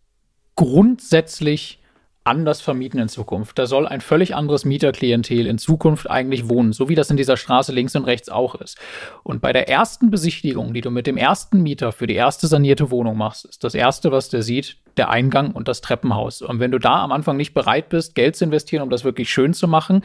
grundsätzlich 0.56 1.80
anders 2.22 2.60
vermieten 2.60 3.00
in 3.00 3.08
Zukunft. 3.08 3.58
Da 3.58 3.66
soll 3.66 3.86
ein 3.86 4.02
völlig 4.02 4.34
anderes 4.34 4.64
Mieterklientel 4.64 5.46
in 5.46 5.56
Zukunft 5.56 6.08
eigentlich 6.10 6.48
wohnen, 6.48 6.72
so 6.72 6.88
wie 6.88 6.94
das 6.94 7.10
in 7.10 7.16
dieser 7.16 7.36
Straße 7.36 7.72
links 7.72 7.96
und 7.96 8.04
rechts 8.04 8.28
auch 8.28 8.54
ist. 8.56 8.78
Und 9.22 9.40
bei 9.40 9.52
der 9.52 9.68
ersten 9.68 10.10
Besichtigung, 10.10 10.74
die 10.74 10.82
du 10.82 10.90
mit 10.90 11.06
dem 11.06 11.16
ersten 11.16 11.62
Mieter 11.62 11.92
für 11.92 12.06
die 12.06 12.14
erste 12.14 12.46
sanierte 12.46 12.90
Wohnung 12.90 13.16
machst, 13.16 13.46
ist 13.46 13.64
das 13.64 13.74
erste, 13.74 14.12
was 14.12 14.28
der 14.28 14.42
sieht, 14.42 14.76
der 14.98 15.08
Eingang 15.08 15.52
und 15.52 15.66
das 15.66 15.80
Treppenhaus. 15.80 16.42
Und 16.42 16.60
wenn 16.60 16.70
du 16.70 16.78
da 16.78 17.02
am 17.02 17.12
Anfang 17.12 17.38
nicht 17.38 17.54
bereit 17.54 17.88
bist, 17.88 18.14
Geld 18.14 18.36
zu 18.36 18.44
investieren, 18.44 18.82
um 18.82 18.90
das 18.90 19.02
wirklich 19.02 19.30
schön 19.30 19.54
zu 19.54 19.66
machen, 19.66 20.02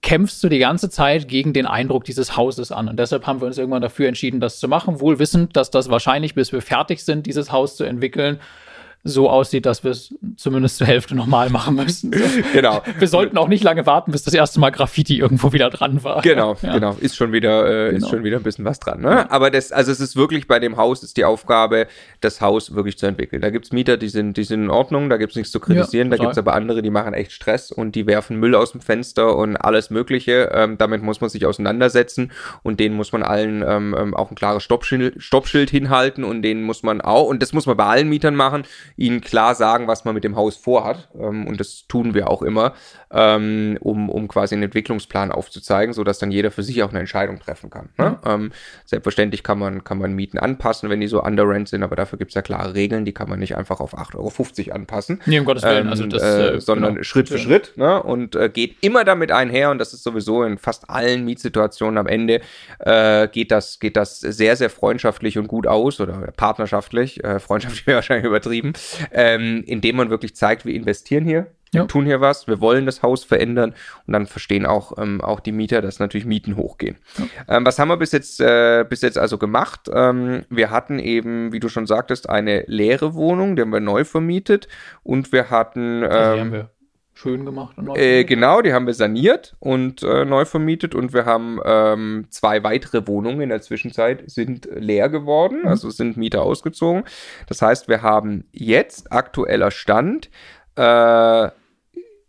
kämpfst 0.00 0.42
du 0.42 0.48
die 0.48 0.58
ganze 0.58 0.90
Zeit 0.90 1.28
gegen 1.28 1.52
den 1.52 1.66
Eindruck 1.66 2.04
dieses 2.04 2.36
Hauses 2.36 2.72
an. 2.72 2.88
Und 2.88 2.98
deshalb 2.98 3.26
haben 3.26 3.40
wir 3.40 3.46
uns 3.46 3.58
irgendwann 3.58 3.82
dafür 3.82 4.08
entschieden, 4.08 4.40
das 4.40 4.58
zu 4.58 4.68
machen, 4.68 5.00
wohl 5.00 5.18
wissend, 5.18 5.56
dass 5.56 5.70
das 5.70 5.90
wahrscheinlich, 5.90 6.34
bis 6.34 6.52
wir 6.52 6.62
fertig 6.62 7.04
sind, 7.04 7.26
dieses 7.26 7.52
Haus 7.52 7.76
zu 7.76 7.84
entwickeln, 7.84 8.40
so 9.04 9.28
aussieht, 9.28 9.66
dass 9.66 9.82
wir 9.82 9.90
es 9.90 10.14
zumindest 10.36 10.76
zur 10.76 10.86
Hälfte 10.86 11.16
nochmal 11.16 11.50
machen 11.50 11.74
müssen. 11.74 12.12
So. 12.12 12.22
Genau. 12.52 12.82
Wir 12.98 13.08
sollten 13.08 13.38
auch 13.38 13.48
nicht 13.48 13.64
lange 13.64 13.86
warten, 13.86 14.12
bis 14.12 14.22
das 14.22 14.34
erste 14.34 14.60
Mal 14.60 14.70
Graffiti 14.70 15.18
irgendwo 15.18 15.52
wieder 15.52 15.70
dran 15.70 16.04
war. 16.04 16.22
Genau, 16.22 16.56
ja. 16.62 16.74
genau. 16.74 16.96
Ist 17.00 17.16
schon 17.16 17.32
wieder, 17.32 17.66
äh, 17.66 17.92
genau. 17.92 18.04
ist 18.04 18.10
schon 18.10 18.24
wieder 18.24 18.36
ein 18.36 18.42
bisschen 18.42 18.64
was 18.64 18.78
dran. 18.78 19.00
Ne? 19.00 19.30
Aber 19.30 19.50
das, 19.50 19.72
also 19.72 19.90
es 19.90 20.00
ist 20.00 20.16
wirklich 20.16 20.46
bei 20.46 20.58
dem 20.58 20.76
Haus 20.76 21.02
ist 21.02 21.16
die 21.16 21.24
Aufgabe, 21.24 21.86
das 22.20 22.40
Haus 22.40 22.74
wirklich 22.74 22.98
zu 22.98 23.06
entwickeln. 23.06 23.42
Da 23.42 23.50
gibt's 23.50 23.72
Mieter, 23.72 23.96
die 23.96 24.08
sind, 24.08 24.36
die 24.36 24.44
sind 24.44 24.64
in 24.64 24.70
Ordnung, 24.70 25.08
da 25.08 25.16
gibt's 25.16 25.34
nichts 25.34 25.50
zu 25.50 25.60
kritisieren. 25.60 26.10
Ja, 26.10 26.16
da 26.16 26.24
gibt's 26.24 26.38
aber 26.38 26.54
andere, 26.54 26.82
die 26.82 26.90
machen 26.90 27.14
echt 27.14 27.32
Stress 27.32 27.72
und 27.72 27.94
die 27.94 28.06
werfen 28.06 28.36
Müll 28.38 28.54
aus 28.54 28.72
dem 28.72 28.80
Fenster 28.80 29.36
und 29.36 29.56
alles 29.56 29.90
Mögliche. 29.90 30.50
Ähm, 30.52 30.78
damit 30.78 31.02
muss 31.02 31.20
man 31.20 31.30
sich 31.30 31.46
auseinandersetzen 31.46 32.30
und 32.62 32.78
denen 32.78 32.94
muss 32.94 33.12
man 33.12 33.22
allen 33.22 33.64
ähm, 33.66 33.96
ähm 33.98 34.14
auch 34.14 34.30
ein 34.30 34.36
klares 34.36 34.62
Stoppschild, 34.62 35.22
Stoppschild 35.22 35.70
hinhalten 35.70 36.22
und 36.22 36.42
denen 36.42 36.62
muss 36.62 36.82
man 36.82 37.00
auch, 37.00 37.26
und 37.26 37.42
das 37.42 37.52
muss 37.52 37.66
man 37.66 37.76
bei 37.76 37.86
allen 37.86 38.08
Mietern 38.08 38.36
machen, 38.36 38.64
ihnen 38.96 39.20
klar 39.20 39.54
sagen, 39.54 39.86
was 39.88 40.04
man 40.04 40.14
mit 40.14 40.24
dem 40.24 40.36
Haus 40.36 40.56
vorhat. 40.56 41.08
Ähm, 41.18 41.46
und 41.46 41.60
das 41.60 41.86
tun 41.88 42.14
wir 42.14 42.30
auch 42.30 42.42
immer, 42.42 42.74
ähm, 43.10 43.78
um, 43.80 44.08
um 44.08 44.28
quasi 44.28 44.54
einen 44.54 44.64
Entwicklungsplan 44.64 45.32
aufzuzeigen, 45.32 45.92
sodass 45.92 46.18
dann 46.18 46.30
jeder 46.30 46.50
für 46.50 46.62
sich 46.62 46.82
auch 46.82 46.90
eine 46.90 47.00
Entscheidung 47.00 47.38
treffen 47.38 47.70
kann. 47.70 47.88
Ne? 47.98 48.18
Mhm. 48.24 48.30
Ähm, 48.30 48.52
selbstverständlich 48.84 49.42
kann 49.42 49.58
man, 49.58 49.84
kann 49.84 49.98
man 49.98 50.14
Mieten 50.14 50.38
anpassen, 50.38 50.90
wenn 50.90 51.00
die 51.00 51.06
so 51.06 51.22
under 51.22 51.48
rent 51.48 51.68
sind, 51.68 51.82
aber 51.82 51.96
dafür 51.96 52.18
gibt 52.18 52.30
es 52.30 52.34
ja 52.34 52.42
klare 52.42 52.74
Regeln, 52.74 53.04
die 53.04 53.12
kann 53.12 53.28
man 53.28 53.38
nicht 53.38 53.56
einfach 53.56 53.80
auf 53.80 53.96
8,50 53.96 54.16
Euro 54.68 54.74
anpassen. 54.74 55.20
Nee, 55.26 55.38
um 55.38 55.44
Gottes 55.44 55.62
Willen. 55.62 55.88
also 55.88 56.06
das, 56.06 56.22
äh, 56.22 56.54
äh 56.54 56.60
sondern 56.60 56.94
genau. 56.94 57.04
Schritt 57.04 57.28
für. 57.28 57.38
Schritt 57.38 57.72
ne? 57.76 58.02
und 58.02 58.36
äh, 58.36 58.48
geht 58.48 58.76
immer 58.80 59.04
damit 59.04 59.32
einher 59.32 59.70
und 59.70 59.78
das 59.78 59.92
ist 59.92 60.02
sowieso 60.02 60.42
in 60.44 60.58
fast 60.58 60.88
allen 60.88 61.24
Mietsituationen 61.24 61.98
am 61.98 62.06
Ende 62.06 62.40
äh, 62.78 63.28
geht, 63.28 63.50
das, 63.50 63.78
geht 63.78 63.96
das 63.96 64.20
sehr, 64.20 64.56
sehr 64.56 64.70
freundschaftlich 64.70 65.38
und 65.38 65.48
gut 65.48 65.66
aus 65.66 66.00
oder 66.00 66.32
partnerschaftlich. 66.36 67.22
Äh, 67.24 67.40
freundschaftlich 67.40 67.86
wäre 67.86 67.96
wahrscheinlich 68.02 68.26
übertrieben 68.26 68.72
ähm, 69.12 69.62
indem 69.66 69.96
man 69.96 70.10
wirklich 70.10 70.36
zeigt, 70.36 70.64
wir 70.64 70.74
investieren 70.74 71.24
hier, 71.24 71.48
wir 71.72 71.82
ja. 71.82 71.86
tun 71.86 72.04
hier 72.04 72.20
was, 72.20 72.46
wir 72.46 72.60
wollen 72.60 72.84
das 72.84 73.02
Haus 73.02 73.24
verändern 73.24 73.74
und 74.06 74.12
dann 74.12 74.26
verstehen 74.26 74.66
auch, 74.66 74.98
ähm, 74.98 75.22
auch 75.22 75.40
die 75.40 75.52
Mieter, 75.52 75.80
dass 75.80 75.98
natürlich 75.98 76.26
Mieten 76.26 76.56
hochgehen. 76.56 76.96
Ja. 77.16 77.56
Ähm, 77.56 77.66
was 77.66 77.78
haben 77.78 77.88
wir 77.88 77.96
bis 77.96 78.12
jetzt, 78.12 78.40
äh, 78.40 78.84
bis 78.88 79.00
jetzt 79.00 79.16
also 79.16 79.38
gemacht? 79.38 79.88
Ähm, 79.92 80.44
wir 80.50 80.70
hatten 80.70 80.98
eben, 80.98 81.52
wie 81.52 81.60
du 81.60 81.68
schon 81.68 81.86
sagtest, 81.86 82.28
eine 82.28 82.64
leere 82.66 83.14
Wohnung, 83.14 83.56
die 83.56 83.62
haben 83.62 83.72
wir 83.72 83.80
neu 83.80 84.04
vermietet 84.04 84.68
und 85.02 85.32
wir 85.32 85.48
hatten. 85.48 86.02
Die 86.02 86.06
ähm, 86.06 86.40
haben 86.40 86.52
wir 86.52 86.70
schön 87.22 87.44
gemacht. 87.44 87.78
Und 87.78 87.96
äh, 87.96 88.24
genau, 88.24 88.62
die 88.62 88.72
haben 88.72 88.86
wir 88.86 88.94
saniert 88.94 89.54
und 89.60 90.02
äh, 90.02 90.24
neu 90.24 90.44
vermietet 90.44 90.94
und 90.94 91.12
wir 91.12 91.24
haben 91.24 91.60
ähm, 91.64 92.26
zwei 92.30 92.62
weitere 92.64 93.06
Wohnungen 93.06 93.40
in 93.40 93.48
der 93.48 93.62
Zwischenzeit 93.62 94.24
sind 94.26 94.68
leer 94.74 95.08
geworden, 95.08 95.60
mhm. 95.62 95.68
also 95.68 95.90
sind 95.90 96.16
Mieter 96.16 96.42
ausgezogen. 96.42 97.04
Das 97.46 97.62
heißt, 97.62 97.88
wir 97.88 98.02
haben 98.02 98.44
jetzt 98.52 99.12
aktueller 99.12 99.70
Stand 99.70 100.30
äh, 100.76 101.48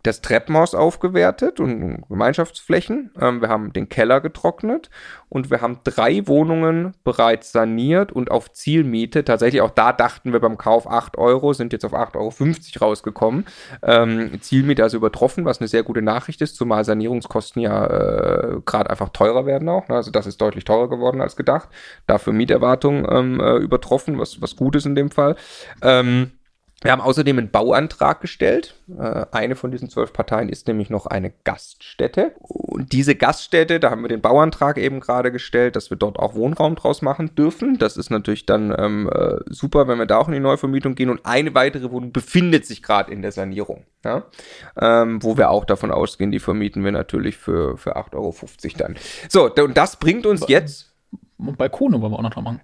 das 0.04 0.22
Treppenhaus 0.22 0.76
aufgewertet 0.76 1.62
und 1.62 2.04
Gemeinschaftsflächen. 2.10 3.12
Ähm, 3.20 3.42
wir 3.42 3.48
haben 3.48 3.72
den 3.72 3.88
Keller 3.88 4.20
getrocknet 4.20 4.90
und 5.30 5.50
wir 5.50 5.62
haben 5.62 5.80
drei 5.86 6.28
Wohnungen 6.28 6.94
bereits 7.06 7.54
saniert 7.54 8.12
und 8.12 8.30
auf 8.30 8.52
Zielmiete. 8.52 9.24
Tatsächlich 9.24 9.62
auch 9.62 9.70
da 9.70 9.94
dachten 9.94 10.34
wir 10.34 10.42
beim 10.42 10.58
Kauf 10.58 10.90
8 10.90 11.18
Euro, 11.18 11.54
sind 11.54 11.72
jetzt 11.72 11.86
auf 11.86 11.94
8,50 11.94 12.76
Euro 12.76 12.86
rausgekommen. 12.86 13.46
Ähm, 13.82 14.42
Zielmiete 14.42 14.84
also 14.84 14.98
übertroffen, 14.98 15.46
was 15.46 15.62
eine 15.62 15.70
sehr 15.70 15.84
gute 15.84 16.02
Nachricht 16.02 16.42
ist, 16.42 16.58
zumal 16.58 16.84
Sanierungskosten 16.84 17.62
ja 17.62 17.86
äh, 17.86 18.62
gerade 18.66 18.90
einfach 18.90 19.10
teurer 19.10 19.46
werden 19.46 19.70
auch. 19.70 19.88
Ne? 19.88 19.96
Also 19.96 20.12
das 20.12 20.28
ist 20.28 20.42
deutlich 20.42 20.66
teurer 20.66 20.90
geworden 20.90 21.22
als 21.22 21.38
gedacht. 21.38 21.70
Dafür 22.08 22.34
Mieterwartungen 22.34 23.08
ähm, 23.10 23.40
äh, 23.40 23.56
übertroffen, 23.56 24.20
was, 24.20 24.42
was 24.42 24.58
gut 24.58 24.76
ist 24.76 24.86
in 24.86 24.96
dem 24.96 25.12
Fall. 25.12 25.38
Ähm, 25.82 26.32
wir 26.84 26.92
haben 26.92 27.02
außerdem 27.02 27.38
einen 27.38 27.50
Bauantrag 27.50 28.22
gestellt. 28.22 28.76
Äh, 29.00 29.26
eine 29.32 29.56
von 29.56 29.72
diesen 29.72 29.90
zwölf 29.90 30.12
Parteien 30.12 30.50
ist 30.50 30.68
nämlich 30.68 30.90
noch 30.90 31.06
eine 31.06 31.32
Gaststätte. 31.44 32.34
Und 32.40 32.92
diese 32.92 33.16
Gaststätte, 33.16 33.80
da 33.80 33.90
haben 33.90 34.02
wir 34.02 34.10
den 34.10 34.22
Bauantrag 34.22 34.78
eben 34.78 35.00
gerade 35.00 35.32
gestellt, 35.32 35.76
dass 35.76 35.90
wir 35.90 35.98
dort 35.98 36.20
auch 36.20 36.36
Wohnraum 36.36 36.76
draus 36.76 37.02
machen 37.02 37.34
dürfen. 37.36 37.78
Das 37.78 37.96
ist 37.98 38.10
natürlich 38.10 38.46
dann 38.46 38.76
ähm, 38.78 39.10
äh, 39.10 39.38
super, 39.48 39.88
wenn 39.88 39.98
wir 39.98 40.06
da 40.06 40.18
auch 40.18 40.28
in 40.28 40.34
die 40.34 40.40
Neuvermietung 40.42 40.96
gehen. 40.96 41.10
Und 41.10 41.26
eine 41.26 41.56
weitere 41.56 41.90
Wohnung 41.90 42.12
befindet 42.12 42.66
sich 42.66 42.84
gerade 42.84 43.12
in 43.12 43.22
der 43.22 43.32
Sanierung. 43.32 43.86
Ja? 44.04 44.26
Ähm, 44.80 45.24
wo 45.24 45.38
wir 45.38 45.50
auch 45.50 45.66
davon 45.66 45.92
ausgehen, 45.92 46.32
die 46.32 46.40
vermieten 46.40 46.84
wir 46.84 46.92
natürlich 46.92 47.38
für, 47.38 47.78
für 47.78 47.96
8,50 47.96 48.14
Euro 48.16 48.36
dann. 48.78 48.96
So, 49.30 49.50
und 49.50 49.78
das 49.78 49.96
bringt 49.96 50.26
uns 50.26 50.46
jetzt 50.48 50.93
Balkone 51.52 52.02
wollen 52.02 52.12
wir 52.12 52.20
auch 52.20 52.24
noch 52.24 52.34
dran 52.34 52.44
machen. 52.44 52.62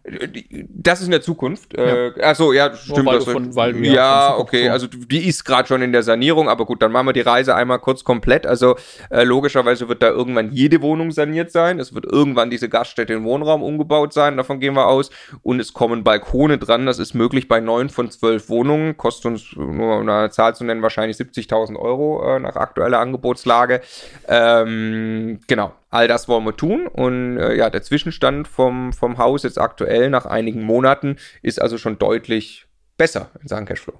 Das 0.70 1.00
ist 1.00 1.06
in 1.06 1.12
der 1.12 1.22
Zukunft. 1.22 1.76
Ja. 1.78 2.08
Äh, 2.08 2.22
achso, 2.22 2.54
ja, 2.54 2.74
stimmt. 2.74 3.06
Weil 3.06 3.22
von, 3.22 3.56
weil 3.56 3.86
ja, 3.86 3.94
ja 3.94 4.38
okay. 4.38 4.68
So. 4.68 4.72
Also 4.72 4.88
die 4.88 5.28
ist 5.28 5.44
gerade 5.44 5.68
schon 5.68 5.82
in 5.82 5.92
der 5.92 6.04
Sanierung, 6.04 6.50
aber 6.50 6.66
gut, 6.66 6.82
dann 6.82 6.92
machen 6.92 7.08
wir 7.08 7.14
die 7.14 7.22
Reise 7.22 7.56
einmal 7.56 7.80
kurz 7.80 8.04
komplett. 8.04 8.46
Also 8.46 8.76
äh, 9.10 9.24
logischerweise 9.24 9.90
wird 9.90 10.02
da 10.02 10.10
irgendwann 10.10 10.52
jede 10.52 10.82
Wohnung 10.82 11.12
saniert 11.12 11.52
sein. 11.52 11.80
Es 11.80 11.94
wird 11.94 12.06
irgendwann 12.06 12.50
diese 12.50 12.70
Gaststätte 12.70 13.14
in 13.14 13.24
Wohnraum 13.24 13.64
umgebaut 13.64 14.14
sein, 14.14 14.38
davon 14.38 14.60
gehen 14.60 14.76
wir 14.76 14.88
aus. 14.88 15.10
Und 15.42 15.60
es 15.60 15.74
kommen 15.74 16.04
Balkone 16.04 16.58
dran. 16.58 16.86
Das 16.86 17.00
ist 17.00 17.14
möglich 17.14 17.48
bei 17.48 17.60
neun 17.60 17.90
von 17.90 18.10
zwölf 18.10 18.50
Wohnungen. 18.50 18.98
Kostet 18.98 19.26
uns, 19.26 19.56
nur 19.56 20.00
eine 20.00 20.30
Zahl 20.30 20.56
zu 20.56 20.64
nennen, 20.64 20.82
wahrscheinlich 20.82 21.18
70.000 21.18 21.76
Euro 21.76 22.36
äh, 22.36 22.40
nach 22.40 22.56
aktueller 22.56 23.00
Angebotslage. 23.00 23.82
Ähm, 24.28 25.40
genau 25.48 25.74
all 25.90 26.08
das 26.08 26.28
wollen 26.28 26.46
wir 26.46 26.56
tun. 26.56 26.88
Und 26.88 27.38
äh, 27.38 27.56
ja, 27.56 27.70
der 27.70 27.82
Zwischenstand 27.82 28.48
vom, 28.48 28.94
vom 28.94 29.18
Haus 29.18 29.44
jetzt 29.44 29.60
aktuell 29.60 30.10
nach 30.10 30.26
einigen 30.26 30.64
Monaten 30.64 31.18
ist 31.42 31.62
also 31.62 31.78
schon 31.78 31.98
deutlich 31.98 32.68
besser 32.98 33.30
in 33.42 33.48
Sachen 33.48 33.66
Cashflow. 33.66 34.00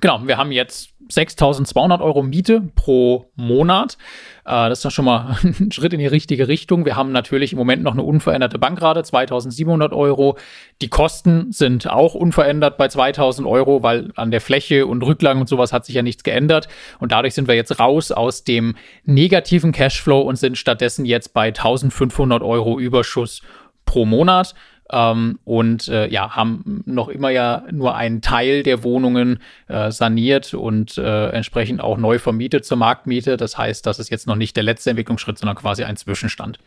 Genau, 0.00 0.20
wir 0.24 0.38
haben 0.38 0.52
jetzt 0.52 0.90
6.200 1.10 2.00
Euro 2.00 2.22
Miete 2.22 2.62
pro 2.76 3.30
Monat. 3.34 3.96
Äh, 4.44 4.68
das 4.68 4.78
ist 4.78 4.84
doch 4.84 4.90
schon 4.90 5.06
mal 5.06 5.36
ein 5.42 5.72
Schritt 5.72 5.92
in 5.92 5.98
die 5.98 6.06
richtige 6.06 6.46
Richtung. 6.46 6.84
Wir 6.84 6.94
haben 6.94 7.10
natürlich 7.10 7.52
im 7.52 7.58
Moment 7.58 7.82
noch 7.82 7.92
eine 7.92 8.02
unveränderte 8.02 8.58
Bankrate, 8.58 9.00
2.700 9.00 9.92
Euro. 9.92 10.38
Die 10.82 10.88
Kosten 10.88 11.50
sind 11.50 11.90
auch 11.90 12.14
unverändert 12.14 12.76
bei 12.76 12.86
2.000 12.86 13.48
Euro, 13.48 13.82
weil 13.82 14.12
an 14.14 14.30
der 14.30 14.40
Fläche 14.40 14.86
und 14.86 15.02
Rücklagen 15.02 15.40
und 15.40 15.48
sowas 15.48 15.72
hat 15.72 15.84
sich 15.84 15.96
ja 15.96 16.02
nichts 16.02 16.22
geändert. 16.22 16.68
Und 17.00 17.10
dadurch 17.12 17.34
sind 17.34 17.48
wir 17.48 17.56
jetzt 17.56 17.80
raus 17.80 18.12
aus 18.12 18.44
dem 18.44 18.76
negativen 19.04 19.72
Cashflow 19.72 20.20
und 20.20 20.36
sind 20.36 20.58
stattdessen 20.58 21.06
jetzt 21.06 21.34
bei 21.34 21.48
1.500 21.48 22.42
Euro 22.42 22.78
Überschuss 22.78 23.42
pro 23.84 24.04
Monat 24.04 24.54
ähm, 24.90 25.38
und 25.44 25.88
äh, 25.88 26.08
ja, 26.08 26.34
haben 26.34 26.82
noch 26.86 27.08
immer 27.08 27.30
ja 27.30 27.64
nur 27.70 27.94
einen 27.94 28.20
Teil 28.20 28.62
der 28.62 28.82
Wohnungen 28.82 29.40
äh, 29.68 29.90
saniert 29.90 30.54
und 30.54 30.98
äh, 30.98 31.28
entsprechend 31.30 31.80
auch 31.80 31.98
neu 31.98 32.18
vermietet 32.18 32.64
zur 32.64 32.76
Marktmiete. 32.76 33.36
Das 33.36 33.58
heißt, 33.58 33.86
das 33.86 33.98
ist 33.98 34.10
jetzt 34.10 34.26
noch 34.26 34.36
nicht 34.36 34.56
der 34.56 34.64
letzte 34.64 34.90
Entwicklungsschritt, 34.90 35.38
sondern 35.38 35.56
quasi 35.56 35.84
ein 35.84 35.96
Zwischenstand. 35.96 36.58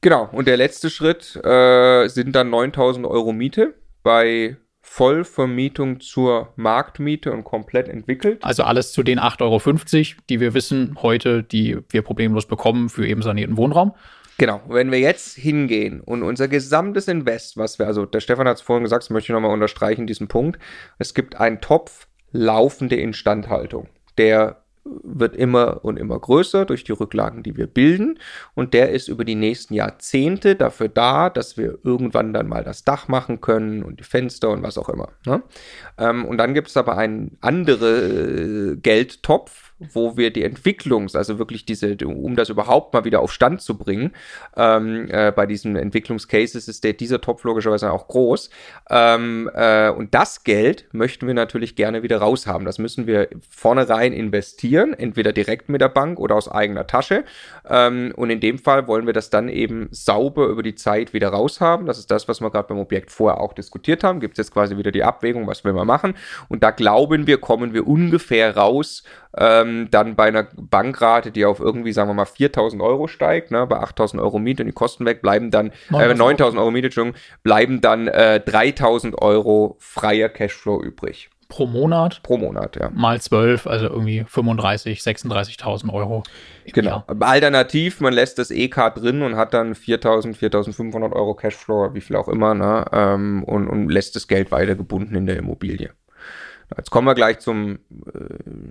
Genau, 0.00 0.28
und 0.32 0.46
der 0.46 0.56
letzte 0.56 0.90
Schritt 0.90 1.36
äh, 1.44 2.08
sind 2.08 2.36
dann 2.36 2.50
9000 2.50 3.06
Euro 3.06 3.32
Miete 3.32 3.74
bei 4.02 4.56
Vollvermietung 4.82 6.00
zur 6.00 6.52
Marktmiete 6.56 7.32
und 7.32 7.42
komplett 7.42 7.88
entwickelt. 7.88 8.44
Also 8.44 8.64
alles 8.64 8.92
zu 8.92 9.02
den 9.02 9.18
8,50 9.18 9.40
Euro, 9.42 10.20
die 10.28 10.40
wir 10.40 10.52
wissen 10.52 10.98
heute, 11.00 11.42
die 11.42 11.78
wir 11.88 12.02
problemlos 12.02 12.46
bekommen 12.46 12.90
für 12.90 13.06
eben 13.06 13.22
sanierten 13.22 13.56
Wohnraum. 13.56 13.94
Genau, 14.38 14.60
wenn 14.68 14.90
wir 14.90 14.98
jetzt 14.98 15.36
hingehen 15.36 16.00
und 16.00 16.22
unser 16.22 16.48
gesamtes 16.48 17.06
Invest, 17.08 17.56
was 17.56 17.78
wir, 17.78 17.86
also 17.86 18.04
der 18.04 18.20
Stefan 18.20 18.48
hat 18.48 18.56
es 18.56 18.62
vorhin 18.62 18.82
gesagt, 18.82 19.04
das 19.04 19.10
möchte 19.10 19.32
ich 19.32 19.34
nochmal 19.34 19.52
unterstreichen, 19.52 20.06
diesen 20.06 20.28
Punkt, 20.28 20.58
es 20.98 21.14
gibt 21.14 21.36
einen 21.36 21.60
Topf 21.60 22.08
laufende 22.32 22.96
Instandhaltung, 22.96 23.88
der 24.18 24.64
wird 24.84 25.34
immer 25.34 25.84
und 25.84 25.98
immer 25.98 26.18
größer 26.18 26.66
durch 26.66 26.84
die 26.84 26.92
Rücklagen, 26.92 27.42
die 27.42 27.56
wir 27.56 27.66
bilden. 27.66 28.18
Und 28.54 28.74
der 28.74 28.90
ist 28.90 29.08
über 29.08 29.24
die 29.24 29.34
nächsten 29.34 29.74
Jahrzehnte 29.74 30.56
dafür 30.56 30.88
da, 30.88 31.30
dass 31.30 31.56
wir 31.56 31.78
irgendwann 31.82 32.32
dann 32.34 32.48
mal 32.48 32.64
das 32.64 32.84
Dach 32.84 33.08
machen 33.08 33.40
können 33.40 33.82
und 33.82 34.00
die 34.00 34.04
Fenster 34.04 34.50
und 34.50 34.62
was 34.62 34.76
auch 34.76 34.88
immer. 34.88 35.08
Ne? 35.26 35.42
Ähm, 35.98 36.24
und 36.26 36.38
dann 36.38 36.54
gibt 36.54 36.68
es 36.68 36.76
aber 36.76 36.98
einen 36.98 37.38
anderen 37.40 38.74
äh, 38.74 38.76
Geldtopf, 38.76 39.72
wo 39.92 40.16
wir 40.16 40.30
die 40.30 40.44
Entwicklungs-, 40.44 41.16
also 41.16 41.38
wirklich 41.38 41.64
diese, 41.64 41.96
um 42.04 42.36
das 42.36 42.48
überhaupt 42.48 42.94
mal 42.94 43.04
wieder 43.04 43.20
auf 43.20 43.32
Stand 43.32 43.60
zu 43.62 43.76
bringen, 43.76 44.12
ähm, 44.56 45.08
äh, 45.10 45.32
bei 45.32 45.46
diesen 45.46 45.76
Entwicklungscases 45.76 46.68
ist 46.68 46.84
der, 46.84 46.94
dieser 46.94 47.20
Topf 47.20 47.44
logischerweise 47.44 47.92
auch 47.92 48.08
groß. 48.08 48.50
Ähm, 48.90 49.50
äh, 49.54 49.90
und 49.90 50.14
das 50.14 50.44
Geld 50.44 50.86
möchten 50.92 51.26
wir 51.26 51.34
natürlich 51.34 51.76
gerne 51.76 52.02
wieder 52.02 52.18
raushaben. 52.18 52.64
Das 52.64 52.78
müssen 52.78 53.06
wir 53.06 53.28
vornherein 53.48 54.12
investieren, 54.12 54.94
entweder 54.94 55.32
direkt 55.32 55.68
mit 55.68 55.80
der 55.80 55.88
Bank 55.88 56.18
oder 56.18 56.34
aus 56.34 56.50
eigener 56.50 56.86
Tasche. 56.86 57.24
Ähm, 57.68 58.12
und 58.16 58.30
in 58.30 58.40
dem 58.40 58.58
Fall 58.58 58.86
wollen 58.86 59.06
wir 59.06 59.12
das 59.12 59.30
dann 59.30 59.48
eben 59.48 59.88
sauber 59.90 60.46
über 60.46 60.62
die 60.62 60.74
Zeit 60.74 61.12
wieder 61.12 61.28
raushaben. 61.28 61.86
Das 61.86 61.98
ist 61.98 62.10
das, 62.10 62.28
was 62.28 62.40
wir 62.40 62.50
gerade 62.50 62.68
beim 62.68 62.78
Objekt 62.78 63.10
vorher 63.10 63.40
auch 63.40 63.52
diskutiert 63.52 64.04
haben. 64.04 64.20
Gibt 64.20 64.38
es 64.38 64.46
jetzt 64.46 64.52
quasi 64.52 64.76
wieder 64.76 64.92
die 64.92 65.04
Abwägung, 65.04 65.46
was 65.46 65.64
will 65.64 65.72
man 65.72 65.86
machen. 65.86 66.14
Und 66.48 66.62
da 66.62 66.70
glauben 66.70 67.26
wir, 67.26 67.38
kommen 67.38 67.74
wir 67.74 67.86
ungefähr 67.86 68.56
raus, 68.56 69.02
ähm, 69.36 69.88
dann 69.90 70.14
bei 70.16 70.24
einer 70.24 70.46
Bankrate, 70.56 71.30
die 71.30 71.44
auf 71.44 71.60
irgendwie, 71.60 71.92
sagen 71.92 72.08
wir 72.08 72.14
mal, 72.14 72.24
4000 72.24 72.82
Euro 72.82 73.08
steigt, 73.08 73.50
ne, 73.50 73.66
bei 73.66 73.78
8000 73.78 74.22
Euro 74.22 74.38
Miete 74.38 74.62
und 74.62 74.66
die 74.66 74.72
Kosten 74.72 75.04
weg, 75.04 75.22
bleiben 75.22 75.50
dann, 75.50 75.72
9000 75.90 76.12
äh, 76.12 76.14
9000 76.14 76.60
Euro 76.60 76.70
Miete, 76.70 76.86
Entschuldigung, 76.86 77.20
bleiben 77.42 77.80
dann 77.80 78.08
äh, 78.08 78.40
3000 78.40 79.20
Euro 79.20 79.76
freier 79.78 80.28
Cashflow 80.28 80.82
übrig. 80.82 81.30
Pro 81.48 81.66
Monat? 81.66 82.20
Pro 82.22 82.36
Monat, 82.36 82.76
ja. 82.76 82.90
Mal 82.92 83.20
12, 83.20 83.66
also 83.66 83.86
irgendwie 83.86 84.24
35, 84.26 85.00
36.000 85.00 85.92
Euro. 85.92 86.22
Genau. 86.66 87.04
Jahr. 87.08 87.16
Alternativ, 87.20 88.00
man 88.00 88.12
lässt 88.12 88.38
das 88.38 88.50
EK 88.50 88.94
drin 88.94 89.22
und 89.22 89.36
hat 89.36 89.54
dann 89.54 89.74
4.000, 89.74 90.36
4.500 90.36 91.12
Euro 91.12 91.34
Cashflow, 91.34 91.94
wie 91.94 92.00
viel 92.00 92.16
auch 92.16 92.28
immer, 92.28 92.54
ne, 92.54 92.84
ähm, 92.92 93.44
und, 93.44 93.68
und 93.68 93.88
lässt 93.88 94.16
das 94.16 94.26
Geld 94.26 94.50
weiter 94.50 94.74
gebunden 94.74 95.14
in 95.14 95.26
der 95.26 95.36
Immobilie. 95.36 95.90
Jetzt 96.76 96.90
kommen 96.90 97.06
wir 97.06 97.14
gleich 97.14 97.38
zum, 97.38 97.78
äh, 98.12 98.18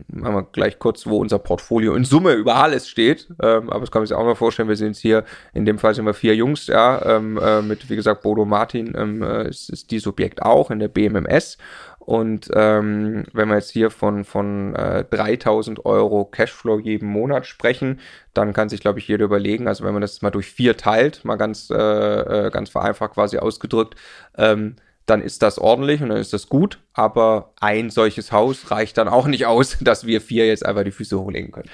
machen 0.08 0.36
wir 0.36 0.44
gleich 0.52 0.80
kurz, 0.80 1.06
wo 1.08 1.18
unser 1.18 1.40
Portfolio 1.40 1.96
in 1.96 2.04
Summe 2.06 2.34
über 2.34 2.56
alles 2.56 2.90
steht. 2.90 3.28
Ähm, 3.42 3.70
aber 3.70 3.82
das 3.82 3.92
kann 3.92 4.02
man 4.02 4.08
sich 4.08 4.16
auch 4.16 4.24
mal 4.24 4.36
vorstellen. 4.36 4.70
Wir 4.70 4.76
sind 4.76 4.90
jetzt 4.90 5.00
hier, 5.00 5.24
in 5.54 5.66
dem 5.66 5.80
Fall 5.80 5.94
sind 5.94 6.06
wir 6.06 6.14
vier 6.14 6.36
Jungs, 6.36 6.68
ja, 6.68 7.18
ähm, 7.18 7.38
äh, 7.38 7.62
mit, 7.62 7.90
wie 7.90 7.96
gesagt, 7.96 8.22
Bodo 8.24 8.46
Martin 8.46 8.94
ähm, 8.98 9.22
äh, 9.22 9.48
ist, 9.48 9.70
ist 9.70 9.92
dieses 9.92 10.08
Objekt 10.08 10.42
auch 10.42 10.72
in 10.72 10.80
der 10.80 10.88
BMMS. 10.88 11.58
Und 12.06 12.50
ähm, 12.54 13.24
wenn 13.32 13.48
wir 13.48 13.56
jetzt 13.56 13.72
hier 13.72 13.90
von, 13.90 14.26
von 14.26 14.76
äh, 14.76 15.06
3000 15.06 15.86
Euro 15.86 16.26
Cashflow 16.26 16.80
jeden 16.80 17.08
Monat 17.08 17.46
sprechen, 17.46 18.02
dann 18.34 18.52
kann 18.52 18.68
sich, 18.68 18.82
glaube 18.82 19.00
ich, 19.00 19.08
jeder 19.08 19.24
überlegen, 19.24 19.70
also 19.70 19.86
wenn 19.86 19.94
man 19.94 20.02
das 20.02 20.22
mal 20.22 20.30
durch 20.30 20.48
vier 20.48 20.76
teilt, 20.76 21.24
mal 21.24 21.38
ganz, 21.38 21.70
äh, 21.70 21.76
äh 21.78 22.52
ganz 22.52 22.70
vereinfacht 22.72 23.14
quasi 23.14 23.38
ausgedrückt, 23.38 23.96
ähm, 24.38 24.76
dann 25.06 25.22
ist 25.22 25.42
das 25.42 25.60
ordentlich 25.60 26.02
und 26.02 26.10
dann 26.10 26.18
ist 26.18 26.34
das 26.34 26.50
gut. 26.50 26.80
Aber 26.94 27.54
ein 27.60 27.90
solches 27.90 28.32
Haus 28.32 28.72
reicht 28.72 28.98
dann 28.98 29.08
auch 29.08 29.28
nicht 29.28 29.46
aus, 29.46 29.78
dass 29.82 30.06
wir 30.06 30.22
vier 30.22 30.48
jetzt 30.48 30.66
einfach 30.66 30.84
die 30.84 30.92
Füße 30.92 31.20
hochlegen 31.20 31.52
können. 31.52 31.70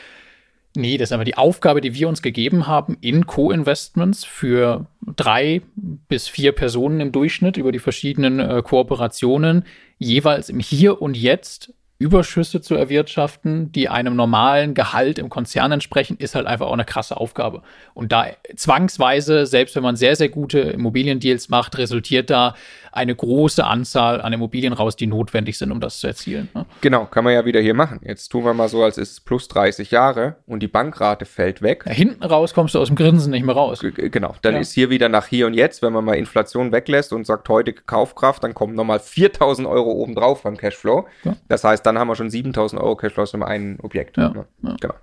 Nee, 0.76 0.98
das 0.98 1.10
ist 1.10 1.14
aber 1.14 1.26
die 1.26 1.38
Aufgabe, 1.38 1.82
die 1.82 1.96
wir 1.96 2.08
uns 2.08 2.22
gegeben 2.22 2.68
haben 2.68 2.96
in 3.02 3.26
Co-Investments 3.26 4.24
für 4.24 4.86
drei 5.16 5.62
bis 5.76 6.28
vier 6.28 6.52
Personen 6.52 7.00
im 7.00 7.12
Durchschnitt 7.12 7.58
über 7.58 7.72
die 7.72 7.80
verschiedenen 7.80 8.40
äh, 8.40 8.62
Kooperationen, 8.64 9.66
jeweils 9.98 10.50
im 10.50 10.60
Hier 10.60 11.02
und 11.02 11.18
Jetzt 11.18 11.74
Überschüsse 12.00 12.62
zu 12.62 12.76
erwirtschaften, 12.76 13.74
die 13.74 13.90
einem 13.90 14.16
normalen 14.16 14.74
Gehalt 14.74 15.20
im 15.20 15.28
Konzern 15.30 15.74
entsprechen, 15.74 16.16
ist 16.18 16.34
halt 16.34 16.48
einfach 16.48 16.68
auch 16.68 16.74
eine 16.74 16.86
krasse 16.86 17.18
Aufgabe. 17.18 17.62
Und 17.94 18.14
da 18.14 18.28
zwangsweise, 18.56 19.46
selbst 19.46 19.76
wenn 19.76 19.84
man 19.84 19.98
sehr, 19.98 20.16
sehr 20.16 20.30
gute 20.30 20.60
Immobiliendeals 20.60 21.50
macht, 21.50 21.78
resultiert 21.78 22.30
da 22.30 22.56
eine 22.92 23.16
große 23.16 23.64
Anzahl 23.66 24.22
an 24.22 24.34
Immobilien 24.34 24.74
raus, 24.74 24.96
die 24.96 25.08
notwendig 25.08 25.58
sind, 25.58 25.72
um 25.72 25.80
das 25.80 26.00
zu 26.00 26.08
erzielen. 26.08 26.50
Ne? 26.54 26.66
Genau, 26.82 27.06
kann 27.06 27.24
man 27.24 27.34
ja 27.34 27.46
wieder 27.46 27.60
hier 27.60 27.74
machen. 27.74 28.00
Jetzt 28.04 28.30
tun 28.30 28.46
wir 28.46 28.54
mal 28.54 28.70
so, 28.70 28.84
als 28.84 28.98
ist 28.98 29.12
es 29.12 29.20
plus 29.20 29.48
30 29.50 29.92
Jahre 29.92 30.38
und 30.48 30.62
die 30.62 30.68
Bankrate 30.68 31.26
fällt 31.26 31.62
weg. 31.62 31.84
Ja, 31.86 31.92
hinten 31.92 32.24
raus 32.24 32.54
kommst 32.54 32.76
du 32.76 32.80
aus 32.80 32.88
dem 32.88 32.96
Grinsen 32.96 33.32
nicht 33.32 33.46
mehr 33.46 33.56
raus. 33.56 33.82
G 33.82 33.92
genau, 34.10 34.36
dann 34.42 34.56
ja. 34.56 34.62
ist 34.62 34.72
hier 34.72 34.90
wieder 34.90 35.10
nach 35.10 35.28
hier 35.28 35.48
und 35.48 35.54
jetzt, 35.54 35.82
wenn 35.82 35.94
man 35.94 36.06
mal 36.06 36.16
Inflation 36.16 36.72
weglässt 36.72 37.14
und 37.14 37.26
sagt 37.26 37.50
heute 37.50 37.74
Kaufkraft, 37.74 38.44
dann 38.44 38.54
kommen 38.54 38.74
nochmal 38.76 39.00
4000 39.00 39.68
Euro 39.68 39.92
obendrauf 39.92 40.44
beim 40.44 40.58
Cashflow. 40.58 41.08
Ja. 41.26 41.36
Das 41.48 41.64
heißt, 41.64 41.86
dann 41.90 42.00
haben 42.00 42.08
wir 42.08 42.16
schon 42.16 42.30
7000 42.30 42.82
Euro 42.82 42.96
Cashflow 42.96 43.24
aus 43.24 43.32
dem 43.32 43.44
einen 43.44 43.80
Objekt. 43.82 44.18
Ja. 44.18 44.30
Ne? 44.30 44.46
Genau. 44.80 44.94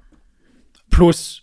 Plus 0.90 1.42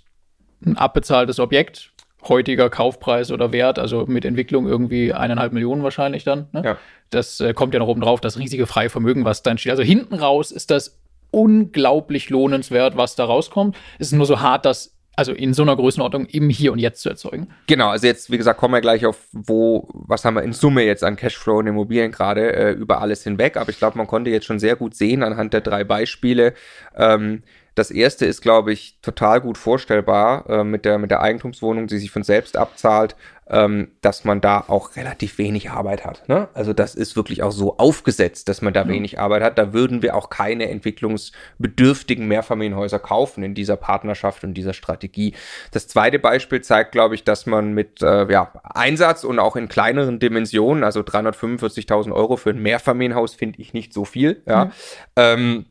ein 0.65 0.77
abbezahltes 0.77 1.39
Objekt, 1.39 1.91
heutiger 2.27 2.69
Kaufpreis 2.69 3.31
oder 3.31 3.51
Wert, 3.51 3.79
also 3.79 4.05
mit 4.05 4.25
Entwicklung 4.25 4.67
irgendwie 4.67 5.13
eineinhalb 5.13 5.51
Millionen 5.53 5.83
wahrscheinlich 5.83 6.23
dann. 6.23 6.47
Ne? 6.53 6.61
Ja. 6.63 6.77
Das 7.09 7.39
äh, 7.41 7.53
kommt 7.53 7.73
ja 7.73 7.79
noch 7.79 7.87
oben 7.87 8.01
drauf, 8.01 8.21
das 8.21 8.39
riesige 8.39 8.65
freie 8.65 8.89
Vermögen, 8.89 9.25
was 9.25 9.43
dann 9.43 9.57
steht. 9.57 9.71
Also 9.71 9.83
hinten 9.83 10.15
raus 10.15 10.51
ist 10.51 10.71
das 10.71 10.99
unglaublich 11.31 12.29
lohnenswert, 12.29 12.95
was 12.95 13.15
da 13.15 13.25
rauskommt. 13.25 13.75
Es 13.99 14.07
ist 14.07 14.13
nur 14.13 14.25
so 14.25 14.39
hart, 14.39 14.65
das 14.65 14.92
also 15.15 15.31
in 15.31 15.53
so 15.53 15.63
einer 15.63 15.75
Größenordnung 15.75 16.25
im 16.25 16.49
Hier 16.49 16.71
und 16.71 16.79
Jetzt 16.79 17.01
zu 17.01 17.09
erzeugen. 17.09 17.47
Genau, 17.67 17.89
also 17.89 18.07
jetzt, 18.07 18.31
wie 18.31 18.37
gesagt, 18.37 18.59
kommen 18.59 18.73
wir 18.73 18.81
gleich 18.81 19.05
auf, 19.05 19.27
wo, 19.31 19.87
was 19.93 20.25
haben 20.25 20.35
wir 20.35 20.43
in 20.43 20.53
Summe 20.53 20.83
jetzt 20.83 21.03
an 21.03 21.15
Cashflow 21.15 21.59
und 21.59 21.67
Immobilien 21.67 22.11
gerade 22.11 22.53
äh, 22.53 22.71
über 22.71 23.01
alles 23.01 23.23
hinweg. 23.23 23.57
Aber 23.57 23.69
ich 23.69 23.77
glaube, 23.77 23.97
man 23.97 24.07
konnte 24.07 24.31
jetzt 24.31 24.45
schon 24.45 24.59
sehr 24.59 24.75
gut 24.75 24.95
sehen 24.95 25.23
anhand 25.23 25.53
der 25.53 25.61
drei 25.61 25.83
Beispiele, 25.83 26.53
ähm, 26.95 27.43
das 27.75 27.91
erste 27.91 28.25
ist, 28.25 28.41
glaube 28.41 28.71
ich, 28.71 28.99
total 29.01 29.41
gut 29.41 29.57
vorstellbar 29.57 30.49
äh, 30.49 30.63
mit, 30.63 30.85
der, 30.85 30.97
mit 30.99 31.11
der 31.11 31.21
Eigentumswohnung, 31.21 31.87
die 31.87 31.97
sich 31.97 32.11
von 32.11 32.23
selbst 32.23 32.55
abzahlt, 32.55 33.15
ähm, 33.49 33.89
dass 34.01 34.23
man 34.23 34.41
da 34.41 34.63
auch 34.67 34.95
relativ 34.95 35.37
wenig 35.37 35.69
Arbeit 35.69 36.05
hat. 36.05 36.29
Ne? 36.29 36.47
Also 36.53 36.71
das 36.71 36.95
ist 36.95 37.15
wirklich 37.15 37.43
auch 37.43 37.51
so 37.51 37.77
aufgesetzt, 37.77 38.47
dass 38.47 38.61
man 38.61 38.73
da 38.73 38.85
mhm. 38.85 38.89
wenig 38.89 39.19
Arbeit 39.19 39.43
hat. 39.43 39.57
Da 39.57 39.73
würden 39.73 40.01
wir 40.01 40.15
auch 40.15 40.29
keine 40.29 40.69
entwicklungsbedürftigen 40.69 42.27
Mehrfamilienhäuser 42.27 42.99
kaufen 42.99 43.43
in 43.43 43.53
dieser 43.53 43.75
Partnerschaft 43.75 44.43
und 44.43 44.53
dieser 44.53 44.73
Strategie. 44.73 45.33
Das 45.71 45.87
zweite 45.87 46.19
Beispiel 46.19 46.61
zeigt, 46.61 46.93
glaube 46.93 47.15
ich, 47.15 47.23
dass 47.23 47.45
man 47.45 47.73
mit 47.73 48.01
äh, 48.01 48.31
ja, 48.31 48.51
Einsatz 48.63 49.23
und 49.23 49.39
auch 49.39 49.55
in 49.55 49.67
kleineren 49.67 50.19
Dimensionen, 50.19 50.83
also 50.83 51.01
345.000 51.01 52.13
Euro 52.13 52.37
für 52.37 52.51
ein 52.51 52.61
Mehrfamilienhaus 52.61 53.33
finde 53.35 53.61
ich 53.61 53.73
nicht 53.73 53.93
so 53.93 54.05
viel. 54.05 54.41
Ja. 54.45 54.65
Mhm. 54.65 54.71
Ähm, 55.15 55.65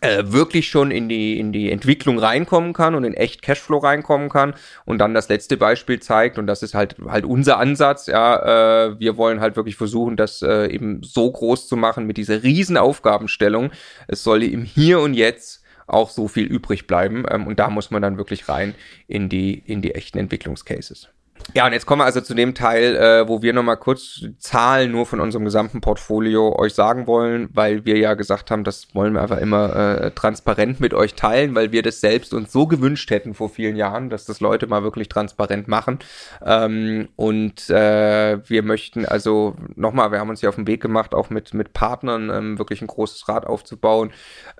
äh, 0.00 0.24
wirklich 0.26 0.68
schon 0.68 0.90
in 0.90 1.08
die, 1.08 1.38
in 1.38 1.52
die 1.52 1.70
Entwicklung 1.70 2.18
reinkommen 2.18 2.72
kann 2.72 2.94
und 2.94 3.04
in 3.04 3.14
echt 3.14 3.42
Cashflow 3.42 3.78
reinkommen 3.78 4.28
kann 4.28 4.54
und 4.84 4.98
dann 4.98 5.14
das 5.14 5.28
letzte 5.28 5.56
Beispiel 5.56 6.00
zeigt 6.00 6.38
und 6.38 6.46
das 6.46 6.62
ist 6.62 6.74
halt 6.74 6.96
halt 7.06 7.24
unser 7.24 7.58
Ansatz, 7.58 8.06
ja, 8.06 8.88
äh, 8.88 9.00
wir 9.00 9.16
wollen 9.16 9.40
halt 9.40 9.56
wirklich 9.56 9.76
versuchen, 9.76 10.16
das 10.16 10.42
äh, 10.42 10.66
eben 10.66 11.02
so 11.02 11.30
groß 11.30 11.68
zu 11.68 11.76
machen 11.76 12.06
mit 12.06 12.16
dieser 12.16 12.42
riesen 12.42 12.76
Aufgabenstellung. 12.76 13.70
Es 14.08 14.22
soll 14.22 14.42
im 14.42 14.64
Hier 14.64 15.00
und 15.00 15.14
Jetzt 15.14 15.62
auch 15.86 16.10
so 16.10 16.28
viel 16.28 16.46
übrig 16.46 16.86
bleiben 16.86 17.24
ähm, 17.30 17.46
und 17.46 17.58
da 17.58 17.70
muss 17.70 17.90
man 17.90 18.02
dann 18.02 18.18
wirklich 18.18 18.48
rein 18.48 18.74
in 19.06 19.28
die, 19.28 19.54
in 19.54 19.82
die 19.82 19.94
echten 19.94 20.18
Entwicklungscases. 20.18 21.08
Ja, 21.54 21.64
und 21.64 21.72
jetzt 21.72 21.86
kommen 21.86 22.00
wir 22.00 22.04
also 22.04 22.20
zu 22.20 22.34
dem 22.34 22.54
Teil, 22.54 22.96
äh, 22.96 23.28
wo 23.28 23.40
wir 23.40 23.52
nochmal 23.52 23.78
kurz 23.78 24.26
Zahlen 24.38 24.92
nur 24.92 25.06
von 25.06 25.20
unserem 25.20 25.44
gesamten 25.44 25.80
Portfolio 25.80 26.54
euch 26.58 26.74
sagen 26.74 27.06
wollen, 27.06 27.48
weil 27.52 27.84
wir 27.86 27.96
ja 27.96 28.14
gesagt 28.14 28.50
haben, 28.50 28.62
das 28.62 28.94
wollen 28.94 29.14
wir 29.14 29.22
einfach 29.22 29.38
immer 29.38 29.74
äh, 29.74 30.10
transparent 30.10 30.80
mit 30.80 30.92
euch 30.92 31.14
teilen, 31.14 31.54
weil 31.54 31.72
wir 31.72 31.82
das 31.82 32.00
selbst 32.00 32.34
uns 32.34 32.52
so 32.52 32.66
gewünscht 32.66 33.10
hätten 33.10 33.32
vor 33.32 33.48
vielen 33.48 33.76
Jahren, 33.76 34.10
dass 34.10 34.26
das 34.26 34.40
Leute 34.40 34.66
mal 34.66 34.82
wirklich 34.82 35.08
transparent 35.08 35.66
machen. 35.66 36.00
Ähm, 36.44 37.08
und 37.16 37.70
äh, 37.70 38.38
wir 38.48 38.62
möchten 38.62 39.06
also 39.06 39.56
nochmal, 39.76 40.12
wir 40.12 40.18
haben 40.18 40.30
uns 40.30 40.42
ja 40.42 40.48
auf 40.48 40.56
den 40.56 40.66
Weg 40.66 40.82
gemacht, 40.82 41.14
auch 41.14 41.30
mit, 41.30 41.54
mit 41.54 41.72
Partnern 41.72 42.28
ähm, 42.28 42.58
wirklich 42.58 42.82
ein 42.82 42.88
großes 42.88 43.28
Rad 43.28 43.46
aufzubauen. 43.46 44.10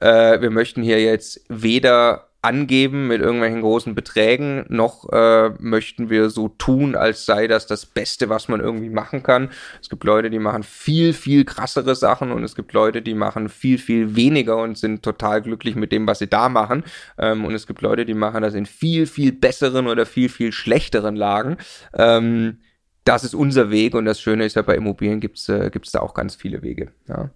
Äh, 0.01 0.41
wir 0.41 0.51
möchten 0.51 0.83
hier 0.83 1.03
jetzt 1.03 1.45
weder 1.49 2.26
angeben 2.43 3.09
mit 3.09 3.21
irgendwelchen 3.21 3.61
großen 3.61 3.95
Beträgen, 3.95 4.65
noch 4.69 5.09
äh, 5.13 5.51
möchten 5.59 6.11
wir 6.11 6.31
so 6.31 6.49
tun, 6.49 6.95
als 6.95 7.27
sei 7.27 7.49
das 7.49 7.67
das 7.67 7.87
Beste, 7.87 8.29
was 8.29 8.49
man 8.49 8.61
irgendwie 8.61 8.91
machen 8.91 9.23
kann. 9.23 9.51
Es 9.81 9.89
gibt 9.89 10.05
Leute, 10.05 10.31
die 10.31 10.39
machen 10.39 10.63
viel, 10.63 11.13
viel 11.13 11.45
krassere 11.45 11.95
Sachen 11.95 12.31
und 12.31 12.45
es 12.45 12.55
gibt 12.55 12.73
Leute, 12.73 13.03
die 13.03 13.15
machen 13.15 13.49
viel, 13.49 13.79
viel 13.79 14.15
weniger 14.15 14.59
und 14.59 14.79
sind 14.79 15.03
total 15.03 15.43
glücklich 15.43 15.75
mit 15.75 15.93
dem, 15.93 16.07
was 16.07 16.21
sie 16.21 16.29
da 16.29 16.49
machen. 16.49 16.85
Ähm, 17.19 17.45
und 17.45 17.55
es 17.55 17.67
gibt 17.67 17.83
Leute, 17.83 18.05
die 18.05 18.15
machen 18.15 18.43
das 18.43 18.55
in 18.55 18.67
viel, 18.67 19.07
viel 19.07 19.33
besseren 19.33 19.89
oder 19.89 20.07
viel, 20.07 20.29
viel 20.29 20.53
schlechteren 20.53 21.17
Lagen. 21.17 21.57
Ähm, 21.95 22.59
das 23.07 23.25
ist 23.25 23.35
unser 23.35 23.71
Weg 23.71 23.95
und 23.95 24.05
das 24.05 24.21
Schöne 24.21 24.45
ist 24.45 24.57
ja, 24.57 24.63
bei 24.63 24.77
Immobilien 24.77 25.21
gibt 25.21 25.39
es 25.39 25.49
äh, 25.49 25.71
gibt's 25.71 25.93
da 25.93 26.01
auch 26.01 26.13
ganz 26.13 26.35
viele 26.35 26.63
Wege. 26.63 26.89
Ja. 27.09 27.31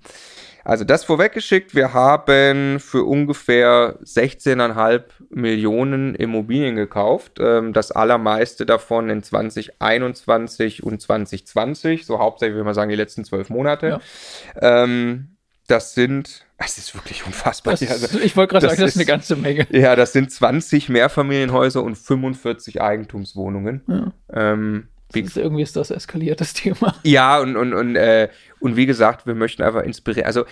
Also 0.65 0.85
das 0.85 1.05
vorweggeschickt, 1.05 1.75
wir 1.75 1.95
haben 1.95 2.81
für 2.81 3.05
ungefähr 3.05 3.99
16,5 4.05 5.03
Millionen 5.31 6.15
Immobilien 6.15 6.77
gekauft. 6.77 7.39
Ähm, 7.41 7.73
das 7.73 7.93
allermeiste 7.93 8.67
davon 8.67 9.09
in 9.09 9.23
2021 9.23 10.83
und 10.83 11.01
2020, 11.01 12.05
so 12.05 12.19
hauptsächlich, 12.19 12.57
würde 12.57 12.65
man 12.65 12.75
sagen, 12.75 12.91
die 12.91 12.97
letzten 12.97 13.25
zwölf 13.25 13.49
Monate. 13.49 14.01
Ja. 14.61 14.83
Ähm, 14.83 15.37
das 15.67 15.95
sind, 15.95 16.45
das 16.59 16.79
ist 16.79 16.95
wirklich 16.95 17.25
unfassbar. 17.25 17.75
Das, 17.75 17.89
also, 17.89 18.19
ich 18.19 18.37
wollte 18.37 18.53
gerade 18.53 18.69
sagen, 18.69 18.81
das 18.81 18.91
ist 18.91 18.97
eine 18.97 19.07
ganze 19.07 19.37
Menge. 19.37 19.67
Ja, 19.71 19.95
das 19.95 20.13
sind 20.13 20.31
20 20.31 20.89
Mehrfamilienhäuser 20.89 21.83
und 21.83 21.97
45 21.97 22.83
Eigentumswohnungen. 22.83 23.83
Ja. 23.87 24.13
Ähm, 24.33 24.89
wie, 25.13 25.21
ist, 25.21 25.37
irgendwie 25.37 25.63
ist 25.63 25.77
das 25.77 25.91
eskaliert, 25.91 26.41
das 26.41 26.55
Thema. 26.55 26.95
Ja, 27.03 27.41
und, 27.41 27.57
und, 27.57 27.75
und, 27.75 27.97
äh, 27.97 28.29
und 28.61 28.77
wie 28.77 28.87
gesagt, 28.87 29.27
wir 29.27 29.35
möchten 29.35 29.63
einfach 29.63 29.83
inspirieren. 29.83 30.27
Also, 30.27 30.45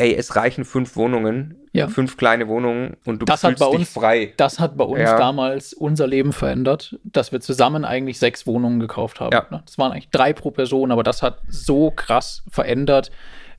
ey, 0.00 0.14
es 0.14 0.34
reichen 0.34 0.64
fünf 0.64 0.96
Wohnungen, 0.96 1.56
ja. 1.72 1.86
fünf 1.88 2.16
kleine 2.16 2.48
Wohnungen 2.48 2.96
und 3.04 3.20
du 3.20 3.26
das 3.26 3.42
fühlst 3.42 3.60
dich 3.60 3.68
uns, 3.68 3.92
frei. 3.92 4.32
Das 4.38 4.58
hat 4.58 4.76
bei 4.76 4.84
uns 4.84 5.00
ja. 5.00 5.18
damals 5.18 5.74
unser 5.74 6.06
Leben 6.06 6.32
verändert, 6.32 6.98
dass 7.04 7.32
wir 7.32 7.40
zusammen 7.40 7.84
eigentlich 7.84 8.18
sechs 8.18 8.46
Wohnungen 8.46 8.80
gekauft 8.80 9.20
haben. 9.20 9.32
Ja. 9.32 9.46
Ne? 9.50 9.62
Das 9.66 9.76
waren 9.76 9.92
eigentlich 9.92 10.08
drei 10.10 10.32
pro 10.32 10.50
Person, 10.50 10.90
aber 10.90 11.02
das 11.02 11.22
hat 11.22 11.42
so 11.48 11.90
krass 11.90 12.42
verändert, 12.50 13.10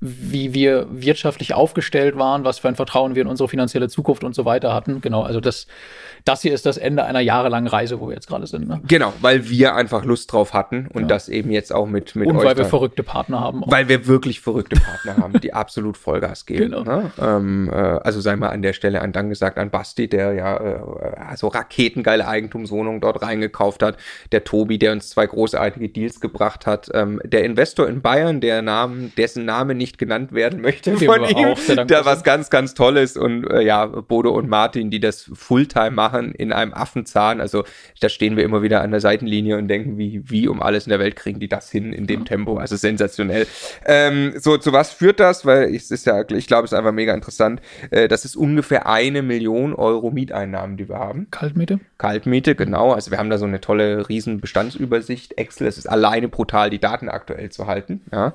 wie 0.04 0.56
wir 0.56 0.88
wirtschaftlich 0.90 1.54
aufgestellt 1.54 2.18
waren, 2.18 2.44
was 2.44 2.58
für 2.58 2.68
ein 2.68 2.76
Vertrauen 2.76 3.14
wir 3.14 3.22
in 3.22 3.28
unsere 3.28 3.48
finanzielle 3.48 3.88
Zukunft 3.88 4.24
und 4.24 4.34
so 4.34 4.46
weiter 4.46 4.74
hatten. 4.74 5.00
Genau, 5.00 5.22
also 5.22 5.40
das, 5.40 5.68
das 6.26 6.42
hier 6.42 6.56
ist 6.56 6.66
das 6.66 6.78
Ende 6.78 7.04
einer 7.04 7.20
jahrelangen 7.20 7.68
Reise, 7.68 8.00
wo 8.00 8.08
wir 8.08 8.16
jetzt 8.16 8.28
gerade 8.28 8.48
sind. 8.48 8.68
Ne? 8.68 8.82
Genau, 8.88 9.14
weil 9.22 9.48
wir 9.48 9.76
einfach 9.76 10.04
Lust 10.04 10.34
drauf 10.34 10.54
hatten 10.54 10.88
und 10.92 11.04
ja. 11.04 11.08
das 11.08 11.30
eben 11.30 11.52
jetzt 11.52 11.72
auch 11.72 11.86
mit, 11.86 12.16
mit 12.16 12.28
und 12.28 12.38
euch. 12.38 12.46
weil 12.46 12.58
wir 12.58 12.66
verrückte 12.66 13.04
Partner 13.04 13.42
haben. 13.42 13.64
Auch. 13.64 13.72
Weil 13.72 13.90
wir 13.90 14.08
wirklich 14.08 14.42
verrückte 14.42 14.76
Partner 14.76 15.18
haben, 15.18 15.40
die 15.40 15.54
absolut 15.54 15.98
Vollgas 15.98 16.48
geben. 16.48 16.72
Genau. 16.72 16.84
Ne? 16.84 17.12
Ähm, 17.22 17.70
äh, 17.72 17.76
also 17.76 18.22
sei 18.22 18.36
mal 18.36 18.50
an 18.50 18.64
der 18.64 18.74
Stelle 18.74 19.02
ein 19.04 19.12
Dank 19.12 19.30
gesagt 19.30 19.60
an 19.60 19.70
Basti, 19.70 20.08
der 20.08 20.34
ja 20.34 20.58
äh, 20.58 20.80
also 21.28 21.48
raketengeile 21.48 22.28
Eigentumswohnungen 22.28 23.02
dort 23.02 23.22
reingekauft 23.22 23.84
hat. 23.84 23.98
Der 24.32 24.44
Tobi, 24.44 24.80
der 24.80 24.94
uns 24.94 25.10
zwei 25.12 25.28
großartige 25.28 25.90
Deals 25.90 26.20
gebracht 26.20 26.66
hat. 26.66 26.90
Ähm, 26.96 27.22
der 27.24 27.44
Investor 27.44 27.88
in 27.88 28.02
Bayern, 28.02 28.42
der 28.42 28.64
Namen, 28.64 29.14
dessen 29.16 29.46
Name 29.46 29.76
nicht 29.76 29.91
nicht 29.92 29.98
genannt 29.98 30.32
werden 30.32 30.62
möchte 30.62 30.92
Dem 30.96 31.00
von 31.00 31.26
ihm, 31.26 31.56
da 31.88 32.06
was 32.06 32.24
ganz, 32.24 32.50
ganz 32.50 32.74
Tolles 32.74 33.18
und 33.18 33.46
äh, 33.50 33.62
ja, 33.62 33.86
Bodo 33.86 34.32
und 34.32 34.50
Martin, 34.50 34.90
die 34.90 35.00
das 35.00 35.30
Fulltime 35.34 35.92
machen 35.92 36.34
in 36.34 36.54
einem 36.54 36.74
Affenzahn, 36.74 37.42
also 37.42 37.64
da 38.00 38.10
stehen 38.10 38.38
wir 38.38 38.44
immer 38.44 38.62
wieder 38.62 38.82
an 38.82 38.92
der 38.92 39.02
Seitenlinie 39.02 39.58
und 39.58 39.68
denken, 39.68 39.98
wie, 39.98 40.30
wie 40.30 40.48
um 40.48 40.62
alles 40.62 40.86
in 40.86 40.92
der 40.92 41.00
Welt 41.00 41.16
kriegen 41.16 41.40
die 41.40 41.50
das 41.50 41.70
hin 41.70 41.94
in 41.94 42.08
dem. 42.08 42.22
Tempo, 42.26 42.58
also 42.58 42.76
sensationell. 42.76 43.48
Ähm, 43.86 44.34
so, 44.38 44.58
zu 44.58 44.74
was 44.74 44.94
führt 44.94 45.20
das? 45.20 45.46
Weil 45.46 45.74
es 45.76 45.92
ist 45.92 46.06
ja, 46.06 46.24
ich 46.30 46.48
glaube, 46.48 46.66
es 46.66 46.72
ist 46.72 46.78
einfach 46.78 46.92
mega 46.92 47.14
interessant. 47.14 47.62
Äh, 47.90 48.08
das 48.08 48.26
ist 48.26 48.36
ungefähr 48.36 48.88
eine 48.88 49.22
Million 49.22 49.74
Euro 49.74 50.12
Mieteinnahmen, 50.12 50.78
die 50.78 50.88
wir 50.88 51.00
haben. 51.00 51.28
Kaltmiete? 51.32 51.80
Kaltmiete, 51.98 52.56
genau. 52.56 52.94
Also 52.94 53.12
wir 53.12 53.18
haben 53.18 53.30
da 53.30 53.38
so 53.38 53.46
eine 53.46 53.62
tolle 53.62 54.08
riesen 54.08 54.40
Bestandsübersicht. 54.40 55.38
Excel, 55.38 55.68
es 55.68 55.78
ist 55.78 55.88
alleine 55.88 56.28
brutal, 56.28 56.70
die 56.70 56.80
Daten 56.80 57.10
aktuell 57.10 57.50
zu 57.50 57.68
halten. 57.68 58.02
Ja. 58.12 58.34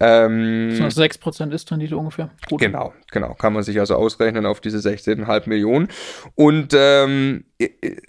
Ähm, 0.00 0.70
so 0.74 0.84
6% 0.84 1.52
ist 1.52 1.70
Rendite 1.70 1.96
ungefähr. 1.96 2.30
Gut. 2.48 2.60
Genau, 2.60 2.92
genau. 3.10 3.34
Kann 3.34 3.52
man 3.52 3.62
sich 3.62 3.80
also 3.80 3.94
ausrechnen 3.94 4.46
auf 4.46 4.60
diese 4.60 4.78
16,5 4.78 5.48
Millionen. 5.48 5.88
Und 6.34 6.74
ähm, 6.76 7.44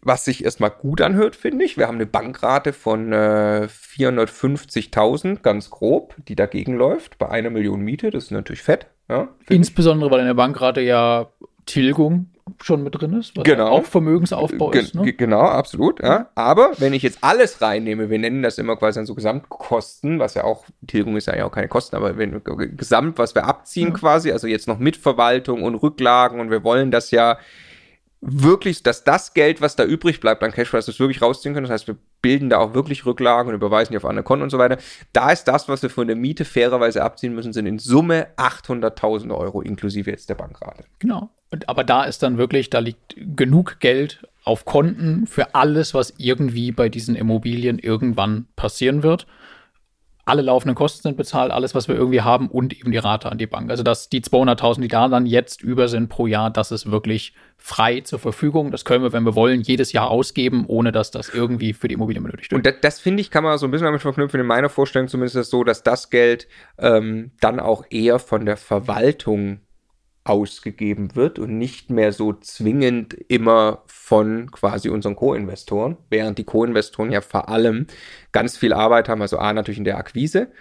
was 0.02 0.26
sich 0.26 0.44
erstmal 0.44 0.70
gut 0.70 1.02
anhört, 1.02 1.36
finde 1.36 1.66
ich, 1.66 1.78
wir 1.78 1.88
haben 1.88 1.96
eine 1.96 2.06
Bankrate 2.06 2.74
von 2.74 3.12
äh, 3.12 3.68
450.000, 3.68 5.42
ganz 5.42 5.70
grob, 5.70 6.16
die 6.28 6.36
dagegen 6.36 6.76
läuft, 6.76 7.18
bei 7.18 7.30
einer 7.30 7.50
Million 7.50 7.82
Miete. 7.82 8.12
Das 8.12 8.26
ist 8.26 8.32
natürlich 8.32 8.62
fett. 8.62 8.88
Ja, 9.10 9.28
Insbesondere, 9.50 10.12
weil 10.12 10.20
in 10.20 10.28
der 10.28 10.36
Bankrate 10.36 10.82
ja 10.82 11.30
Tilgung 11.66 12.30
schon 12.62 12.84
mit 12.84 13.00
drin 13.00 13.14
ist, 13.14 13.36
was 13.36 13.43
genau. 13.43 13.68
auch 13.68 13.86
Vermögensaufbau 13.86 14.70
Ge 14.70 14.82
ist. 14.82 14.95
Ne? 14.95 15.14
Genau, 15.14 15.41
absolut. 15.41 16.02
Ja. 16.02 16.30
Aber 16.36 16.72
wenn 16.78 16.93
ich 16.93 17.04
jetzt 17.04 17.20
alles 17.22 17.62
reinnehme, 17.62 18.10
wir 18.10 18.20
nennen 18.20 18.43
das 18.43 18.58
immer 18.58 18.76
quasi 18.76 19.00
dann 19.00 19.06
so 19.06 19.16
Gesamtkosten, 19.16 20.20
was 20.20 20.34
ja 20.34 20.43
auch, 20.43 20.66
Tilgung 20.88 21.18
ist 21.18 21.28
ja 21.28 21.45
auch 21.45 21.52
keine 21.52 21.68
Kosten, 21.68 21.95
aber 21.95 22.18
wenn 22.18 22.41
Gesamt, 22.76 23.18
was 23.18 23.36
wir 23.36 23.45
abziehen 23.45 23.89
ja. 23.89 23.93
quasi, 23.93 24.32
also 24.32 24.47
jetzt 24.47 24.68
noch 24.68 24.80
mit 24.80 24.97
Verwaltung 24.97 25.64
und 25.64 25.76
Rücklagen 25.76 26.39
und 26.39 26.52
wir 26.52 26.64
wollen 26.64 26.91
das 26.91 27.12
ja 27.12 27.38
wirklich, 28.22 28.84
dass 28.84 29.04
das 29.04 29.34
Geld, 29.34 29.62
was 29.62 29.76
da 29.76 29.86
übrig 29.86 30.20
bleibt 30.20 30.44
an 30.44 30.52
Cashflow, 30.52 30.78
dass 30.78 30.88
wir 30.88 31.00
wirklich 31.00 31.22
rausziehen 31.22 31.54
können. 31.54 31.68
Das 31.68 31.74
heißt, 31.74 31.88
wir 31.88 31.98
bilden 32.22 32.50
da 32.50 32.58
auch 32.58 32.74
wirklich 32.74 33.06
Rücklagen 33.06 33.50
und 33.50 33.56
überweisen 33.56 33.94
die 33.94 33.98
auf 33.98 34.06
andere 34.06 34.24
Konten 34.24 34.44
und 34.44 34.50
so 34.50 34.58
weiter. 34.58 34.78
Da 35.14 35.32
ist 35.32 35.46
das, 35.46 35.70
was 35.70 35.82
wir 35.82 35.90
von 35.90 36.08
der 36.08 36.16
Miete 36.16 36.44
fairerweise 36.44 37.02
abziehen 37.02 37.34
müssen, 37.34 37.54
sind 37.54 37.66
in 37.66 37.80
Summe 37.80 38.28
800.000 38.38 39.36
Euro 39.36 39.62
inklusive 39.62 40.12
jetzt 40.12 40.30
der 40.30 40.36
Bankrate. 40.36 40.84
Genau. 41.00 41.30
Und, 41.52 41.70
aber 41.70 41.84
da 41.84 42.04
ist 42.04 42.22
dann 42.22 42.38
wirklich, 42.38 42.70
da 42.70 42.80
liegt 42.80 43.16
genug 43.18 43.80
Geld 43.80 44.28
auf 44.44 44.66
Konten 44.66 45.26
für 45.26 45.56
alles, 45.56 45.94
was 45.94 46.14
irgendwie 46.18 46.72
bei 46.72 46.90
diesen 46.90 47.16
Immobilien 47.16 47.80
irgendwann 47.80 48.48
passieren 48.56 49.02
wird 49.04 49.28
alle 50.30 50.44
laufenden 50.44 50.76
Kosten 50.76 51.02
sind 51.02 51.18
bezahlt, 51.18 51.52
alles, 51.52 51.74
was 51.74 51.88
wir 51.88 51.96
irgendwie 51.96 52.22
haben 52.22 52.50
und 52.50 52.80
eben 52.80 52.92
die 52.92 52.98
Rate 52.98 53.32
an 53.32 53.38
die 53.38 53.48
Bank. 53.48 53.72
Also 53.72 53.82
dass 53.84 54.10
die 54.10 54.22
200.000, 54.22 54.82
die 54.82 54.88
da 54.88 55.08
dann 55.08 55.26
jetzt 55.26 55.62
über 55.62 55.88
sind 55.88 56.08
pro 56.08 56.28
Jahr, 56.28 56.52
das 56.52 56.72
ist 56.72 56.92
wirklich 56.92 57.34
frei 57.58 58.02
zur 58.02 58.20
Verfügung. 58.20 58.72
Das 58.72 58.86
können 58.86 59.04
wir, 59.04 59.12
wenn 59.12 59.24
wir 59.24 59.36
wollen, 59.36 59.62
jedes 59.62 59.92
Jahr 59.92 60.10
ausgeben, 60.10 60.66
ohne 60.68 60.92
dass 60.92 61.12
das 61.12 61.30
irgendwie 61.30 61.74
für 61.74 61.88
die 61.88 61.96
Immobilie 61.96 62.22
benötigt 62.22 62.52
wird. 62.52 62.60
Und 62.60 62.66
das, 62.66 62.76
das 62.82 63.00
finde 63.00 63.22
ich, 63.22 63.32
kann 63.32 63.44
man 63.44 63.58
so 63.58 63.68
ein 63.68 63.72
bisschen 63.72 63.86
damit 63.86 64.02
verknüpfen. 64.02 64.40
In 64.40 64.46
meiner 64.46 64.70
Vorstellung 64.70 65.08
zumindest 65.08 65.36
ist 65.36 65.48
es 65.48 65.50
so, 65.50 65.64
dass 65.64 65.84
das 65.84 66.10
Geld 66.10 66.48
ähm, 66.78 67.32
dann 67.42 67.60
auch 67.60 67.84
eher 67.90 68.20
von 68.20 68.46
der 68.46 68.58
Verwaltung 68.58 69.62
ausgegeben 70.24 71.16
wird 71.16 71.40
und 71.40 71.58
nicht 71.58 71.90
mehr 71.90 72.12
so 72.12 72.34
zwingend 72.34 73.14
immer 73.14 73.84
von 73.88 74.52
quasi 74.52 74.90
unseren 74.90 75.16
Co-Investoren, 75.16 75.98
während 76.10 76.38
die 76.38 76.44
Co-Investoren 76.44 77.12
ja 77.12 77.22
vor 77.22 77.50
allem 77.50 77.88
ganz 78.32 78.58
viel 78.58 78.74
Arbeit 78.74 79.10
haben, 79.10 79.22
also 79.22 79.38
A 79.38 79.54
natürlich 79.54 79.80
in 79.80 79.86
der 79.86 79.98
Akquise, 79.98 80.52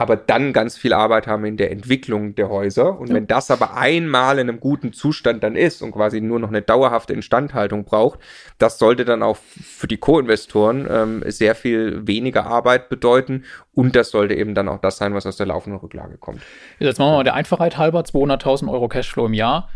aber 0.00 0.16
dann 0.16 0.52
ganz 0.52 0.78
viel 0.78 0.92
Arbeit 0.92 1.26
haben 1.26 1.44
in 1.44 1.56
der 1.56 1.72
Entwicklung 1.72 2.36
der 2.36 2.48
Häuser. 2.48 2.98
Und 3.00 3.08
ja. 3.08 3.16
wenn 3.16 3.26
das 3.26 3.50
aber 3.50 3.76
einmal 3.76 4.38
in 4.38 4.48
einem 4.48 4.60
guten 4.60 4.92
Zustand 4.92 5.42
dann 5.42 5.56
ist 5.56 5.82
und 5.82 5.90
quasi 5.90 6.20
nur 6.20 6.38
noch 6.38 6.48
eine 6.48 6.62
dauerhafte 6.62 7.12
Instandhaltung 7.12 7.84
braucht, 7.84 8.20
das 8.58 8.78
sollte 8.78 9.04
dann 9.04 9.24
auch 9.24 9.36
für 9.36 9.88
die 9.88 9.96
Co-Investoren 9.96 10.86
ähm, 10.88 11.24
sehr 11.26 11.56
viel 11.56 12.06
weniger 12.06 12.46
Arbeit 12.46 12.88
bedeuten. 12.88 13.42
Und 13.74 13.96
das 13.96 14.10
sollte 14.10 14.34
eben 14.34 14.54
dann 14.54 14.68
auch 14.68 14.80
das 14.80 14.98
sein, 14.98 15.14
was 15.14 15.26
aus 15.26 15.36
der 15.36 15.46
laufenden 15.46 15.80
Rücklage 15.80 16.16
kommt. 16.16 16.42
Jetzt 16.78 17.00
machen 17.00 17.10
wir 17.10 17.16
mal 17.16 17.24
der 17.24 17.34
Einfachheit 17.34 17.76
halber 17.76 18.02
200.000 18.02 18.70
Euro 18.70 18.86
Cashflow 18.86 19.26
im 19.26 19.34
Jahr. 19.34 19.68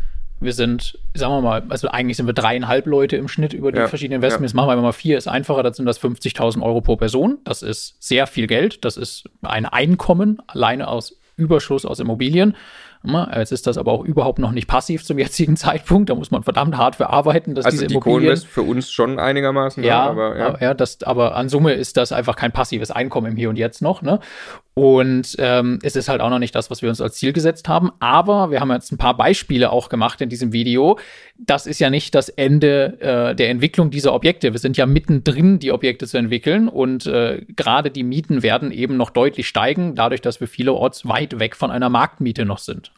Wir 0.42 0.52
sind, 0.52 0.98
sagen 1.14 1.32
wir 1.32 1.40
mal, 1.40 1.62
also 1.68 1.88
eigentlich 1.88 2.16
sind 2.16 2.26
wir 2.26 2.34
dreieinhalb 2.34 2.86
Leute 2.86 3.16
im 3.16 3.28
Schnitt 3.28 3.52
über 3.52 3.72
die 3.72 3.78
ja, 3.78 3.88
verschiedenen 3.88 4.16
Investments. 4.16 4.52
Ja. 4.52 4.56
Machen 4.56 4.68
wir 4.68 4.72
einfach 4.72 4.84
mal 4.84 4.92
vier, 4.92 5.18
ist 5.18 5.28
einfacher, 5.28 5.62
das 5.62 5.76
sind 5.76 5.86
das 5.86 6.00
50.000 6.00 6.62
Euro 6.62 6.80
pro 6.80 6.96
Person. 6.96 7.38
Das 7.44 7.62
ist 7.62 7.96
sehr 8.00 8.26
viel 8.26 8.46
Geld. 8.46 8.84
Das 8.84 8.96
ist 8.96 9.24
ein 9.42 9.66
Einkommen 9.66 10.40
alleine 10.46 10.88
aus 10.88 11.18
Überschuss 11.36 11.84
aus 11.84 12.00
Immobilien. 12.00 12.56
Jetzt 13.34 13.50
ist 13.50 13.66
das 13.66 13.78
aber 13.78 13.90
auch 13.90 14.04
überhaupt 14.04 14.38
noch 14.38 14.52
nicht 14.52 14.68
passiv 14.68 15.04
zum 15.04 15.18
jetzigen 15.18 15.56
Zeitpunkt. 15.56 16.10
Da 16.10 16.14
muss 16.14 16.30
man 16.30 16.42
verdammt 16.42 16.76
hart 16.76 16.96
für 16.96 17.10
arbeiten, 17.10 17.54
dass 17.54 17.64
also 17.64 17.76
diese 17.76 17.86
die 17.88 17.94
Immobilien. 17.94 18.36
für 18.36 18.62
uns 18.62 18.90
schon 18.90 19.18
einigermaßen. 19.18 19.82
Ja, 19.82 20.08
aber, 20.08 20.38
ja. 20.38 20.58
ja 20.60 20.74
das, 20.74 21.02
aber 21.02 21.34
an 21.34 21.48
Summe 21.48 21.72
ist 21.72 21.96
das 21.96 22.12
einfach 22.12 22.36
kein 22.36 22.52
passives 22.52 22.90
Einkommen 22.90 23.32
im 23.32 23.36
Hier 23.36 23.50
und 23.50 23.56
Jetzt 23.56 23.82
noch. 23.82 24.02
Ne? 24.02 24.20
Und 24.74 25.36
ähm, 25.38 25.78
es 25.82 25.96
ist 25.96 26.08
halt 26.08 26.22
auch 26.22 26.30
noch 26.30 26.38
nicht 26.38 26.54
das, 26.54 26.70
was 26.70 26.80
wir 26.80 26.88
uns 26.88 27.00
als 27.02 27.16
Ziel 27.16 27.34
gesetzt 27.34 27.68
haben. 27.68 27.92
Aber 28.00 28.50
wir 28.50 28.60
haben 28.60 28.70
jetzt 28.70 28.90
ein 28.90 28.96
paar 28.96 29.16
Beispiele 29.16 29.70
auch 29.70 29.90
gemacht 29.90 30.20
in 30.22 30.30
diesem 30.30 30.52
Video. 30.52 30.98
Das 31.36 31.66
ist 31.66 31.78
ja 31.78 31.90
nicht 31.90 32.14
das 32.14 32.30
Ende 32.30 32.98
äh, 33.00 33.34
der 33.34 33.50
Entwicklung 33.50 33.90
dieser 33.90 34.14
Objekte. 34.14 34.52
Wir 34.52 34.58
sind 34.58 34.78
ja 34.78 34.86
mittendrin, 34.86 35.58
die 35.58 35.72
Objekte 35.72 36.06
zu 36.06 36.16
entwickeln. 36.16 36.68
Und 36.68 37.06
äh, 37.06 37.44
gerade 37.48 37.90
die 37.90 38.02
Mieten 38.02 38.42
werden 38.42 38.72
eben 38.72 38.96
noch 38.96 39.10
deutlich 39.10 39.46
steigen, 39.46 39.94
dadurch, 39.94 40.22
dass 40.22 40.40
wir 40.40 40.48
vielerorts 40.48 41.06
weit 41.06 41.38
weg 41.38 41.54
von 41.54 41.70
einer 41.70 41.90
Marktmiete 41.90 42.46
noch 42.46 42.58
sind. 42.58 42.92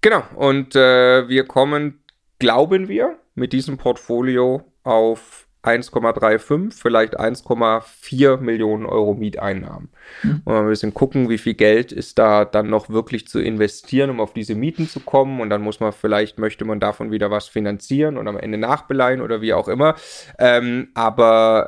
Genau. 0.00 0.22
Und 0.36 0.76
äh, 0.76 1.28
wir 1.28 1.44
kommen, 1.44 2.04
glauben 2.38 2.88
wir, 2.88 3.18
mit 3.34 3.52
diesem 3.52 3.78
Portfolio 3.78 4.62
auf 4.84 5.48
1,35, 5.64 6.72
vielleicht 6.74 7.18
1,4 7.18 8.36
Millionen 8.38 8.86
Euro 8.86 9.14
Mieteinnahmen. 9.14 9.88
Mhm. 10.22 10.42
Und 10.44 10.54
ein 10.54 10.68
bisschen 10.68 10.92
gucken, 10.92 11.28
wie 11.28 11.38
viel 11.38 11.54
Geld 11.54 11.90
ist 11.92 12.18
da 12.18 12.44
dann 12.44 12.68
noch 12.68 12.90
wirklich 12.90 13.26
zu 13.26 13.40
investieren, 13.40 14.10
um 14.10 14.20
auf 14.20 14.34
diese 14.34 14.54
Mieten 14.54 14.88
zu 14.88 15.00
kommen. 15.00 15.40
Und 15.40 15.50
dann 15.50 15.62
muss 15.62 15.80
man 15.80 15.92
vielleicht, 15.92 16.38
möchte 16.38 16.64
man 16.64 16.80
davon 16.80 17.10
wieder 17.10 17.30
was 17.30 17.48
finanzieren 17.48 18.18
und 18.18 18.28
am 18.28 18.36
Ende 18.36 18.58
nachbeleihen 18.58 19.20
oder 19.20 19.40
wie 19.40 19.54
auch 19.54 19.68
immer. 19.68 19.94
Ähm, 20.38 20.88
aber 20.94 21.66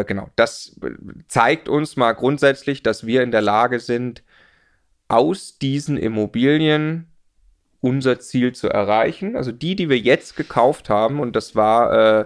äh, 0.00 0.04
genau, 0.04 0.28
das 0.36 0.78
zeigt 1.28 1.68
uns 1.68 1.96
mal 1.96 2.12
grundsätzlich, 2.12 2.82
dass 2.82 3.06
wir 3.06 3.22
in 3.22 3.30
der 3.30 3.42
Lage 3.42 3.78
sind, 3.78 4.22
aus 5.08 5.58
diesen 5.58 5.96
Immobilien 5.96 7.06
unser 7.80 8.18
Ziel 8.18 8.52
zu 8.52 8.68
erreichen. 8.68 9.36
Also 9.36 9.52
die, 9.52 9.76
die 9.76 9.88
wir 9.88 9.98
jetzt 9.98 10.36
gekauft 10.36 10.90
haben, 10.90 11.20
und 11.20 11.36
das 11.36 11.54
war 11.54 12.20
äh, 12.20 12.24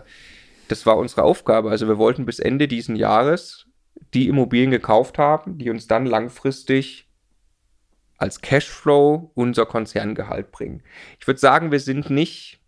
das 0.70 0.86
war 0.86 0.96
unsere 0.96 1.22
Aufgabe. 1.22 1.70
Also 1.70 1.88
wir 1.88 1.98
wollten 1.98 2.26
bis 2.26 2.38
Ende 2.38 2.68
diesen 2.68 2.96
Jahres 2.96 3.66
die 4.14 4.28
Immobilien 4.28 4.70
gekauft 4.70 5.18
haben, 5.18 5.58
die 5.58 5.70
uns 5.70 5.86
dann 5.86 6.06
langfristig 6.06 7.08
als 8.18 8.40
Cashflow 8.40 9.30
unser 9.34 9.66
Konzerngehalt 9.66 10.52
bringen. 10.52 10.82
Ich 11.18 11.26
würde 11.26 11.40
sagen, 11.40 11.72
wir 11.72 11.80
sind 11.80 12.10
nicht 12.10 12.59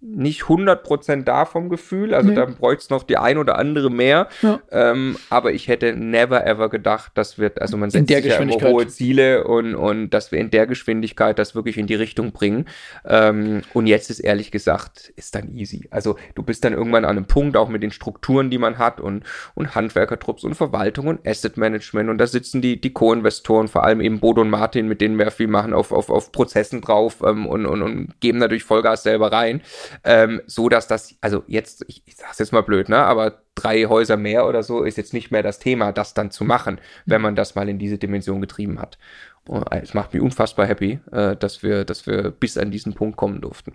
nicht 0.00 0.42
100% 0.42 1.24
da 1.24 1.46
vom 1.46 1.70
Gefühl, 1.70 2.14
also 2.14 2.28
nee. 2.28 2.34
da 2.34 2.44
bräuchte 2.44 2.82
es 2.82 2.90
noch 2.90 3.02
die 3.02 3.16
ein 3.16 3.38
oder 3.38 3.58
andere 3.58 3.90
mehr, 3.90 4.28
ja. 4.42 4.60
ähm, 4.70 5.16
aber 5.30 5.52
ich 5.52 5.68
hätte 5.68 5.94
never 5.94 6.46
ever 6.46 6.68
gedacht, 6.68 7.12
dass 7.14 7.38
wir, 7.38 7.52
also 7.60 7.78
man 7.78 7.90
setzt 7.90 8.08
sich 8.08 8.24
ja 8.26 8.36
immer 8.36 8.60
hohe 8.60 8.86
Ziele 8.88 9.44
und, 9.44 9.74
und 9.74 10.10
dass 10.10 10.32
wir 10.32 10.38
in 10.38 10.50
der 10.50 10.66
Geschwindigkeit 10.66 11.38
das 11.38 11.54
wirklich 11.54 11.78
in 11.78 11.86
die 11.86 11.94
Richtung 11.94 12.32
bringen. 12.32 12.66
Ähm, 13.06 13.62
und 13.72 13.86
jetzt 13.86 14.10
ist 14.10 14.20
ehrlich 14.20 14.50
gesagt, 14.50 15.12
ist 15.16 15.34
dann 15.34 15.54
easy, 15.56 15.88
also 15.90 16.16
du 16.34 16.42
bist 16.42 16.64
dann 16.64 16.74
irgendwann 16.74 17.06
an 17.06 17.16
einem 17.16 17.26
Punkt, 17.26 17.56
auch 17.56 17.68
mit 17.68 17.82
den 17.82 17.90
Strukturen, 17.90 18.50
die 18.50 18.58
man 18.58 18.76
hat 18.76 19.00
und, 19.00 19.24
und 19.54 19.74
Handwerkertrupps 19.74 20.44
und 20.44 20.54
Verwaltung 20.54 21.06
und 21.06 21.26
Asset 21.26 21.56
Management. 21.56 22.10
Und 22.10 22.18
da 22.18 22.26
sitzen 22.26 22.60
die, 22.60 22.78
die 22.78 22.92
Co-Investoren, 22.92 23.68
vor 23.68 23.84
allem 23.84 24.02
eben 24.02 24.20
Bodo 24.20 24.42
und 24.42 24.50
Martin, 24.50 24.88
mit 24.88 25.00
denen 25.00 25.18
wir 25.18 25.30
viel 25.30 25.48
machen, 25.48 25.72
auf, 25.72 25.90
auf, 25.90 26.10
auf 26.10 26.32
Prozessen 26.32 26.82
drauf 26.82 27.22
ähm, 27.24 27.46
und, 27.46 27.64
und, 27.64 27.80
und 27.82 28.20
geben 28.20 28.38
natürlich 28.38 28.64
Vollgas 28.64 29.02
selber 29.02 29.32
rein 29.32 29.62
ähm, 30.04 30.42
so 30.46 30.68
dass 30.68 30.88
das, 30.88 31.14
also 31.20 31.44
jetzt, 31.46 31.84
ich, 31.88 32.02
ich 32.06 32.16
sag's 32.16 32.38
jetzt 32.38 32.52
mal 32.52 32.62
blöd, 32.62 32.88
ne, 32.88 32.98
aber 32.98 33.42
drei 33.54 33.84
Häuser 33.84 34.16
mehr 34.16 34.46
oder 34.46 34.62
so 34.62 34.82
ist 34.82 34.96
jetzt 34.96 35.12
nicht 35.12 35.30
mehr 35.30 35.42
das 35.42 35.58
Thema, 35.58 35.92
das 35.92 36.14
dann 36.14 36.30
zu 36.30 36.44
machen, 36.44 36.80
wenn 37.06 37.20
man 37.20 37.36
das 37.36 37.54
mal 37.54 37.68
in 37.68 37.78
diese 37.78 37.98
Dimension 37.98 38.40
getrieben 38.40 38.80
hat. 38.80 38.98
Und 39.46 39.64
es 39.72 39.94
macht 39.94 40.12
mich 40.12 40.22
unfassbar 40.22 40.66
happy, 40.66 41.00
äh, 41.12 41.36
dass 41.36 41.62
wir, 41.62 41.84
dass 41.84 42.06
wir 42.06 42.30
bis 42.30 42.58
an 42.58 42.70
diesen 42.70 42.94
Punkt 42.94 43.16
kommen 43.16 43.40
durften. 43.40 43.74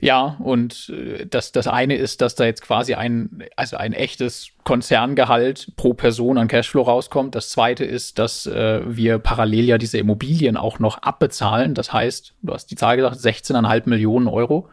Ja, 0.00 0.36
und 0.38 0.90
äh, 0.90 1.26
das, 1.26 1.52
das 1.52 1.66
eine 1.66 1.96
ist, 1.96 2.22
dass 2.22 2.34
da 2.34 2.44
jetzt 2.44 2.62
quasi 2.62 2.94
ein, 2.94 3.44
also 3.56 3.76
ein 3.76 3.92
echtes 3.92 4.48
Konzerngehalt 4.64 5.72
pro 5.76 5.92
Person 5.94 6.38
an 6.38 6.48
Cashflow 6.48 6.82
rauskommt. 6.82 7.34
Das 7.34 7.50
zweite 7.50 7.84
ist, 7.84 8.18
dass 8.18 8.46
äh, 8.46 8.80
wir 8.86 9.18
parallel 9.18 9.64
ja 9.66 9.78
diese 9.78 9.98
Immobilien 9.98 10.56
auch 10.56 10.78
noch 10.78 11.02
abbezahlen. 11.02 11.74
Das 11.74 11.92
heißt, 11.92 12.34
du 12.42 12.52
hast 12.52 12.70
die 12.70 12.76
Zahl 12.76 12.96
gesagt, 12.96 13.16
16,5 13.16 13.88
Millionen 13.88 14.26
Euro 14.26 14.68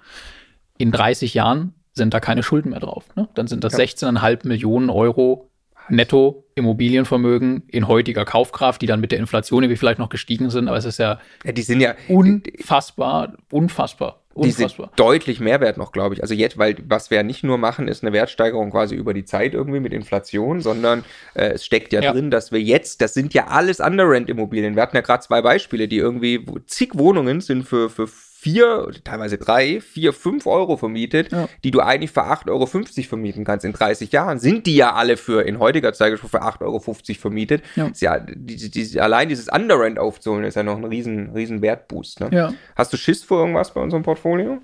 in 0.78 0.92
30 0.92 1.34
Jahren 1.34 1.74
sind 1.94 2.14
da 2.14 2.20
keine 2.20 2.44
Schulden 2.44 2.70
mehr 2.70 2.80
drauf. 2.80 3.06
Ne? 3.16 3.28
Dann 3.34 3.48
sind 3.48 3.64
das 3.64 3.74
ja. 3.74 3.80
16,5 3.80 4.48
Millionen 4.48 4.90
Euro 4.90 5.50
netto 5.90 6.46
Immobilienvermögen 6.56 7.64
in 7.68 7.88
heutiger 7.88 8.26
Kaufkraft, 8.26 8.82
die 8.82 8.88
dann 8.88 9.00
mit 9.00 9.12
der 9.12 9.20
Inflation 9.20 9.64
irgendwie 9.64 9.78
vielleicht 9.78 10.00
noch 10.00 10.10
gestiegen 10.10 10.50
sind, 10.50 10.68
aber 10.68 10.78
es 10.78 10.86
ist 10.86 11.00
ja, 11.00 11.20
ja 11.46 11.52
die 11.52 11.62
sind 11.62 11.80
ja 11.80 11.96
unfassbar, 12.08 13.34
unfassbar. 13.52 14.22
Die 14.36 14.52
sind 14.52 14.76
deutlich 14.98 15.40
mehr 15.40 15.62
wert 15.62 15.78
noch, 15.78 15.92
glaube 15.92 16.14
ich. 16.14 16.22
Also 16.22 16.36
jetzt, 16.36 16.60
weil 16.60 16.76
was 16.88 17.10
wir 17.10 17.18
ja 17.18 17.24
nicht 17.24 17.44
nur 17.44 17.58
machen, 17.58 17.88
ist 17.88 18.04
eine 18.04 18.14
Wertsteigerung 18.14 18.70
quasi 18.70 18.94
über 18.94 19.16
die 19.16 19.26
Zeit 19.26 19.56
irgendwie 19.56 19.80
mit 19.80 19.94
Inflation, 19.94 20.62
sondern 20.62 21.04
äh, 21.34 21.54
es 21.54 21.66
steckt 21.66 21.92
ja, 21.92 22.02
ja, 22.02 22.12
drin, 22.12 22.30
dass 22.30 22.52
wir 22.52 22.62
jetzt, 22.62 23.02
das 23.02 23.16
sind 23.16 23.34
ja 23.34 23.48
alles 23.48 23.80
Underrent-Immobilien. 23.80 24.76
Wir 24.76 24.84
hatten 24.84 24.96
ja 24.96 25.02
gerade 25.02 25.24
zwei 25.24 25.42
Beispiele, 25.42 25.88
die 25.88 25.98
irgendwie 25.98 26.46
zig 26.68 26.92
Wohnungen 26.94 27.42
sind 27.42 27.64
für, 27.64 27.90
für 27.90 28.08
vier, 28.40 28.92
teilweise 29.04 29.40
drei, 29.40 29.82
vier, 29.82 30.14
fünf 30.14 30.46
Euro 30.46 30.78
vermietet, 30.78 31.32
ja. 31.32 31.50
die 31.64 31.72
du 31.72 31.80
eigentlich 31.80 32.12
für 32.12 32.22
8,50 32.22 32.48
Euro 32.50 32.68
vermieten 32.68 33.44
kannst 33.44 33.66
in 33.66 33.74
30 33.74 34.12
Jahren, 34.12 34.38
sind 34.38 34.68
die 34.68 34.76
ja 34.76 34.94
alle 34.94 35.18
für 35.18 35.42
in 35.42 35.58
heutiger 35.58 35.92
Zeit 35.94 36.20
für 36.20 36.28
8,50 36.28 36.62
Euro 36.62 36.80
vermietet. 36.80 37.64
Ja. 37.76 37.90
ja 37.96 38.20
die, 38.20 38.70
die, 38.70 39.02
allein 39.02 39.28
dieses 39.28 39.48
Underrent 39.48 39.98
aufzuholen, 39.98 40.44
ist 40.44 40.54
ja 40.54 40.62
noch 40.62 40.78
ein 40.78 40.86
riesen, 40.86 41.32
riesen 41.32 41.64
Wertboost. 41.64 42.20
Ne? 42.20 42.30
Ja. 42.32 42.54
Hast 42.76 42.94
du 42.94 42.98
Schiss 42.98 43.24
vor 43.24 43.40
irgendwas 43.40 43.74
bei 43.74 43.82
unserem 43.82 44.04
Portfolio? 44.04 44.62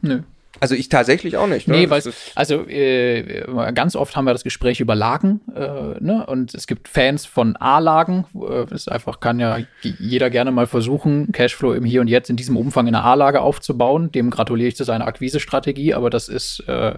Nö. 0.00 0.22
Also 0.60 0.74
ich 0.74 0.88
tatsächlich 0.88 1.36
auch 1.36 1.46
nicht. 1.46 1.68
Ne? 1.68 1.76
Nee, 1.76 1.90
weil 1.90 2.02
also 2.34 2.66
äh, 2.68 3.44
ganz 3.74 3.96
oft 3.96 4.16
haben 4.16 4.24
wir 4.24 4.32
das 4.32 4.44
Gespräch 4.44 4.80
über 4.80 4.94
Lagen, 4.94 5.40
äh, 5.54 6.02
ne? 6.02 6.24
Und 6.26 6.54
es 6.54 6.66
gibt 6.66 6.88
Fans 6.88 7.26
von 7.26 7.56
A-Lagen. 7.56 8.24
Äh, 8.34 8.90
einfach 8.90 9.20
kann 9.20 9.38
ja 9.38 9.58
jeder 9.82 10.30
gerne 10.30 10.50
mal 10.50 10.66
versuchen, 10.66 11.32
Cashflow 11.32 11.72
im 11.74 11.84
Hier 11.84 12.00
und 12.00 12.08
Jetzt 12.08 12.30
in 12.30 12.36
diesem 12.36 12.56
Umfang 12.56 12.86
in 12.86 12.94
einer 12.94 13.04
A-Lage 13.04 13.40
aufzubauen. 13.40 14.12
Dem 14.12 14.30
gratuliere 14.30 14.68
ich 14.68 14.76
zu 14.76 14.84
seiner 14.84 15.06
Akquise-Strategie, 15.06 15.94
aber 15.94 16.10
das 16.10 16.28
ist 16.28 16.60
äh, 16.68 16.94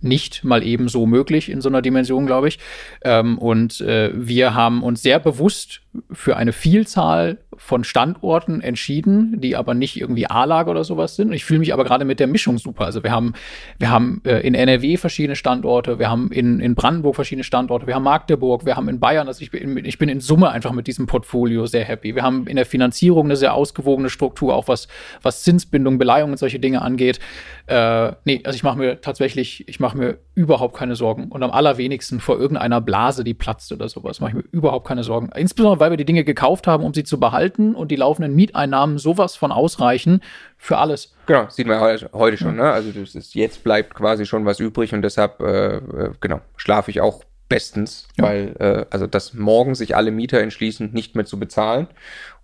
nicht 0.00 0.44
mal 0.44 0.62
eben 0.62 0.88
so 0.88 1.06
möglich 1.06 1.50
in 1.50 1.60
so 1.60 1.68
einer 1.68 1.82
Dimension, 1.82 2.26
glaube 2.26 2.48
ich. 2.48 2.58
Ähm, 3.02 3.38
und 3.38 3.80
äh, 3.80 4.10
wir 4.14 4.54
haben 4.54 4.82
uns 4.82 5.02
sehr 5.02 5.18
bewusst 5.18 5.80
für 6.10 6.36
eine 6.36 6.52
Vielzahl 6.52 7.38
von 7.56 7.82
Standorten 7.82 8.60
entschieden, 8.60 9.40
die 9.40 9.56
aber 9.56 9.74
nicht 9.74 10.00
irgendwie 10.00 10.26
A-Lage 10.26 10.70
oder 10.70 10.84
sowas 10.84 11.16
sind. 11.16 11.28
Und 11.28 11.34
ich 11.34 11.44
fühle 11.44 11.58
mich 11.58 11.72
aber 11.72 11.84
gerade 11.84 12.04
mit 12.04 12.20
der 12.20 12.28
Mischung 12.28 12.58
super. 12.58 12.84
Also 12.84 13.02
wir 13.02 13.10
haben, 13.10 13.32
wir 13.78 13.90
haben 13.90 14.22
äh, 14.24 14.46
in 14.46 14.54
NRW 14.54 14.96
verschiedene 14.96 15.34
Standorte, 15.34 15.98
wir 15.98 16.08
haben 16.08 16.30
in, 16.30 16.60
in 16.60 16.74
Brandenburg 16.74 17.16
verschiedene 17.16 17.44
Standorte, 17.44 17.86
wir 17.86 17.94
haben 17.94 18.04
Magdeburg, 18.04 18.64
wir 18.64 18.76
haben 18.76 18.88
in 18.88 19.00
Bayern, 19.00 19.26
also 19.26 19.42
ich 19.42 19.50
bin, 19.50 19.84
ich 19.84 19.98
bin 19.98 20.08
in 20.08 20.20
Summe 20.20 20.50
einfach 20.50 20.72
mit 20.72 20.86
diesem 20.86 21.06
Portfolio 21.06 21.66
sehr 21.66 21.84
happy. 21.84 22.14
Wir 22.14 22.22
haben 22.22 22.46
in 22.46 22.56
der 22.56 22.66
Finanzierung 22.66 23.26
eine 23.26 23.36
sehr 23.36 23.54
ausgewogene 23.54 24.08
Struktur, 24.08 24.54
auch 24.54 24.68
was, 24.68 24.86
was 25.22 25.42
Zinsbindung, 25.42 25.98
Beleihung 25.98 26.30
und 26.30 26.38
solche 26.38 26.60
Dinge 26.60 26.82
angeht. 26.82 27.18
Äh, 27.66 28.12
nee, 28.24 28.40
also 28.44 28.54
ich 28.54 28.62
mache 28.62 28.78
mir 28.78 29.00
tatsächlich, 29.00 29.68
ich 29.68 29.80
mache 29.80 29.98
mir 29.98 30.18
überhaupt 30.34 30.76
keine 30.76 30.94
Sorgen. 30.94 31.26
Und 31.30 31.42
am 31.42 31.50
allerwenigsten 31.50 32.20
vor 32.20 32.38
irgendeiner 32.38 32.80
Blase, 32.80 33.24
die 33.24 33.34
platzt 33.34 33.72
oder 33.72 33.88
sowas, 33.88 34.20
mache 34.20 34.30
ich 34.30 34.36
mir 34.36 34.44
überhaupt 34.52 34.86
keine 34.86 35.02
Sorgen. 35.02 35.30
Insbesondere, 35.34 35.80
weil 35.80 35.87
wir 35.90 35.96
die 35.96 36.04
Dinge 36.04 36.24
gekauft 36.24 36.66
haben, 36.66 36.84
um 36.84 36.94
sie 36.94 37.04
zu 37.04 37.20
behalten 37.20 37.74
und 37.74 37.90
die 37.90 37.96
laufenden 37.96 38.34
Mieteinnahmen 38.34 38.98
sowas 38.98 39.36
von 39.36 39.52
ausreichen 39.52 40.20
für 40.56 40.78
alles. 40.78 41.14
Genau, 41.26 41.48
sieht 41.48 41.66
man 41.66 41.80
heute 41.80 42.36
schon. 42.36 42.56
Ne? 42.56 42.70
Also 42.70 42.90
ist, 42.90 43.34
jetzt 43.34 43.64
bleibt 43.64 43.94
quasi 43.94 44.26
schon 44.26 44.44
was 44.44 44.60
übrig 44.60 44.92
und 44.94 45.02
deshalb, 45.02 45.40
äh, 45.40 45.76
äh, 45.76 46.10
genau, 46.20 46.40
schlafe 46.56 46.90
ich 46.90 47.00
auch 47.00 47.22
bestens, 47.48 48.08
ja. 48.16 48.24
weil 48.24 48.54
äh, 48.58 48.84
also 48.90 49.06
dass 49.06 49.34
morgen 49.34 49.74
sich 49.74 49.96
alle 49.96 50.10
Mieter 50.10 50.40
entschließen, 50.40 50.92
nicht 50.92 51.16
mehr 51.16 51.24
zu 51.24 51.38
bezahlen 51.38 51.88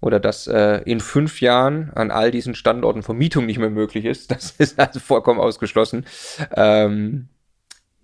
oder 0.01 0.19
dass 0.19 0.47
äh, 0.47 0.81
in 0.85 1.01
fünf 1.01 1.41
Jahren 1.41 1.91
an 1.95 2.11
all 2.11 2.31
diesen 2.31 2.55
Standorten 2.55 3.03
Vermietung 3.03 3.47
nicht 3.47 3.59
mehr 3.59 3.71
möglich 3.71 4.05
ist, 4.05 4.31
das 4.31 4.53
ist 4.53 4.79
also 4.79 5.01
vollkommen 5.01 5.41
ausgeschlossen. 5.41 6.07
Ähm, 6.57 7.29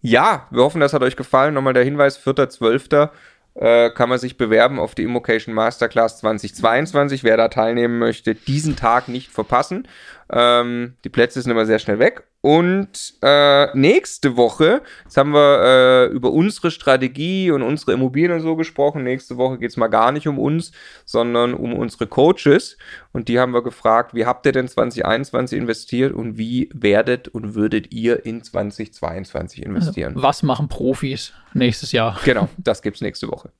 ja, 0.03 0.47
wir 0.51 0.62
hoffen, 0.62 0.80
das 0.80 0.95
hat 0.95 1.03
euch 1.03 1.16
gefallen. 1.16 1.55
Nochmal 1.55 1.74
der 1.74 1.84
Hinweis, 1.84 2.18
4.12 2.18 3.11
äh, 3.55 3.90
kann 3.90 4.09
man 4.09 4.18
sich 4.18 4.36
bewerben 4.36 4.78
auf 4.78 4.94
die 4.94 5.03
Immocation 5.03 5.55
Masterclass 5.55 6.18
2022. 6.20 7.24
Wer 7.24 7.36
da 7.36 7.48
teilnehmen 7.48 7.98
möchte, 7.98 8.34
diesen 8.34 8.76
Tag 8.76 9.09
nicht 9.09 9.30
verpassen. 9.30 9.88
Ähm, 10.30 10.94
die 11.05 11.09
Plätze 11.09 11.42
sind 11.42 11.51
immer 11.51 11.66
sehr 11.66 11.78
schnell 11.78 11.98
weg. 11.98 12.24
Und 12.43 13.14
äh, 13.22 13.76
nächste 13.76 14.36
Woche, 14.36 14.80
jetzt 15.05 15.18
haben 15.18 15.34
wir 15.34 15.61
äh, 15.62 16.07
über 16.07 16.32
unsere 16.32 16.70
Strategie 16.70 17.51
und 17.51 17.62
unsere 17.62 17.93
Immobilien 17.93 18.32
und 18.32 18.41
so 18.41 18.57
gesprochen. 18.57 19.03
Nächste 19.03 19.36
Woche 19.36 19.59
geht's 19.59 19.76
mal 19.76 19.88
gar 19.88 20.11
nicht 20.11 20.26
um 20.26 20.38
uns, 20.38 20.72
sondern 21.05 21.53
um 21.53 21.74
unsere 21.74 22.07
Coaches. 22.07 22.78
Und 23.12 23.28
die 23.28 23.38
haben 23.38 23.53
wir 23.53 23.62
gefragt, 23.62 24.14
wie 24.14 24.24
habt 24.24 24.47
ihr 24.47 24.53
denn 24.53 24.68
2021 24.68 25.59
investiert 25.59 26.14
und 26.14 26.38
wie 26.38 26.70
werdet 26.72 27.28
und 27.28 27.55
würdet 27.55 27.93
ihr 27.93 28.24
in 28.24 28.43
2022 28.43 29.62
investieren? 29.62 30.14
Was 30.16 30.43
machen 30.43 30.68
Profis 30.68 31.34
nächstes 31.53 31.93
Jahr? 31.93 32.18
Genau, 32.24 32.49
das 32.57 32.80
gibt's 32.80 33.03
nächste 33.03 33.28
Woche. 33.28 33.51